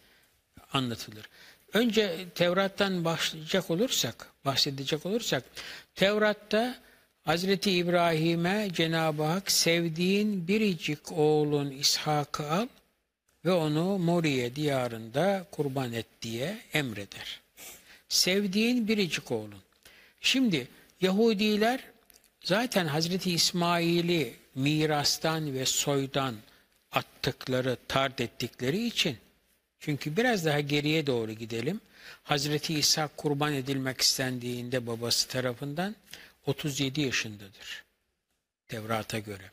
[0.72, 1.28] anlatılır.
[1.74, 5.44] Önce Tevrat'tan başlayacak olursak, bahsedecek olursak,
[5.94, 6.74] Tevrat'ta
[7.24, 12.68] Hazreti İbrahim'e Cenab-ı Hak sevdiğin biricik oğlun İshak'ı al
[13.44, 17.40] ve onu Moriye diyarında kurban et diye emreder.
[18.08, 19.62] Sevdiğin biricik oğlun.
[20.20, 20.68] Şimdi
[21.00, 21.80] Yahudiler
[22.44, 26.34] zaten Hazreti İsmail'i mirastan ve soydan
[26.92, 29.16] attıkları, tard ettikleri için
[29.82, 31.80] çünkü biraz daha geriye doğru gidelim.
[32.22, 35.96] Hazreti İsa kurban edilmek istendiğinde babası tarafından
[36.46, 37.84] 37 yaşındadır.
[38.68, 39.50] Tevrat'a göre.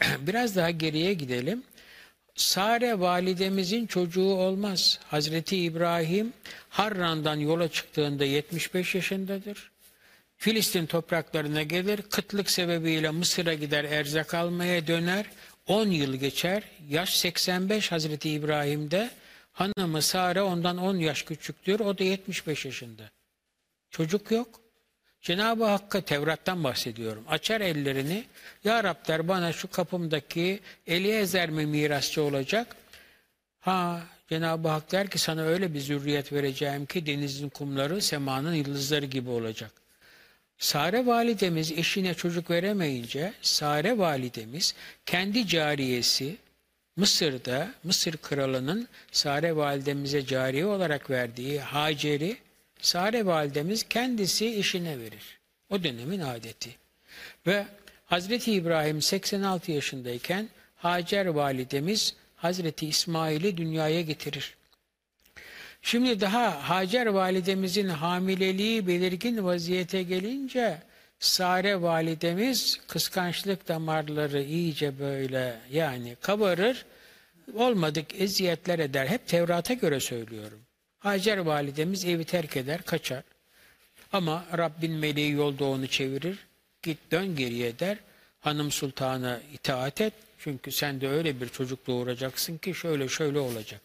[0.20, 1.62] Biraz daha geriye gidelim.
[2.34, 5.00] Sare validemizin çocuğu olmaz.
[5.08, 6.32] Hazreti İbrahim
[6.68, 9.70] Harran'dan yola çıktığında 75 yaşındadır.
[10.36, 15.26] Filistin topraklarına gelir, kıtlık sebebiyle Mısır'a gider erzak almaya döner.
[15.66, 19.10] 10 yıl geçer, yaş 85 Hazreti İbrahim'de.
[19.60, 23.10] Hanımı Sare ondan 10 yaş küçüktür, o da 75 yaşında.
[23.90, 24.60] Çocuk yok.
[25.20, 27.24] Cenab-ı Hakk'a Tevrat'tan bahsediyorum.
[27.28, 28.24] Açar ellerini,
[28.64, 32.76] Ya Rab der bana şu kapımdaki Eliezer mi mirasçı olacak?
[33.60, 39.06] Ha Cenab-ı Hak der ki sana öyle bir zürriyet vereceğim ki denizin kumları semanın yıldızları
[39.06, 39.72] gibi olacak.
[40.58, 44.74] Sare validemiz eşine çocuk veremeyince Sare validemiz
[45.06, 46.36] kendi cariyesi
[47.00, 52.36] Mısır'da Mısır kralının Sare validemize cariye olarak verdiği Hacer'i
[52.80, 55.38] Sare validemiz kendisi eşine verir.
[55.70, 56.70] O dönemin adeti.
[57.46, 57.66] Ve
[58.06, 64.54] Hazreti İbrahim 86 yaşındayken Hacer validemiz Hazreti İsmail'i dünyaya getirir.
[65.82, 70.82] Şimdi daha Hacer validemizin hamileliği belirgin vaziyete gelince
[71.20, 76.86] Sare validemiz kıskançlık damarları iyice böyle yani kabarır.
[77.54, 79.06] Olmadık eziyetler eder.
[79.06, 80.60] Hep Tevrat'a göre söylüyorum.
[80.98, 83.22] Hacer validemiz evi terk eder, kaçar.
[84.12, 86.38] Ama Rabbin meleği yolda onu çevirir.
[86.82, 87.98] Git dön geriye der.
[88.40, 90.12] Hanım sultana itaat et.
[90.38, 93.80] Çünkü sen de öyle bir çocuk doğuracaksın ki şöyle şöyle olacak.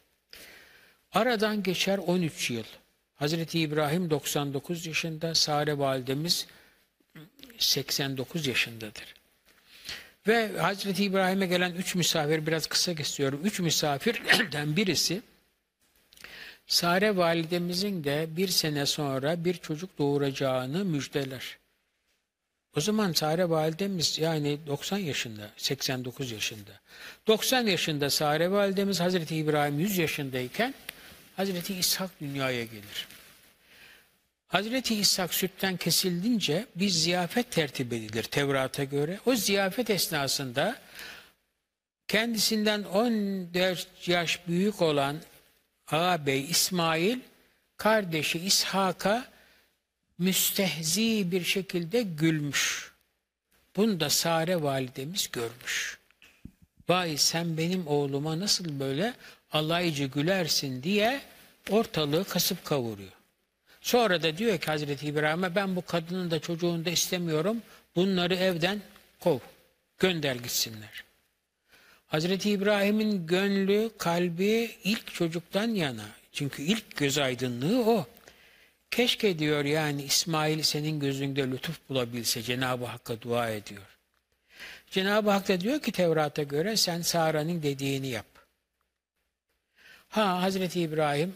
[1.13, 2.63] Aradan geçer 13 yıl.
[3.15, 6.47] Hazreti İbrahim 99 yaşında, Sare validemiz
[7.57, 9.15] 89 yaşındadır.
[10.27, 13.45] Ve Hazreti İbrahim'e gelen üç misafir, biraz kısa kesiyorum.
[13.45, 15.21] Üç misafirden birisi,
[16.67, 21.57] Sare validemizin de bir sene sonra bir çocuk doğuracağını müjdeler.
[22.77, 26.71] O zaman Sare validemiz yani 90 yaşında, 89 yaşında.
[27.27, 30.73] 90 yaşında Sare validemiz Hazreti İbrahim 100 yaşındayken
[31.35, 33.07] Hazreti İshak dünyaya gelir.
[34.55, 39.19] Hazreti İshak sütten kesildince bir ziyafet tertip edilir Tevrat'a göre.
[39.25, 40.75] O ziyafet esnasında
[42.07, 45.17] kendisinden 14 yaş büyük olan
[45.87, 47.19] ağabey İsmail
[47.77, 49.25] kardeşi İshak'a
[50.17, 52.91] müstehzi bir şekilde gülmüş.
[53.75, 55.97] Bunu da Sare validemiz görmüş.
[56.89, 59.13] Vay sen benim oğluma nasıl böyle
[59.51, 61.21] alaycı gülersin diye
[61.69, 63.14] ortalığı kasıp kavuruyor.
[63.85, 67.61] Sonra da diyor ki Hazreti İbrahim'e ben bu kadının da çocuğunu da istemiyorum.
[67.95, 68.81] Bunları evden
[69.19, 69.39] kov.
[69.99, 71.03] Gönder gitsinler.
[72.07, 76.05] Hazreti İbrahim'in gönlü, kalbi ilk çocuktan yana.
[76.31, 78.07] Çünkü ilk göz aydınlığı o.
[78.91, 83.97] Keşke diyor yani İsmail senin gözünde lütuf bulabilse Cenab-ı Hakk'a dua ediyor.
[84.91, 88.27] Cenab-ı Hak da diyor ki Tevrat'a göre sen Sara'nın dediğini yap.
[90.09, 91.33] Ha Hazreti İbrahim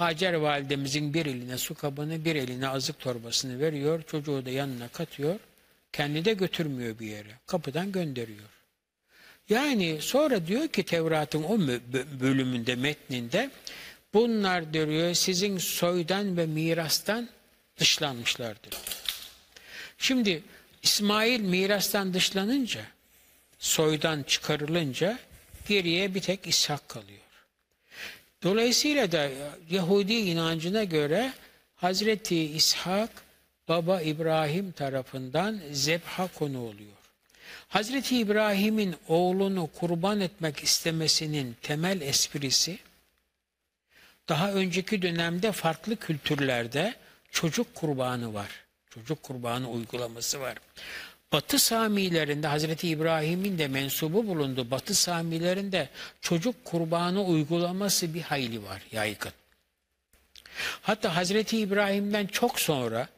[0.00, 4.02] Hacer validemizin bir eline su kabını bir eline azık torbasını veriyor.
[4.06, 5.40] Çocuğu da yanına katıyor.
[5.92, 7.38] Kendi de götürmüyor bir yere.
[7.46, 8.48] Kapıdan gönderiyor.
[9.48, 11.58] Yani sonra diyor ki Tevrat'ın o
[12.20, 13.50] bölümünde metninde
[14.14, 17.28] bunlar diyor sizin soydan ve mirastan
[17.78, 18.74] dışlanmışlardır.
[19.98, 20.42] Şimdi
[20.82, 22.82] İsmail mirastan dışlanınca
[23.58, 25.18] soydan çıkarılınca
[25.68, 27.29] geriye bir tek İshak kalıyor.
[28.42, 29.30] Dolayısıyla da
[29.70, 31.32] Yahudi inancına göre
[31.76, 33.10] Hazreti İshak
[33.68, 36.92] baba İbrahim tarafından zebha konu oluyor.
[37.68, 42.78] Hazreti İbrahim'in oğlunu kurban etmek istemesinin temel esprisi
[44.28, 46.94] daha önceki dönemde farklı kültürlerde
[47.30, 48.48] çocuk kurbanı var.
[48.90, 50.54] Çocuk kurbanı uygulaması var.
[51.32, 54.70] Batı Samilerinde Hazreti İbrahim'in de mensubu bulundu.
[54.70, 55.88] Batı Samilerinde
[56.20, 59.32] çocuk kurbanı uygulaması bir hayli var yaygın.
[60.82, 63.08] Hatta Hazreti İbrahim'den çok sonra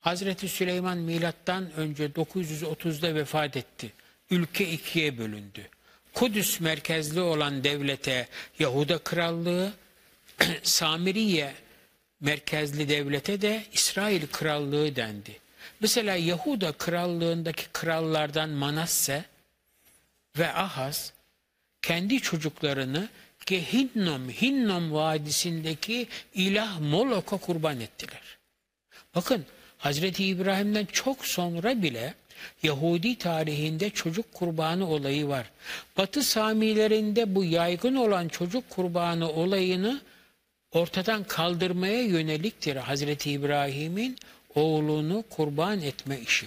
[0.00, 3.92] Hazreti Süleyman milattan önce 930'da vefat etti.
[4.30, 5.68] Ülke ikiye bölündü.
[6.14, 9.72] Kudüs merkezli olan devlete Yahuda krallığı,
[10.62, 11.54] Samiriye
[12.20, 15.45] merkezli devlete de İsrail krallığı dendi.
[15.80, 19.24] Mesela Yahuda krallığındaki krallardan Manasse
[20.38, 21.12] ve Ahaz
[21.82, 23.08] kendi çocuklarını
[23.46, 28.38] Gehinnom, Hinnom vadisindeki ilah Molok'a kurban ettiler.
[29.14, 29.44] Bakın
[29.78, 32.14] Hazreti İbrahim'den çok sonra bile
[32.62, 35.50] Yahudi tarihinde çocuk kurbanı olayı var.
[35.96, 40.00] Batı Samilerinde bu yaygın olan çocuk kurbanı olayını
[40.72, 44.16] ortadan kaldırmaya yöneliktir Hazreti İbrahim'in
[44.56, 46.46] oğlunu kurban etme işi.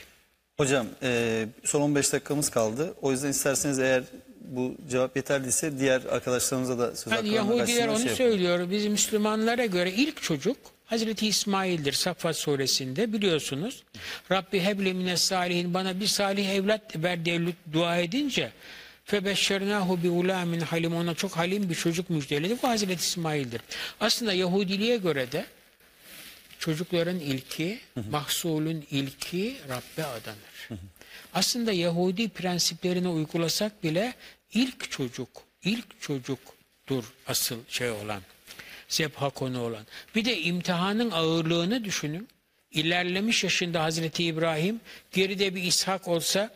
[0.57, 2.93] Hocam e, son 15 dakikamız kaldı.
[3.01, 4.03] O yüzden isterseniz eğer
[4.41, 8.72] bu cevap yeterliyse diğer arkadaşlarımıza da söz Yani hakkı vermek Yahudiler onu şey söylüyor.
[8.72, 13.84] Biz Müslümanlara göre ilk çocuk Hazreti İsmail'dir Saffat suresinde biliyorsunuz.
[14.32, 17.41] Rabbi hebli mine salihin bana bir salih evlat ver diye
[17.74, 18.51] dua edince
[19.05, 22.57] febeşşernahu bi ulamin halim ona çok halim bir çocuk müjdeledi.
[22.64, 23.62] Bu Hazreti İsmail'dir.
[23.99, 25.45] Aslında Yahudiliğe göre de
[26.60, 27.80] çocukların ilki,
[28.12, 30.82] mahsulün ilki Rabbe adanır.
[31.34, 34.14] Aslında Yahudi prensiplerini uygulasak bile
[34.53, 35.30] ilk çocuk,
[35.64, 38.22] ilk çocuktur asıl şey olan,
[38.88, 39.86] zebha konu olan.
[40.16, 42.28] Bir de imtihanın ağırlığını düşünün.
[42.72, 44.82] ilerlemiş yaşında Hazreti İbrahim
[45.12, 46.49] geride bir İshak olsa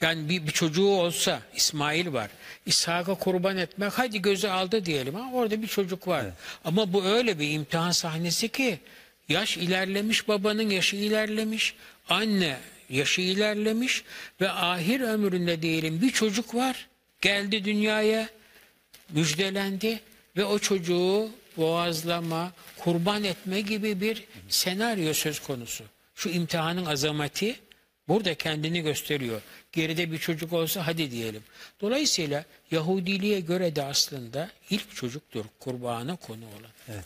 [0.00, 2.30] yani bir, bir çocuğu olsa İsmail var.
[2.68, 6.26] İshak'a kurban etmek hadi gözü aldı diyelim ha orada bir çocuk var.
[6.64, 8.78] Ama bu öyle bir imtihan sahnesi ki
[9.28, 11.74] yaş ilerlemiş babanın yaşı ilerlemiş
[12.08, 12.56] anne
[12.90, 14.04] yaşı ilerlemiş
[14.40, 16.88] ve ahir ömründe diyelim bir çocuk var
[17.20, 18.28] geldi dünyaya
[19.10, 20.00] müjdelendi
[20.36, 25.84] ve o çocuğu boğazlama, kurban etme gibi bir senaryo söz konusu.
[26.14, 27.60] Şu imtihanın azameti
[28.08, 29.40] burada kendini gösteriyor.
[29.72, 31.42] Geride bir çocuk olsa hadi diyelim.
[31.80, 36.70] Dolayısıyla Yahudiliğe göre de aslında ilk çocuktur kurbana konu olan.
[36.88, 37.04] Evet.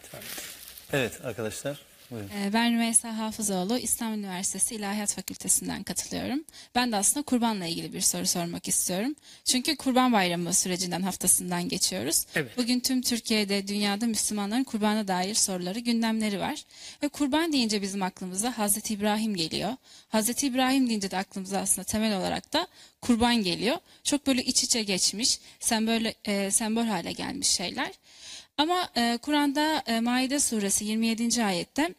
[0.92, 1.91] Evet arkadaşlar.
[2.12, 2.30] Buyurun.
[2.52, 6.44] Ben Rümeysa Hafızoğlu, İstanbul Üniversitesi İlahiyat Fakültesinden katılıyorum.
[6.74, 9.14] Ben de aslında kurbanla ilgili bir soru sormak istiyorum.
[9.44, 12.26] Çünkü Kurban Bayramı sürecinden haftasından geçiyoruz.
[12.34, 12.56] Evet.
[12.56, 16.64] Bugün tüm Türkiye'de, dünyada Müslümanların kurbana dair soruları, gündemleri var.
[17.02, 19.72] Ve kurban deyince bizim aklımıza Hazreti İbrahim geliyor.
[20.08, 22.66] Hazreti İbrahim deyince de aklımıza aslında temel olarak da
[23.00, 23.76] kurban geliyor.
[24.04, 27.92] Çok böyle iç içe geçmiş, sembol, e, sembol hale gelmiş şeyler.
[28.58, 31.44] Ama e, Kur'an'da e, Maide suresi 27.
[31.44, 31.94] ayette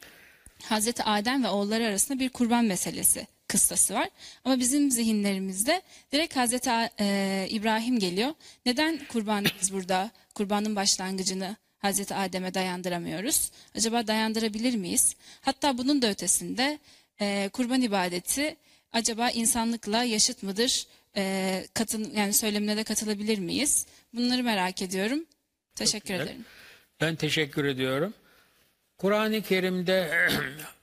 [0.64, 4.10] Hazreti Adem ve oğulları arasında bir kurban meselesi kıstası var.
[4.46, 5.82] Ama bizim zihinlerimizde
[6.12, 8.34] direkt Hazreti e, İbrahim geliyor.
[8.66, 13.52] Neden kurban biz burada kurbanın başlangıcını Hazreti Adem'e dayandıramıyoruz?
[13.76, 15.16] Acaba dayandırabilir miyiz?
[15.42, 16.80] Hatta bunun da ötesinde
[17.22, 18.56] e, kurban ibadeti
[18.92, 20.88] acaba insanlıkla yaşıt mıdır?
[21.16, 23.86] E, katın, yani söylemine de katılabilir miyiz?
[24.14, 25.26] Bunları merak ediyorum.
[25.76, 26.46] Teşekkür ederim.
[27.02, 28.14] Ben teşekkür ediyorum.
[28.98, 30.28] Kur'an-ı Kerim'de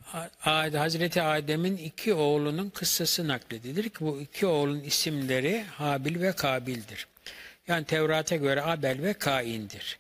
[0.79, 7.07] Hazreti Adem'in iki oğlunun kıssası nakledilir ki bu iki oğlun isimleri Habil ve Kabil'dir.
[7.69, 9.99] Yani Tevrat'a göre Abel ve Kain'dir.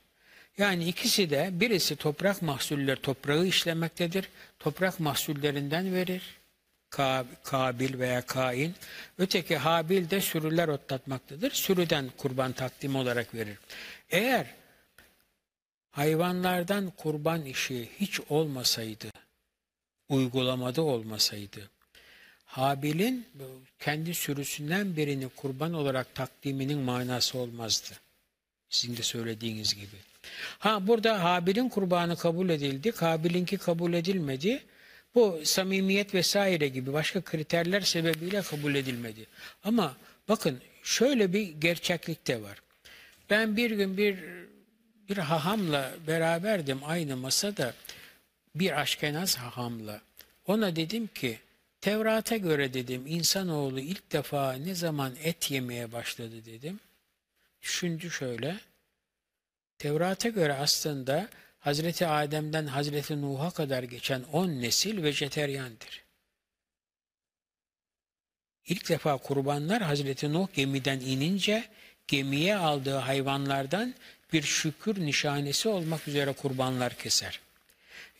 [0.58, 4.28] Yani ikisi de birisi toprak mahsuller toprağı işlemektedir.
[4.58, 6.22] Toprak mahsullerinden verir.
[6.90, 8.74] Ka- Kabil veya Kain.
[9.18, 11.50] Öteki Habil de sürüler otlatmaktadır.
[11.50, 13.58] Sürüden kurban takdim olarak verir.
[14.10, 14.46] Eğer
[15.90, 19.10] hayvanlardan kurban işi hiç olmasaydı,
[20.08, 21.70] uygulamada olmasaydı,
[22.44, 23.26] Habil'in
[23.78, 27.88] kendi sürüsünden birini kurban olarak takdiminin manası olmazdı.
[28.68, 29.96] Sizin de söylediğiniz gibi.
[30.58, 34.62] Ha burada Habil'in kurbanı kabul edildi, Kabil'inki kabul edilmedi.
[35.14, 39.26] Bu samimiyet vesaire gibi başka kriterler sebebiyle kabul edilmedi.
[39.64, 39.96] Ama
[40.28, 42.62] bakın şöyle bir gerçeklik de var.
[43.30, 44.18] Ben bir gün bir
[45.10, 47.74] bir hahamla beraberdim aynı masada
[48.54, 50.00] bir aşkenaz hahamla.
[50.46, 51.38] Ona dedim ki
[51.80, 56.80] Tevrat'a göre dedim insanoğlu ilk defa ne zaman et yemeye başladı dedim.
[57.62, 58.56] Düşündü şöyle.
[59.78, 61.28] Tevrat'a göre aslında
[61.60, 66.02] Hazreti Adem'den Hazreti Nuh'a kadar geçen 10 nesil vejeteryandır.
[68.66, 71.64] İlk defa kurbanlar Hazreti Nuh gemiden inince
[72.08, 73.94] gemiye aldığı hayvanlardan
[74.32, 77.40] bir şükür nişanesi olmak üzere kurbanlar keser.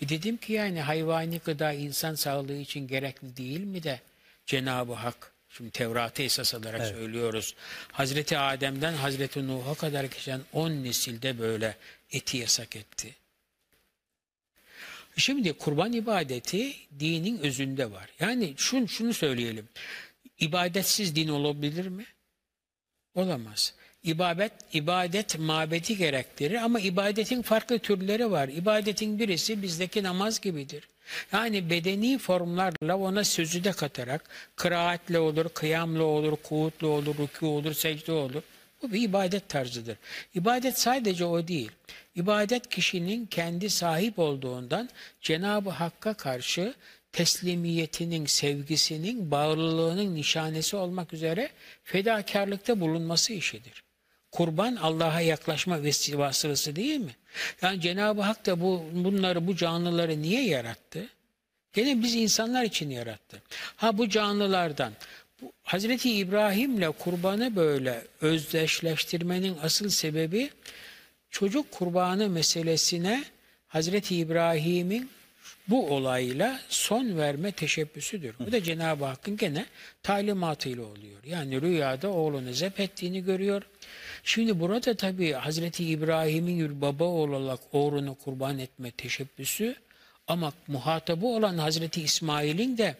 [0.01, 4.01] E dedim ki yani hayvani gıda insan sağlığı için gerekli değil mi de
[4.47, 7.55] Cenab-ı Hak şimdi Tevrat'ı esas alarak söylüyoruz.
[7.93, 11.77] Hazreti Adem'den Hazreti Nuh'a kadar geçen 10 nesilde böyle
[12.13, 13.15] eti yasak etti.
[15.17, 18.09] Şimdi kurban ibadeti dinin özünde var.
[18.21, 19.69] Yani şunu, şunu söyleyelim.
[20.41, 22.07] İbadetsiz din olabilir mi?
[23.15, 23.75] Olamaz.
[24.05, 28.49] İbadet, ibadet mabeti gerektirir ama ibadetin farklı türleri var.
[28.49, 30.89] İbadetin birisi bizdeki namaz gibidir.
[31.33, 34.25] Yani bedeni formlarla ona sözü de katarak
[34.57, 38.43] kıraatle olur, kıyamla olur, kuğutla olur, rükû olur, secde olur.
[38.83, 39.97] Bu bir ibadet tarzıdır.
[40.35, 41.71] İbadet sadece o değil.
[42.15, 44.89] İbadet kişinin kendi sahip olduğundan
[45.21, 46.75] Cenab-ı Hakk'a karşı
[47.13, 51.51] teslimiyetinin, sevgisinin, bağlılığının nişanesi olmak üzere
[51.85, 53.90] fedakarlıkta bulunması işidir.
[54.33, 57.17] Kurban Allah'a yaklaşma vesilası değil mi?
[57.63, 61.09] Yani Cenab-ı Hak da bu, bunları, bu canlıları niye yarattı?
[61.73, 63.43] Gene biz insanlar için yarattı.
[63.77, 64.93] Ha bu canlılardan
[65.43, 70.51] bu, Hazreti İbrahim'le kurbanı böyle özdeşleştirmenin asıl sebebi
[71.31, 73.25] çocuk kurbanı meselesine
[73.69, 75.11] Hazreti İbrahim'in
[75.69, 78.35] bu olayla son verme teşebbüsüdür.
[78.39, 79.67] Bu da Cenab-ı Hakk'ın gene
[80.03, 81.25] talimatıyla oluyor.
[81.25, 83.63] Yani rüyada oğlunu zep ettiğini görüyor.
[84.25, 89.77] Şimdi burada tabii Hazreti İbrahim'in baba olarak oğlunu kurban etme teşebbüsü
[90.29, 92.97] ama muhatabı olan Hazreti İsmail'in de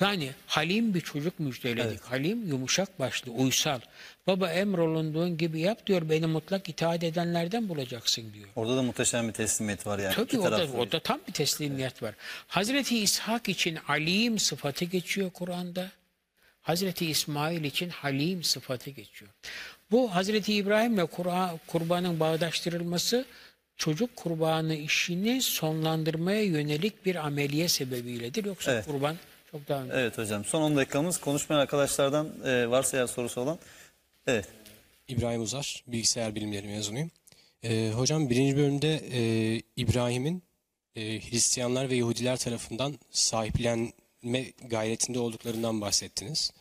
[0.00, 2.00] Yani halim bir çocuk müjdeledik.
[2.02, 3.80] Halim yumuşak başlı, uysal.
[4.26, 6.10] Baba emrolunduğun gibi yap diyor.
[6.10, 8.48] Beni mutlak itaat edenlerden bulacaksın diyor.
[8.56, 10.14] Orada da muhteşem bir teslimiyet var yani.
[10.14, 12.14] Tabii orada, orada tam bir teslimiyet var.
[12.46, 15.90] Hazreti İshak için alim sıfatı geçiyor Kur'an'da.
[16.62, 19.30] Hazreti İsmail için halim sıfatı geçiyor.
[19.90, 21.06] Bu Hazreti İbrahim'le
[21.66, 23.24] kurbanın bağdaştırılması
[23.76, 28.44] çocuk kurbanı işini sonlandırmaya yönelik bir ameliye sebebiyledir.
[28.44, 28.86] Yoksa Evet.
[28.86, 29.16] kurban
[29.50, 29.92] çok daha önce.
[29.96, 33.58] Evet hocam son 10 dakikamız konuşmayan arkadaşlardan e, varsa eğer sorusu olan.
[34.26, 34.48] Evet.
[35.08, 37.10] İbrahim Uzar, bilgisayar bilimleri mezunuyum.
[37.62, 39.20] Ee, hocam birinci bölümde e,
[39.76, 40.42] İbrahim'in
[40.96, 46.52] e, Hristiyanlar ve Yahudiler tarafından sahiplenme gayretinde olduklarından bahsettiniz.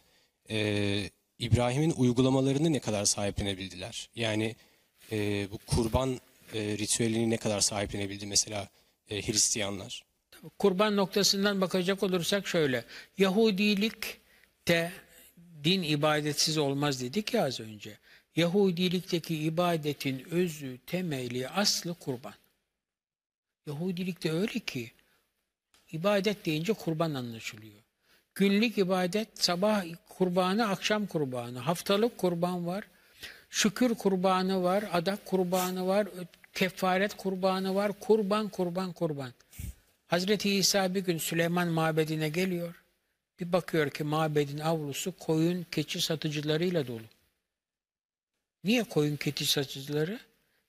[0.50, 1.10] Ee,
[1.40, 4.10] İbrahim'in uygulamalarını ne kadar sahiplenebildiler?
[4.16, 4.56] Yani
[5.12, 6.20] e, bu kurban
[6.54, 8.70] e, ritüelini ne kadar sahiplenebildi mesela
[9.10, 10.04] e, Hristiyanlar?
[10.60, 12.86] Kurban noktasından bakacak olursak şöyle.
[13.18, 14.92] Yahudilikte
[15.64, 17.98] din ibadetsiz olmaz dedik ya az önce.
[18.36, 22.34] Yahudilikteki ibadetin özü, temeli, aslı kurban.
[23.68, 24.92] Yahudilikte öyle ki
[25.92, 27.82] ibadet deyince kurban anlaşılıyor.
[28.36, 29.86] Günlük ibadet sabah
[30.18, 32.84] kurbanı, akşam kurbanı, haftalık kurban var,
[33.50, 36.08] şükür kurbanı var, adak kurbanı var,
[36.54, 39.34] kefaret kurbanı var, kurban, kurban, kurban.
[40.08, 42.84] Hazreti İsa bir gün Süleyman mabedine geliyor.
[43.40, 47.08] Bir bakıyor ki mabedin avlusu koyun, keçi satıcılarıyla dolu.
[48.64, 50.20] Niye koyun, keçi satıcıları?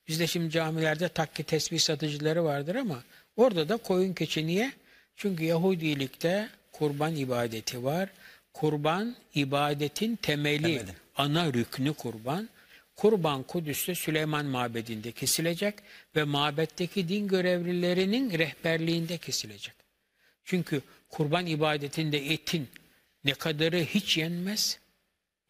[0.08, 3.02] Bizde şimdi camilerde takke tesbih satıcıları vardır ama
[3.36, 4.72] orada da koyun, keçi niye?
[5.16, 8.08] Çünkü Yahudilikte kurban ibadeti var.
[8.58, 10.90] Kurban ibadetin temeli, Temeli.
[11.16, 12.48] ana rüknü kurban.
[12.96, 15.74] Kurban Kudüs'te Süleyman Mabedi'nde kesilecek
[16.16, 19.74] ve mabetteki din görevlilerinin rehberliğinde kesilecek.
[20.44, 22.68] Çünkü kurban ibadetinde etin
[23.24, 24.78] ne kadarı hiç yenmez,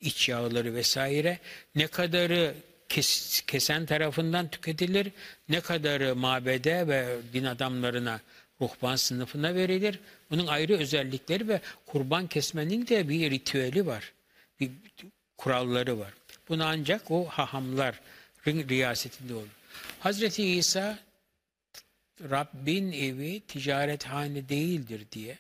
[0.01, 1.39] iç yağları vesaire,
[1.75, 2.55] ne kadarı
[2.89, 5.13] kes- kesen tarafından tüketilir,
[5.49, 8.21] ne kadarı mabede ve din adamlarına,
[8.61, 10.01] ruhban sınıfına verilir.
[10.31, 14.13] Bunun ayrı özellikleri ve kurban kesmenin de bir ritüeli var.
[14.61, 14.71] Bir
[15.39, 16.15] kuralları var.
[16.49, 17.99] Bunu ancak o hahamların
[18.47, 19.49] riyasetinde olur.
[20.01, 20.99] Hazreti İsa
[22.23, 25.39] Rabbin evi ticarethane değildir diye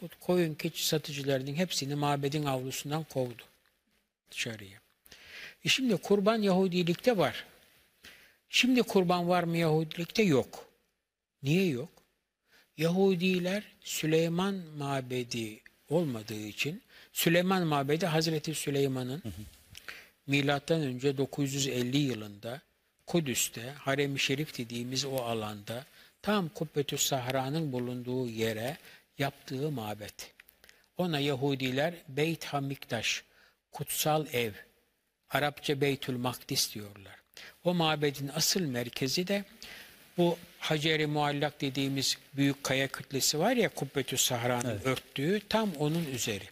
[0.00, 3.42] bu koyun keçi satıcılarının hepsini mabedin avlusundan kovdu
[4.30, 4.80] dışarıya.
[5.64, 7.44] E şimdi kurban Yahudilikte var.
[8.48, 10.22] Şimdi kurban var mı Yahudilikte?
[10.22, 10.68] Yok.
[11.42, 11.88] Niye yok?
[12.78, 19.22] Yahudiler Süleyman mabedi olmadığı için Süleyman mabedi Hazreti Süleyman'ın
[20.26, 22.60] milattan önce 950 yılında
[23.06, 25.84] Kudüs'te Harem-i Şerif dediğimiz o alanda
[26.22, 28.76] tam Kubbetü Sahra'nın bulunduğu yere
[29.18, 30.32] yaptığı mabet.
[30.96, 33.24] Ona Yahudiler Beyt Hamiktaş,
[33.72, 34.52] kutsal ev,
[35.30, 37.16] Arapça Beytül Makdis diyorlar.
[37.64, 39.44] O mabedin asıl merkezi de
[40.18, 46.44] bu Hacer-i Muallak dediğimiz büyük kaya kütlesi var ya Kubbetü Sahra'nın örttüğü tam onun üzeri.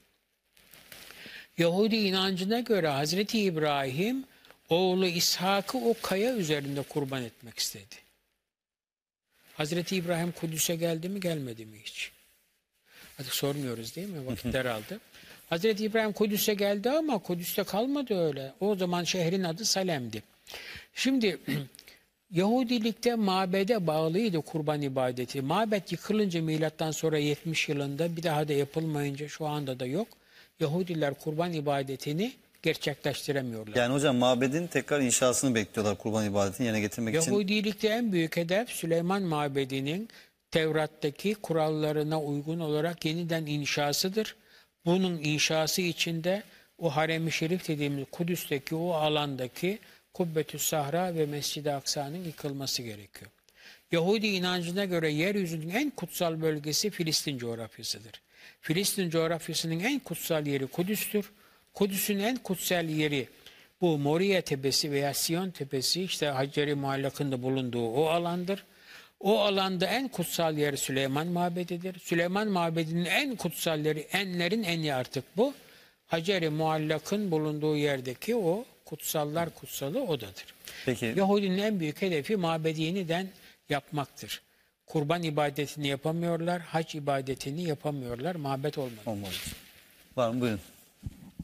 [1.58, 4.24] Yahudi inancına göre Hazreti İbrahim
[4.68, 7.94] oğlu İshak'ı o kaya üzerinde kurban etmek istedi.
[9.54, 12.10] Hazreti İbrahim Kudüs'e geldi mi gelmedi mi hiç?
[13.20, 14.26] Artık sormuyoruz değil mi?
[14.26, 15.00] Vakitler aldı.
[15.50, 18.52] Hazreti İbrahim Kudüs'e geldi ama Kudüs'te kalmadı öyle.
[18.60, 20.22] O zaman şehrin adı Salem'di.
[20.94, 21.38] Şimdi
[22.30, 25.42] Yahudilikte mabede bağlıydı kurban ibadeti.
[25.42, 30.08] Mabet yıkılınca milattan sonra 70 yılında bir daha da yapılmayınca şu anda da yok.
[30.60, 32.32] Yahudiler kurban ibadetini
[32.62, 33.76] gerçekleştiremiyorlar.
[33.76, 37.32] Yani hocam mabedin tekrar inşasını bekliyorlar kurban ibadetini yerine getirmek için.
[37.32, 40.08] Yahudilikte en büyük hedef Süleyman Mabedi'nin
[40.50, 44.36] Tevrat'taki kurallarına uygun olarak yeniden inşasıdır.
[44.86, 46.42] Bunun inşası içinde
[46.78, 49.78] o Harem-i Şerif dediğimiz Kudüs'teki o alandaki
[50.16, 53.30] Kubbetü Sahra ve Mescid-i Aksa'nın yıkılması gerekiyor.
[53.92, 58.22] Yahudi inancına göre yeryüzünün en kutsal bölgesi Filistin coğrafyasıdır.
[58.60, 61.32] Filistin coğrafyasının en kutsal yeri Kudüs'tür.
[61.74, 63.28] Kudüs'ün en kutsal yeri
[63.80, 68.64] bu Moria Tepesi veya Siyon Tepesi işte Hacer-i Muallak'ın bulunduğu o alandır.
[69.20, 71.98] O alanda en kutsal yer Süleyman Mabedi'dir.
[71.98, 75.54] Süleyman Mabedi'nin en kutsal yeri enlerin eni artık bu.
[76.06, 80.46] Hacer-i Muallak'ın bulunduğu yerdeki o kutsallar kutsalı odadır.
[80.86, 83.28] Peki Yahudinin en büyük hedefi mabedi yeniden
[83.68, 84.42] yapmaktır.
[84.86, 89.00] Kurban ibadetini yapamıyorlar, hac ibadetini yapamıyorlar, mabet olmadı.
[89.06, 89.32] olmalı.
[90.16, 90.40] Var mı?
[90.40, 90.60] Buyurun.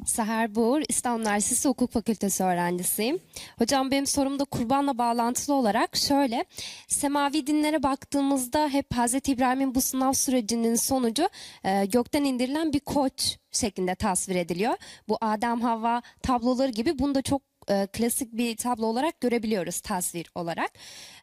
[0.07, 3.19] Seher Buğur, İstanbul Üniversitesi Hukuk Fakültesi öğrencisiyim.
[3.59, 6.45] Hocam benim sorum da kurbanla bağlantılı olarak şöyle.
[6.89, 9.15] Semavi dinlere baktığımızda hep Hz.
[9.15, 11.29] İbrahim'in bu sınav sürecinin sonucu
[11.65, 14.77] e, gökten indirilen bir koç şeklinde tasvir ediliyor.
[15.09, 20.30] Bu Adem Havva tabloları gibi bunu da çok e, klasik bir tablo olarak görebiliyoruz tasvir
[20.34, 20.70] olarak.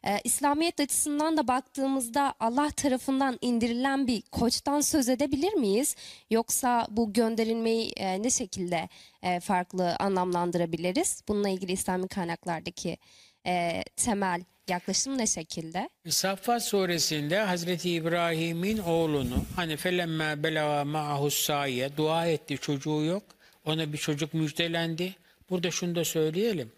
[0.04, 5.96] E, İslamiyet açısından da baktığımızda Allah tarafından indirilen bir koçtan söz edebilir miyiz?
[6.30, 8.88] Yoksa bu gönderilmeyi e, ne şekilde
[9.22, 11.22] e, farklı anlamlandırabiliriz?
[11.28, 12.98] Bununla ilgili İslami kaynaklardaki
[13.46, 15.88] e, temel yaklaşım ne şekilde?
[16.08, 23.22] Saffat suresinde Hazreti İbrahim'in oğlunu hani felemme belaga ma'ahu saye dua etti çocuğu yok.
[23.64, 25.14] Ona bir çocuk müjdelendi.
[25.50, 26.72] Burada şunu da söyleyelim.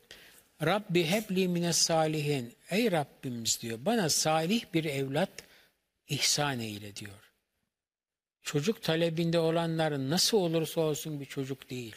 [0.65, 2.55] Rabbi hebli mines salihin.
[2.71, 5.31] Ey Rabbimiz diyor bana salih bir evlat
[6.09, 7.33] ihsan eyle diyor.
[8.43, 11.97] Çocuk talebinde olanların nasıl olursa olsun bir çocuk değil.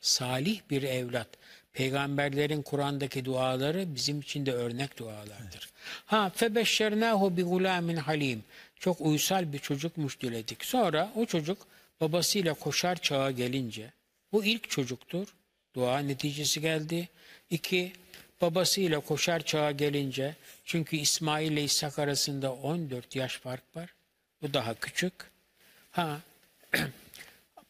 [0.00, 1.28] Salih bir evlat.
[1.72, 5.70] Peygamberlerin Kur'an'daki duaları bizim için de örnek dualardır.
[6.06, 8.44] Ha febeşşernahu bi gulamin halim.
[8.76, 10.64] Çok uysal bir çocuk müjdeledik.
[10.64, 11.66] Sonra o çocuk
[12.00, 13.92] babasıyla koşar çağa gelince
[14.32, 15.35] bu ilk çocuktur.
[15.76, 17.08] Dua neticesi geldi.
[17.50, 17.92] İki,
[18.40, 20.34] babasıyla koşar çağa gelince
[20.64, 23.94] çünkü İsmail ile İshak arasında 14 yaş fark var.
[24.42, 25.12] Bu daha küçük.
[25.90, 26.20] Ha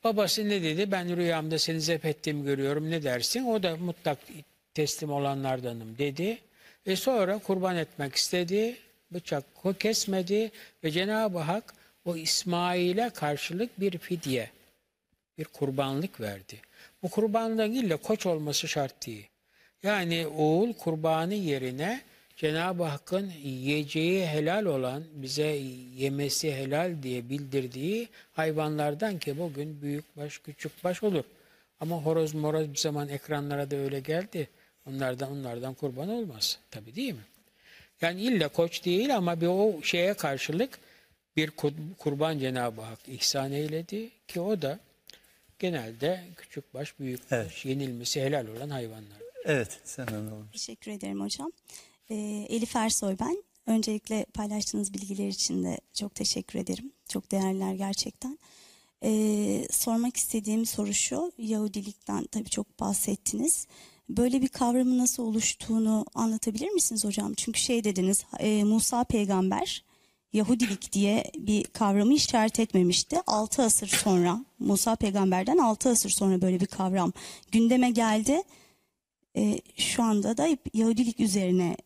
[0.05, 0.91] babası ne dedi?
[0.91, 2.91] Ben rüyamda seni zep görüyorum.
[2.91, 3.45] Ne dersin?
[3.45, 4.19] O da mutlak
[4.75, 6.39] teslim olanlardanım dedi.
[6.87, 8.77] E sonra kurban etmek istedi.
[9.11, 9.45] Bıçak
[9.81, 10.51] kesmedi
[10.85, 11.75] ve Cenab-ı Hak
[12.05, 14.51] o İsmail'e karşılık bir fidye,
[15.39, 16.61] bir kurbanlık verdi.
[17.07, 19.29] Bu kurbanlığın illa koç olması şart değil.
[19.83, 22.01] Yani oğul kurbanı yerine
[22.37, 25.47] Cenab-ı Hakk'ın yiyeceği helal olan, bize
[25.97, 31.25] yemesi helal diye bildirdiği hayvanlardan ki bugün büyük baş, küçük baş olur.
[31.81, 34.49] Ama horoz moroz bir zaman ekranlara da öyle geldi.
[34.87, 36.59] Onlardan onlardan kurban olmaz.
[36.71, 37.25] Tabii değil mi?
[38.01, 40.79] Yani illa koç değil ama bir o şeye karşılık
[41.37, 44.79] bir kur- kurban Cenab-ı Hak ihsan eyledi ki o da
[45.59, 47.65] genelde küçük baş büyük baş Evet.
[47.65, 49.19] yenilmesi helal olan hayvanlar.
[49.45, 50.49] Evet, senden alalım.
[50.53, 51.53] Teşekkür ederim hocam.
[52.11, 52.15] Ee,
[52.49, 53.43] Elif Ersoy ben.
[53.67, 56.93] Öncelikle paylaştığınız bilgiler için de çok teşekkür ederim.
[57.09, 58.39] Çok değerliler gerçekten.
[59.03, 61.33] Ee, sormak istediğim soru şu.
[61.39, 63.67] Yahudilikten tabii çok bahsettiniz.
[64.09, 67.35] Böyle bir kavramın nasıl oluştuğunu anlatabilir misiniz hocam?
[67.35, 69.85] Çünkü şey dediniz e, Musa peygamber
[70.33, 73.17] Yahudilik diye bir kavramı işaret etmemişti.
[73.27, 77.13] 6 asır sonra Musa peygamberden 6 asır sonra böyle bir kavram
[77.53, 78.43] gündeme geldi.
[79.37, 81.77] E, şu anda da Yahudilik üzerine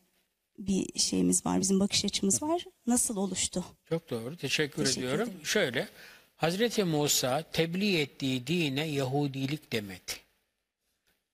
[0.59, 2.65] bir şeyimiz var, bizim bakış açımız var.
[2.87, 3.65] Nasıl oluştu?
[3.89, 4.37] Çok doğru.
[4.37, 5.29] Teşekkür, Teşekkür ediyorum.
[5.29, 5.45] ederim.
[5.47, 5.89] Şöyle,
[6.37, 10.13] Hazreti Musa tebliğ ettiği dine Yahudilik demedi.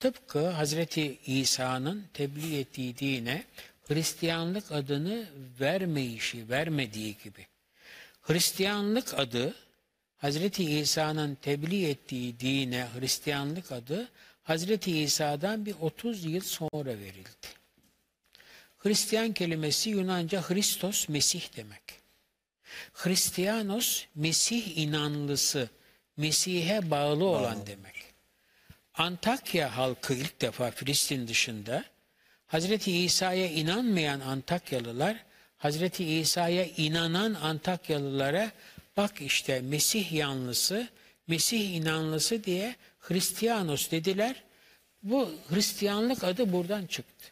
[0.00, 3.44] Tıpkı Hazreti İsa'nın tebliğ ettiği dine
[3.88, 5.26] Hristiyanlık adını
[5.60, 7.46] vermeyişi, vermediği gibi.
[8.22, 9.54] Hristiyanlık adı
[10.16, 14.08] Hazreti İsa'nın tebliğ ettiği dine Hristiyanlık adı
[14.42, 17.46] Hazreti İsa'dan bir 30 yıl sonra verildi.
[18.78, 21.82] Hristiyan kelimesi Yunanca Hristos, Mesih demek.
[22.92, 25.68] Hristiyanos, Mesih inanlısı,
[26.16, 27.94] Mesih'e bağlı olan demek.
[28.94, 31.84] Antakya halkı ilk defa Filistin dışında
[32.46, 35.16] Hazreti İsa'ya inanmayan Antakyalılar
[35.58, 38.50] Hazreti İsa'ya inanan Antakyalılara
[38.96, 40.88] bak işte Mesih yanlısı,
[41.26, 44.42] Mesih inanlısı diye Hristiyanos dediler.
[45.02, 47.26] Bu Hristiyanlık adı buradan çıktı.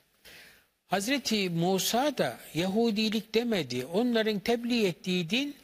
[0.87, 3.87] Hazreti Musa da Yahudilik demedi.
[3.87, 5.57] Onların tebliğ ettiği din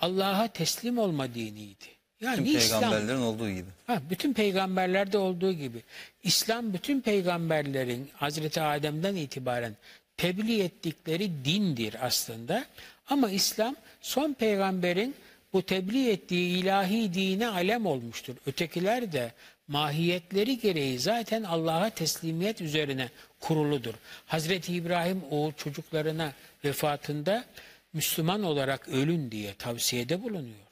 [0.00, 1.95] Allah'a teslim olma diniydi.
[2.20, 3.70] Yani Tüm İslam, peygamberlerin olduğu gibi.
[3.86, 5.82] Ha, bütün peygamberlerde olduğu gibi
[6.22, 9.76] İslam bütün peygamberlerin Hazreti Adem'den itibaren
[10.16, 12.64] tebliğ ettikleri dindir aslında.
[13.06, 15.14] Ama İslam son peygamberin
[15.52, 18.34] bu tebliğ ettiği ilahi dine alem olmuştur.
[18.46, 19.32] Ötekiler de
[19.68, 23.08] mahiyetleri gereği zaten Allah'a teslimiyet üzerine
[23.40, 23.94] kuruludur.
[24.26, 26.32] Hazreti İbrahim o çocuklarına
[26.64, 27.44] vefatında
[27.92, 30.65] Müslüman olarak ölün diye tavsiyede bulunuyor.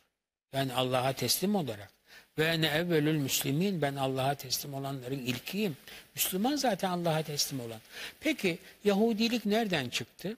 [0.55, 1.91] Yani Allah'a teslim olarak.
[2.39, 5.77] Ve ne evvelül müslimin ben Allah'a teslim olanların ilkiyim.
[6.15, 7.81] Müslüman zaten Allah'a teslim olan.
[8.21, 10.37] Peki Yahudilik nereden çıktı?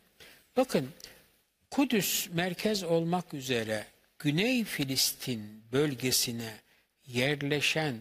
[0.56, 0.88] Bakın
[1.70, 3.86] Kudüs merkez olmak üzere
[4.18, 6.55] Güney Filistin bölgesine
[7.06, 7.97] yerleşen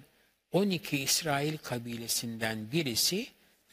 [0.52, 3.28] 12 İsrail kabilesinden birisi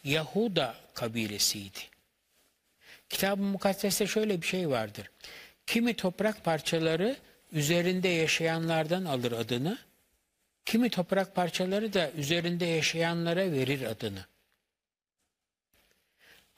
[0.05, 1.79] Yahuda kabilesiydi.
[3.09, 5.11] Kitab-ı Mukaddes'te şöyle bir şey vardır.
[5.67, 7.17] Kimi toprak parçaları
[7.53, 9.79] üzerinde yaşayanlardan alır adını,
[10.65, 14.27] Kimi toprak parçaları da üzerinde yaşayanlara verir adını.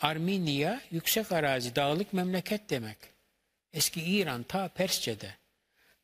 [0.01, 2.97] Armenia yüksek arazi, dağlık memleket demek.
[3.73, 5.35] Eski İran ta Persçe'de.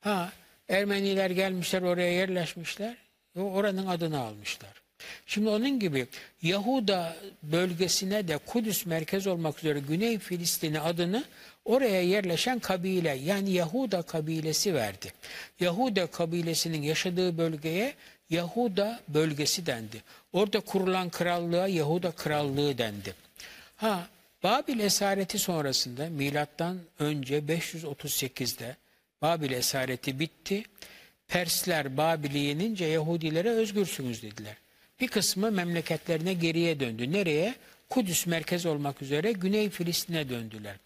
[0.00, 0.32] Ha
[0.68, 2.96] Ermeniler gelmişler oraya yerleşmişler.
[3.36, 4.82] o Oranın adını almışlar.
[5.26, 6.06] Şimdi onun gibi
[6.42, 11.24] Yahuda bölgesine de Kudüs merkez olmak üzere Güney Filistin'e adını
[11.70, 15.12] oraya yerleşen kabile yani Yahuda kabilesi verdi.
[15.60, 17.94] Yahuda kabilesinin yaşadığı bölgeye
[18.30, 20.02] Yahuda bölgesi dendi.
[20.32, 23.14] Orada kurulan krallığa Yahuda krallığı dendi.
[23.76, 24.08] Ha
[24.42, 28.76] Babil esareti sonrasında milattan önce 538'de
[29.22, 30.62] Babil esareti bitti.
[31.28, 34.56] Persler Babil'i yenince Yahudilere özgürsünüz dediler.
[35.00, 37.12] Bir kısmı memleketlerine geriye döndü.
[37.12, 37.54] Nereye?
[37.88, 40.76] Kudüs merkez olmak üzere Güney Filistin'e döndüler.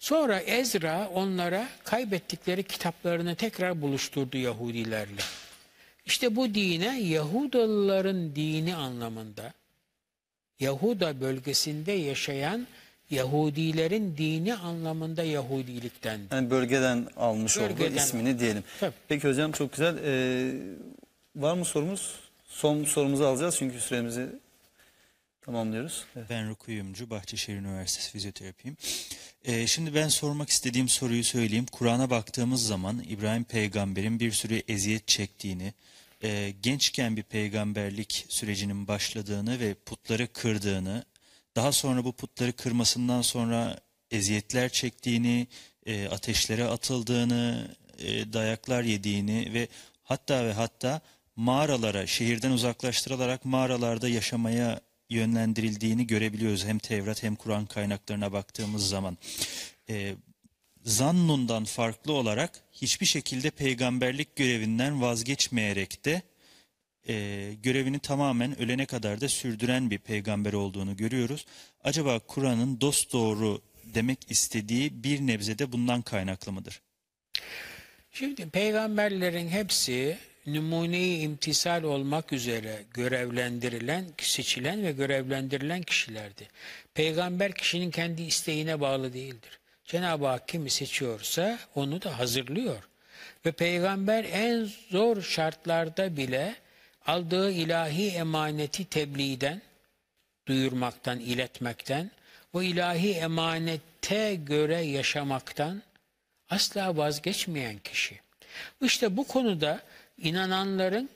[0.00, 5.22] Sonra Ezra onlara kaybettikleri kitaplarını tekrar buluşturdu Yahudilerle.
[6.06, 9.52] İşte bu dine Yahudalıların dini anlamında
[10.60, 12.66] Yahuda bölgesinde yaşayan
[13.10, 16.20] Yahudilerin dini anlamında Yahudilikten.
[16.32, 18.64] Yani bölgeden almış Bölgeden olduğu ismini diyelim.
[18.80, 18.94] Tabii.
[19.08, 19.96] Peki hocam çok güzel.
[20.04, 20.52] Ee,
[21.36, 22.14] var mı sorumuz?
[22.48, 24.26] Son sorumuzu alacağız çünkü süremizi
[25.40, 26.04] tamamlıyoruz.
[26.16, 26.26] Evet.
[26.30, 28.76] Ben Ruku Yumcu, Bahçeşehir Üniversitesi fizyoterapiyim.
[29.44, 31.66] Ee, şimdi ben sormak istediğim soruyu söyleyeyim.
[31.72, 35.74] Kur'an'a baktığımız zaman İbrahim peygamberin bir sürü eziyet çektiğini,
[36.22, 41.04] e, gençken bir peygamberlik sürecinin başladığını ve putları kırdığını,
[41.56, 43.80] daha sonra bu putları kırmasından sonra
[44.10, 45.46] eziyetler çektiğini,
[45.86, 49.68] e, ateşlere atıldığını, e, dayaklar yediğini ve
[50.02, 51.00] hatta ve hatta
[51.36, 54.80] mağaralara, şehirden uzaklaştırılarak mağaralarda yaşamaya
[55.10, 56.64] yönlendirildiğini görebiliyoruz.
[56.64, 59.18] Hem Tevrat hem Kur'an kaynaklarına baktığımız zaman.
[59.88, 60.14] E,
[60.84, 66.22] Zannun'dan farklı olarak hiçbir şekilde peygamberlik görevinden vazgeçmeyerek de
[67.08, 71.46] e, görevini tamamen ölene kadar da sürdüren bir peygamber olduğunu görüyoruz.
[71.84, 76.80] Acaba Kur'an'ın dosdoğru demek istediği bir nebze de bundan kaynaklı mıdır?
[78.12, 80.18] Şimdi peygamberlerin hepsi
[80.54, 86.48] numune-i imtisal olmak üzere görevlendirilen, seçilen ve görevlendirilen kişilerdi.
[86.94, 89.58] Peygamber kişinin kendi isteğine bağlı değildir.
[89.84, 92.88] Cenab-ı Hak kimi seçiyorsa onu da hazırlıyor.
[93.46, 96.54] Ve peygamber en zor şartlarda bile
[97.06, 99.62] aldığı ilahi emaneti tebliğden,
[100.48, 102.10] duyurmaktan, iletmekten,
[102.52, 105.82] o ilahi emanete göre yaşamaktan
[106.50, 108.20] asla vazgeçmeyen kişi.
[108.82, 109.82] İşte bu konuda
[110.20, 111.08] inananların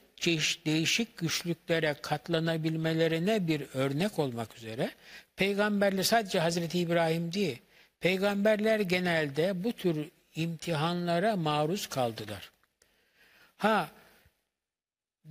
[0.65, 4.91] değişik güçlüklere katlanabilmelerine bir örnek olmak üzere
[5.35, 7.61] peygamberle sadece Hazreti İbrahim değil,
[7.99, 12.51] peygamberler genelde bu tür imtihanlara maruz kaldılar.
[13.57, 13.89] Ha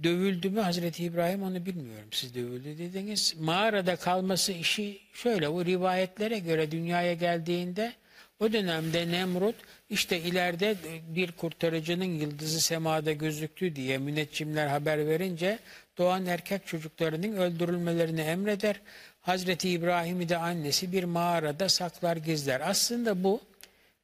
[0.02, 2.08] dövüldü mü Hazreti İbrahim onu bilmiyorum.
[2.10, 3.34] Siz dövüldü dediniz.
[3.38, 7.92] Mağarada kalması işi şöyle o rivayetlere göre dünyaya geldiğinde
[8.40, 9.54] o dönemde Nemrut
[9.90, 10.76] işte ileride
[11.08, 15.58] bir kurtarıcının yıldızı semada gözüktü diye müneccimler haber verince
[15.98, 18.80] doğan erkek çocuklarının öldürülmelerini emreder.
[19.20, 22.60] Hazreti İbrahim'i de annesi bir mağarada saklar gizler.
[22.60, 23.40] Aslında bu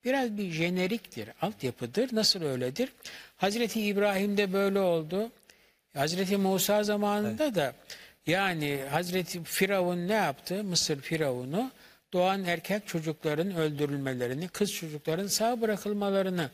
[0.05, 2.09] biraz bir jeneriktir, altyapıdır.
[2.13, 2.93] Nasıl öyledir?
[3.37, 5.31] Hazreti İbrahim'de böyle oldu.
[5.95, 7.75] Hazreti Musa zamanında da
[8.27, 10.65] yani Hazreti Firavun ne yaptı?
[10.65, 11.71] Mısır Firavunu
[12.13, 16.51] doğan erkek çocukların öldürülmelerini, kız çocukların sağ bırakılmalarını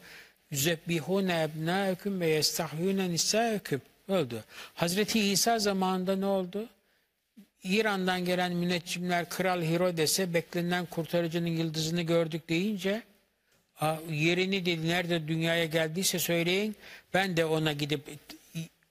[0.51, 4.45] yüzebbihune ebnâeküm ve yestahyûne nisâeküm öldü.
[4.75, 6.69] Hazreti İsa zamanında ne oldu?
[7.65, 13.03] İran'dan gelen müneccimler Kral Herodes'e beklenen kurtarıcının yıldızını gördük deyince
[13.81, 16.77] "Aa, yerini dedi nerede dünyaya geldiyse söyleyin
[17.15, 18.01] ben de ona gidip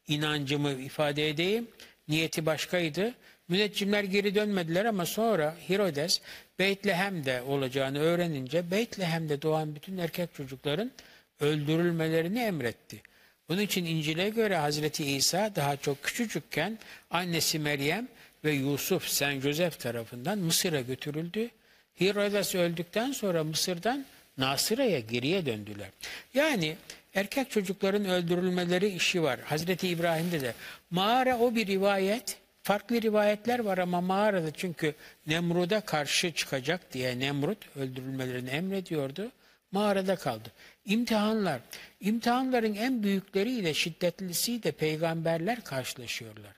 [0.08, 1.68] inancımı ifade edeyim.
[2.08, 3.14] Niyeti başkaydı.
[3.48, 6.22] Müneccimler geri dönmediler ama sonra Herodes
[6.60, 10.92] Beytlehem'de olacağını öğrenince Beytlehem'de doğan bütün erkek çocukların
[11.40, 13.02] öldürülmelerini emretti.
[13.50, 16.80] Bunun için İncil'e göre Hazreti İsa daha çok küçücükken
[17.10, 18.08] annesi Meryem
[18.44, 21.50] ve Yusuf Sen Joseph tarafından Mısır'a götürüldü.
[21.96, 24.06] Herodes öldükten sonra Mısır'dan
[24.38, 25.90] Nasıra'ya geriye döndüler.
[26.34, 26.76] Yani
[27.16, 29.40] erkek çocukların öldürülmeleri işi var.
[29.40, 30.54] Hazreti İbrahim'de de.
[30.90, 32.38] Mağara o bir rivayet.
[32.66, 34.96] Farklı rivayetler var ama mağarada çünkü
[35.28, 39.32] Nemrud'a karşı çıkacak diye Nemrut öldürülmelerini emrediyordu.
[39.72, 40.52] Mağarada kaldı.
[40.86, 41.62] İmtihanlar.
[42.00, 46.52] İmtihanların en büyükleriyle şiddetlisi de peygamberler karşılaşıyorlar.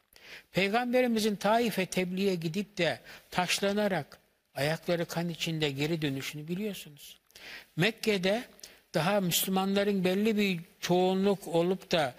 [0.51, 2.99] Peygamberimizin Taif'e tebliğe gidip de
[3.31, 4.19] taşlanarak
[4.55, 7.19] ayakları kan içinde geri dönüşünü biliyorsunuz.
[7.75, 8.43] Mekke'de
[8.93, 12.15] daha Müslümanların belli bir çoğunluk olup da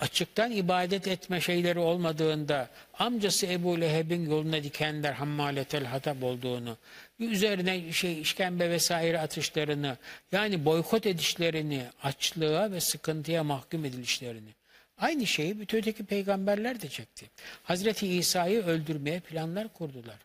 [0.00, 6.76] açıktan ibadet etme şeyleri olmadığında amcası Ebu Leheb'in yoluna dikenler hammaletel hatab olduğunu
[7.18, 9.96] üzerine şey işkembe vesaire atışlarını
[10.32, 14.50] yani boykot edişlerini açlığa ve sıkıntıya mahkum edilişlerini
[14.98, 17.26] aynı şeyi bütün öteki peygamberler de çekti.
[17.62, 20.18] Hazreti İsa'yı öldürmeye planlar kurdular.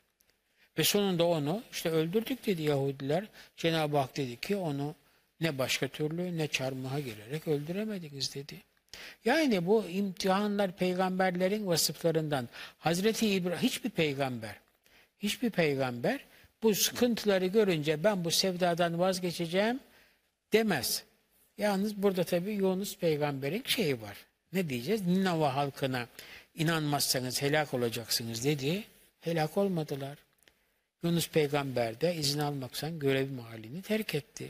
[0.77, 3.25] Ve sonunda onu işte öldürdük dedi Yahudiler.
[3.57, 4.95] Cenab-ı Hak dedi ki onu
[5.41, 8.55] ne başka türlü ne çarmıha gelerek öldüremediniz dedi.
[9.25, 12.49] Yani bu imtihanlar peygamberlerin vasıflarından.
[12.79, 14.55] Hazreti İbrahim hiçbir peygamber,
[15.19, 16.19] hiçbir peygamber
[16.63, 19.79] bu sıkıntıları görünce ben bu sevdadan vazgeçeceğim
[20.53, 21.03] demez.
[21.57, 24.17] Yalnız burada tabii Yunus peygamberin şeyi var.
[24.53, 25.07] Ne diyeceğiz?
[25.07, 26.07] Ninova halkına
[26.55, 28.83] inanmazsanız helak olacaksınız dedi.
[29.21, 30.17] Helak olmadılar.
[31.03, 34.49] Yunus peygamber de izin almaksan görev mahallini terk etti.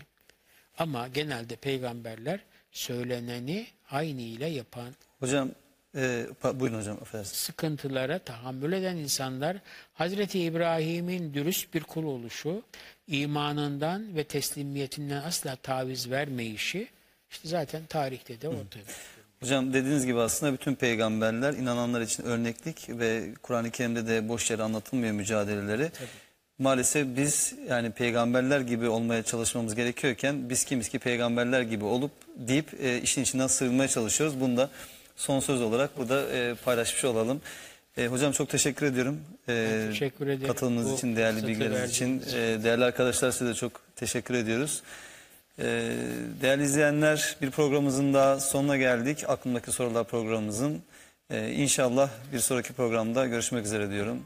[0.77, 2.39] Ama genelde peygamberler
[2.73, 5.49] söyleneni aynı ile yapan, Hocam
[5.95, 7.37] e, buyurun hocam affedersiniz.
[7.37, 9.57] sıkıntılara tahammül eden insanlar
[9.93, 12.63] Hazreti İbrahim'in dürüst bir kul oluşu,
[13.07, 16.87] imanından ve teslimiyetinden asla taviz vermeyişi
[17.31, 18.83] işte zaten tarihte de ortada.
[19.39, 24.63] Hocam dediğiniz gibi aslında bütün peygamberler inananlar için örneklik ve Kur'an-ı Kerim'de de boş yere
[24.63, 25.91] anlatılmıyor mücadeleleri.
[26.63, 32.73] Maalesef biz yani peygamberler gibi olmaya çalışmamız gerekiyorken biz kimiz ki peygamberler gibi olup deyip
[32.83, 34.39] e, işin içinden sığınmaya çalışıyoruz.
[34.39, 34.69] Bunu da
[35.15, 37.41] son söz olarak burada e, paylaşmış olalım.
[37.97, 39.19] E, hocam çok teşekkür ediyorum.
[39.49, 40.47] E, teşekkür ederim.
[40.47, 42.23] Katılımınız Bu için, değerli bilgileriniz için.
[42.35, 44.83] E, değerli arkadaşlar size de çok teşekkür ediyoruz.
[45.59, 45.91] Ee,
[46.41, 49.23] değerli izleyenler bir programımızın daha sonuna geldik.
[49.27, 50.81] Aklımdaki sorular programımızın.
[51.29, 54.23] Ee, inşallah bir sonraki programda görüşmek üzere diyorum.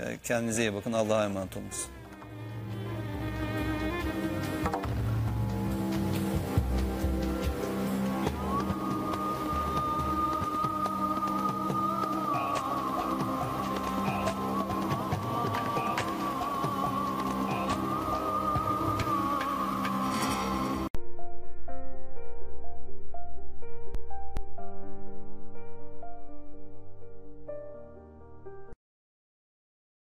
[0.00, 0.92] Ee, kendinize iyi bakın.
[0.92, 1.86] Allah'a emanet olunuz.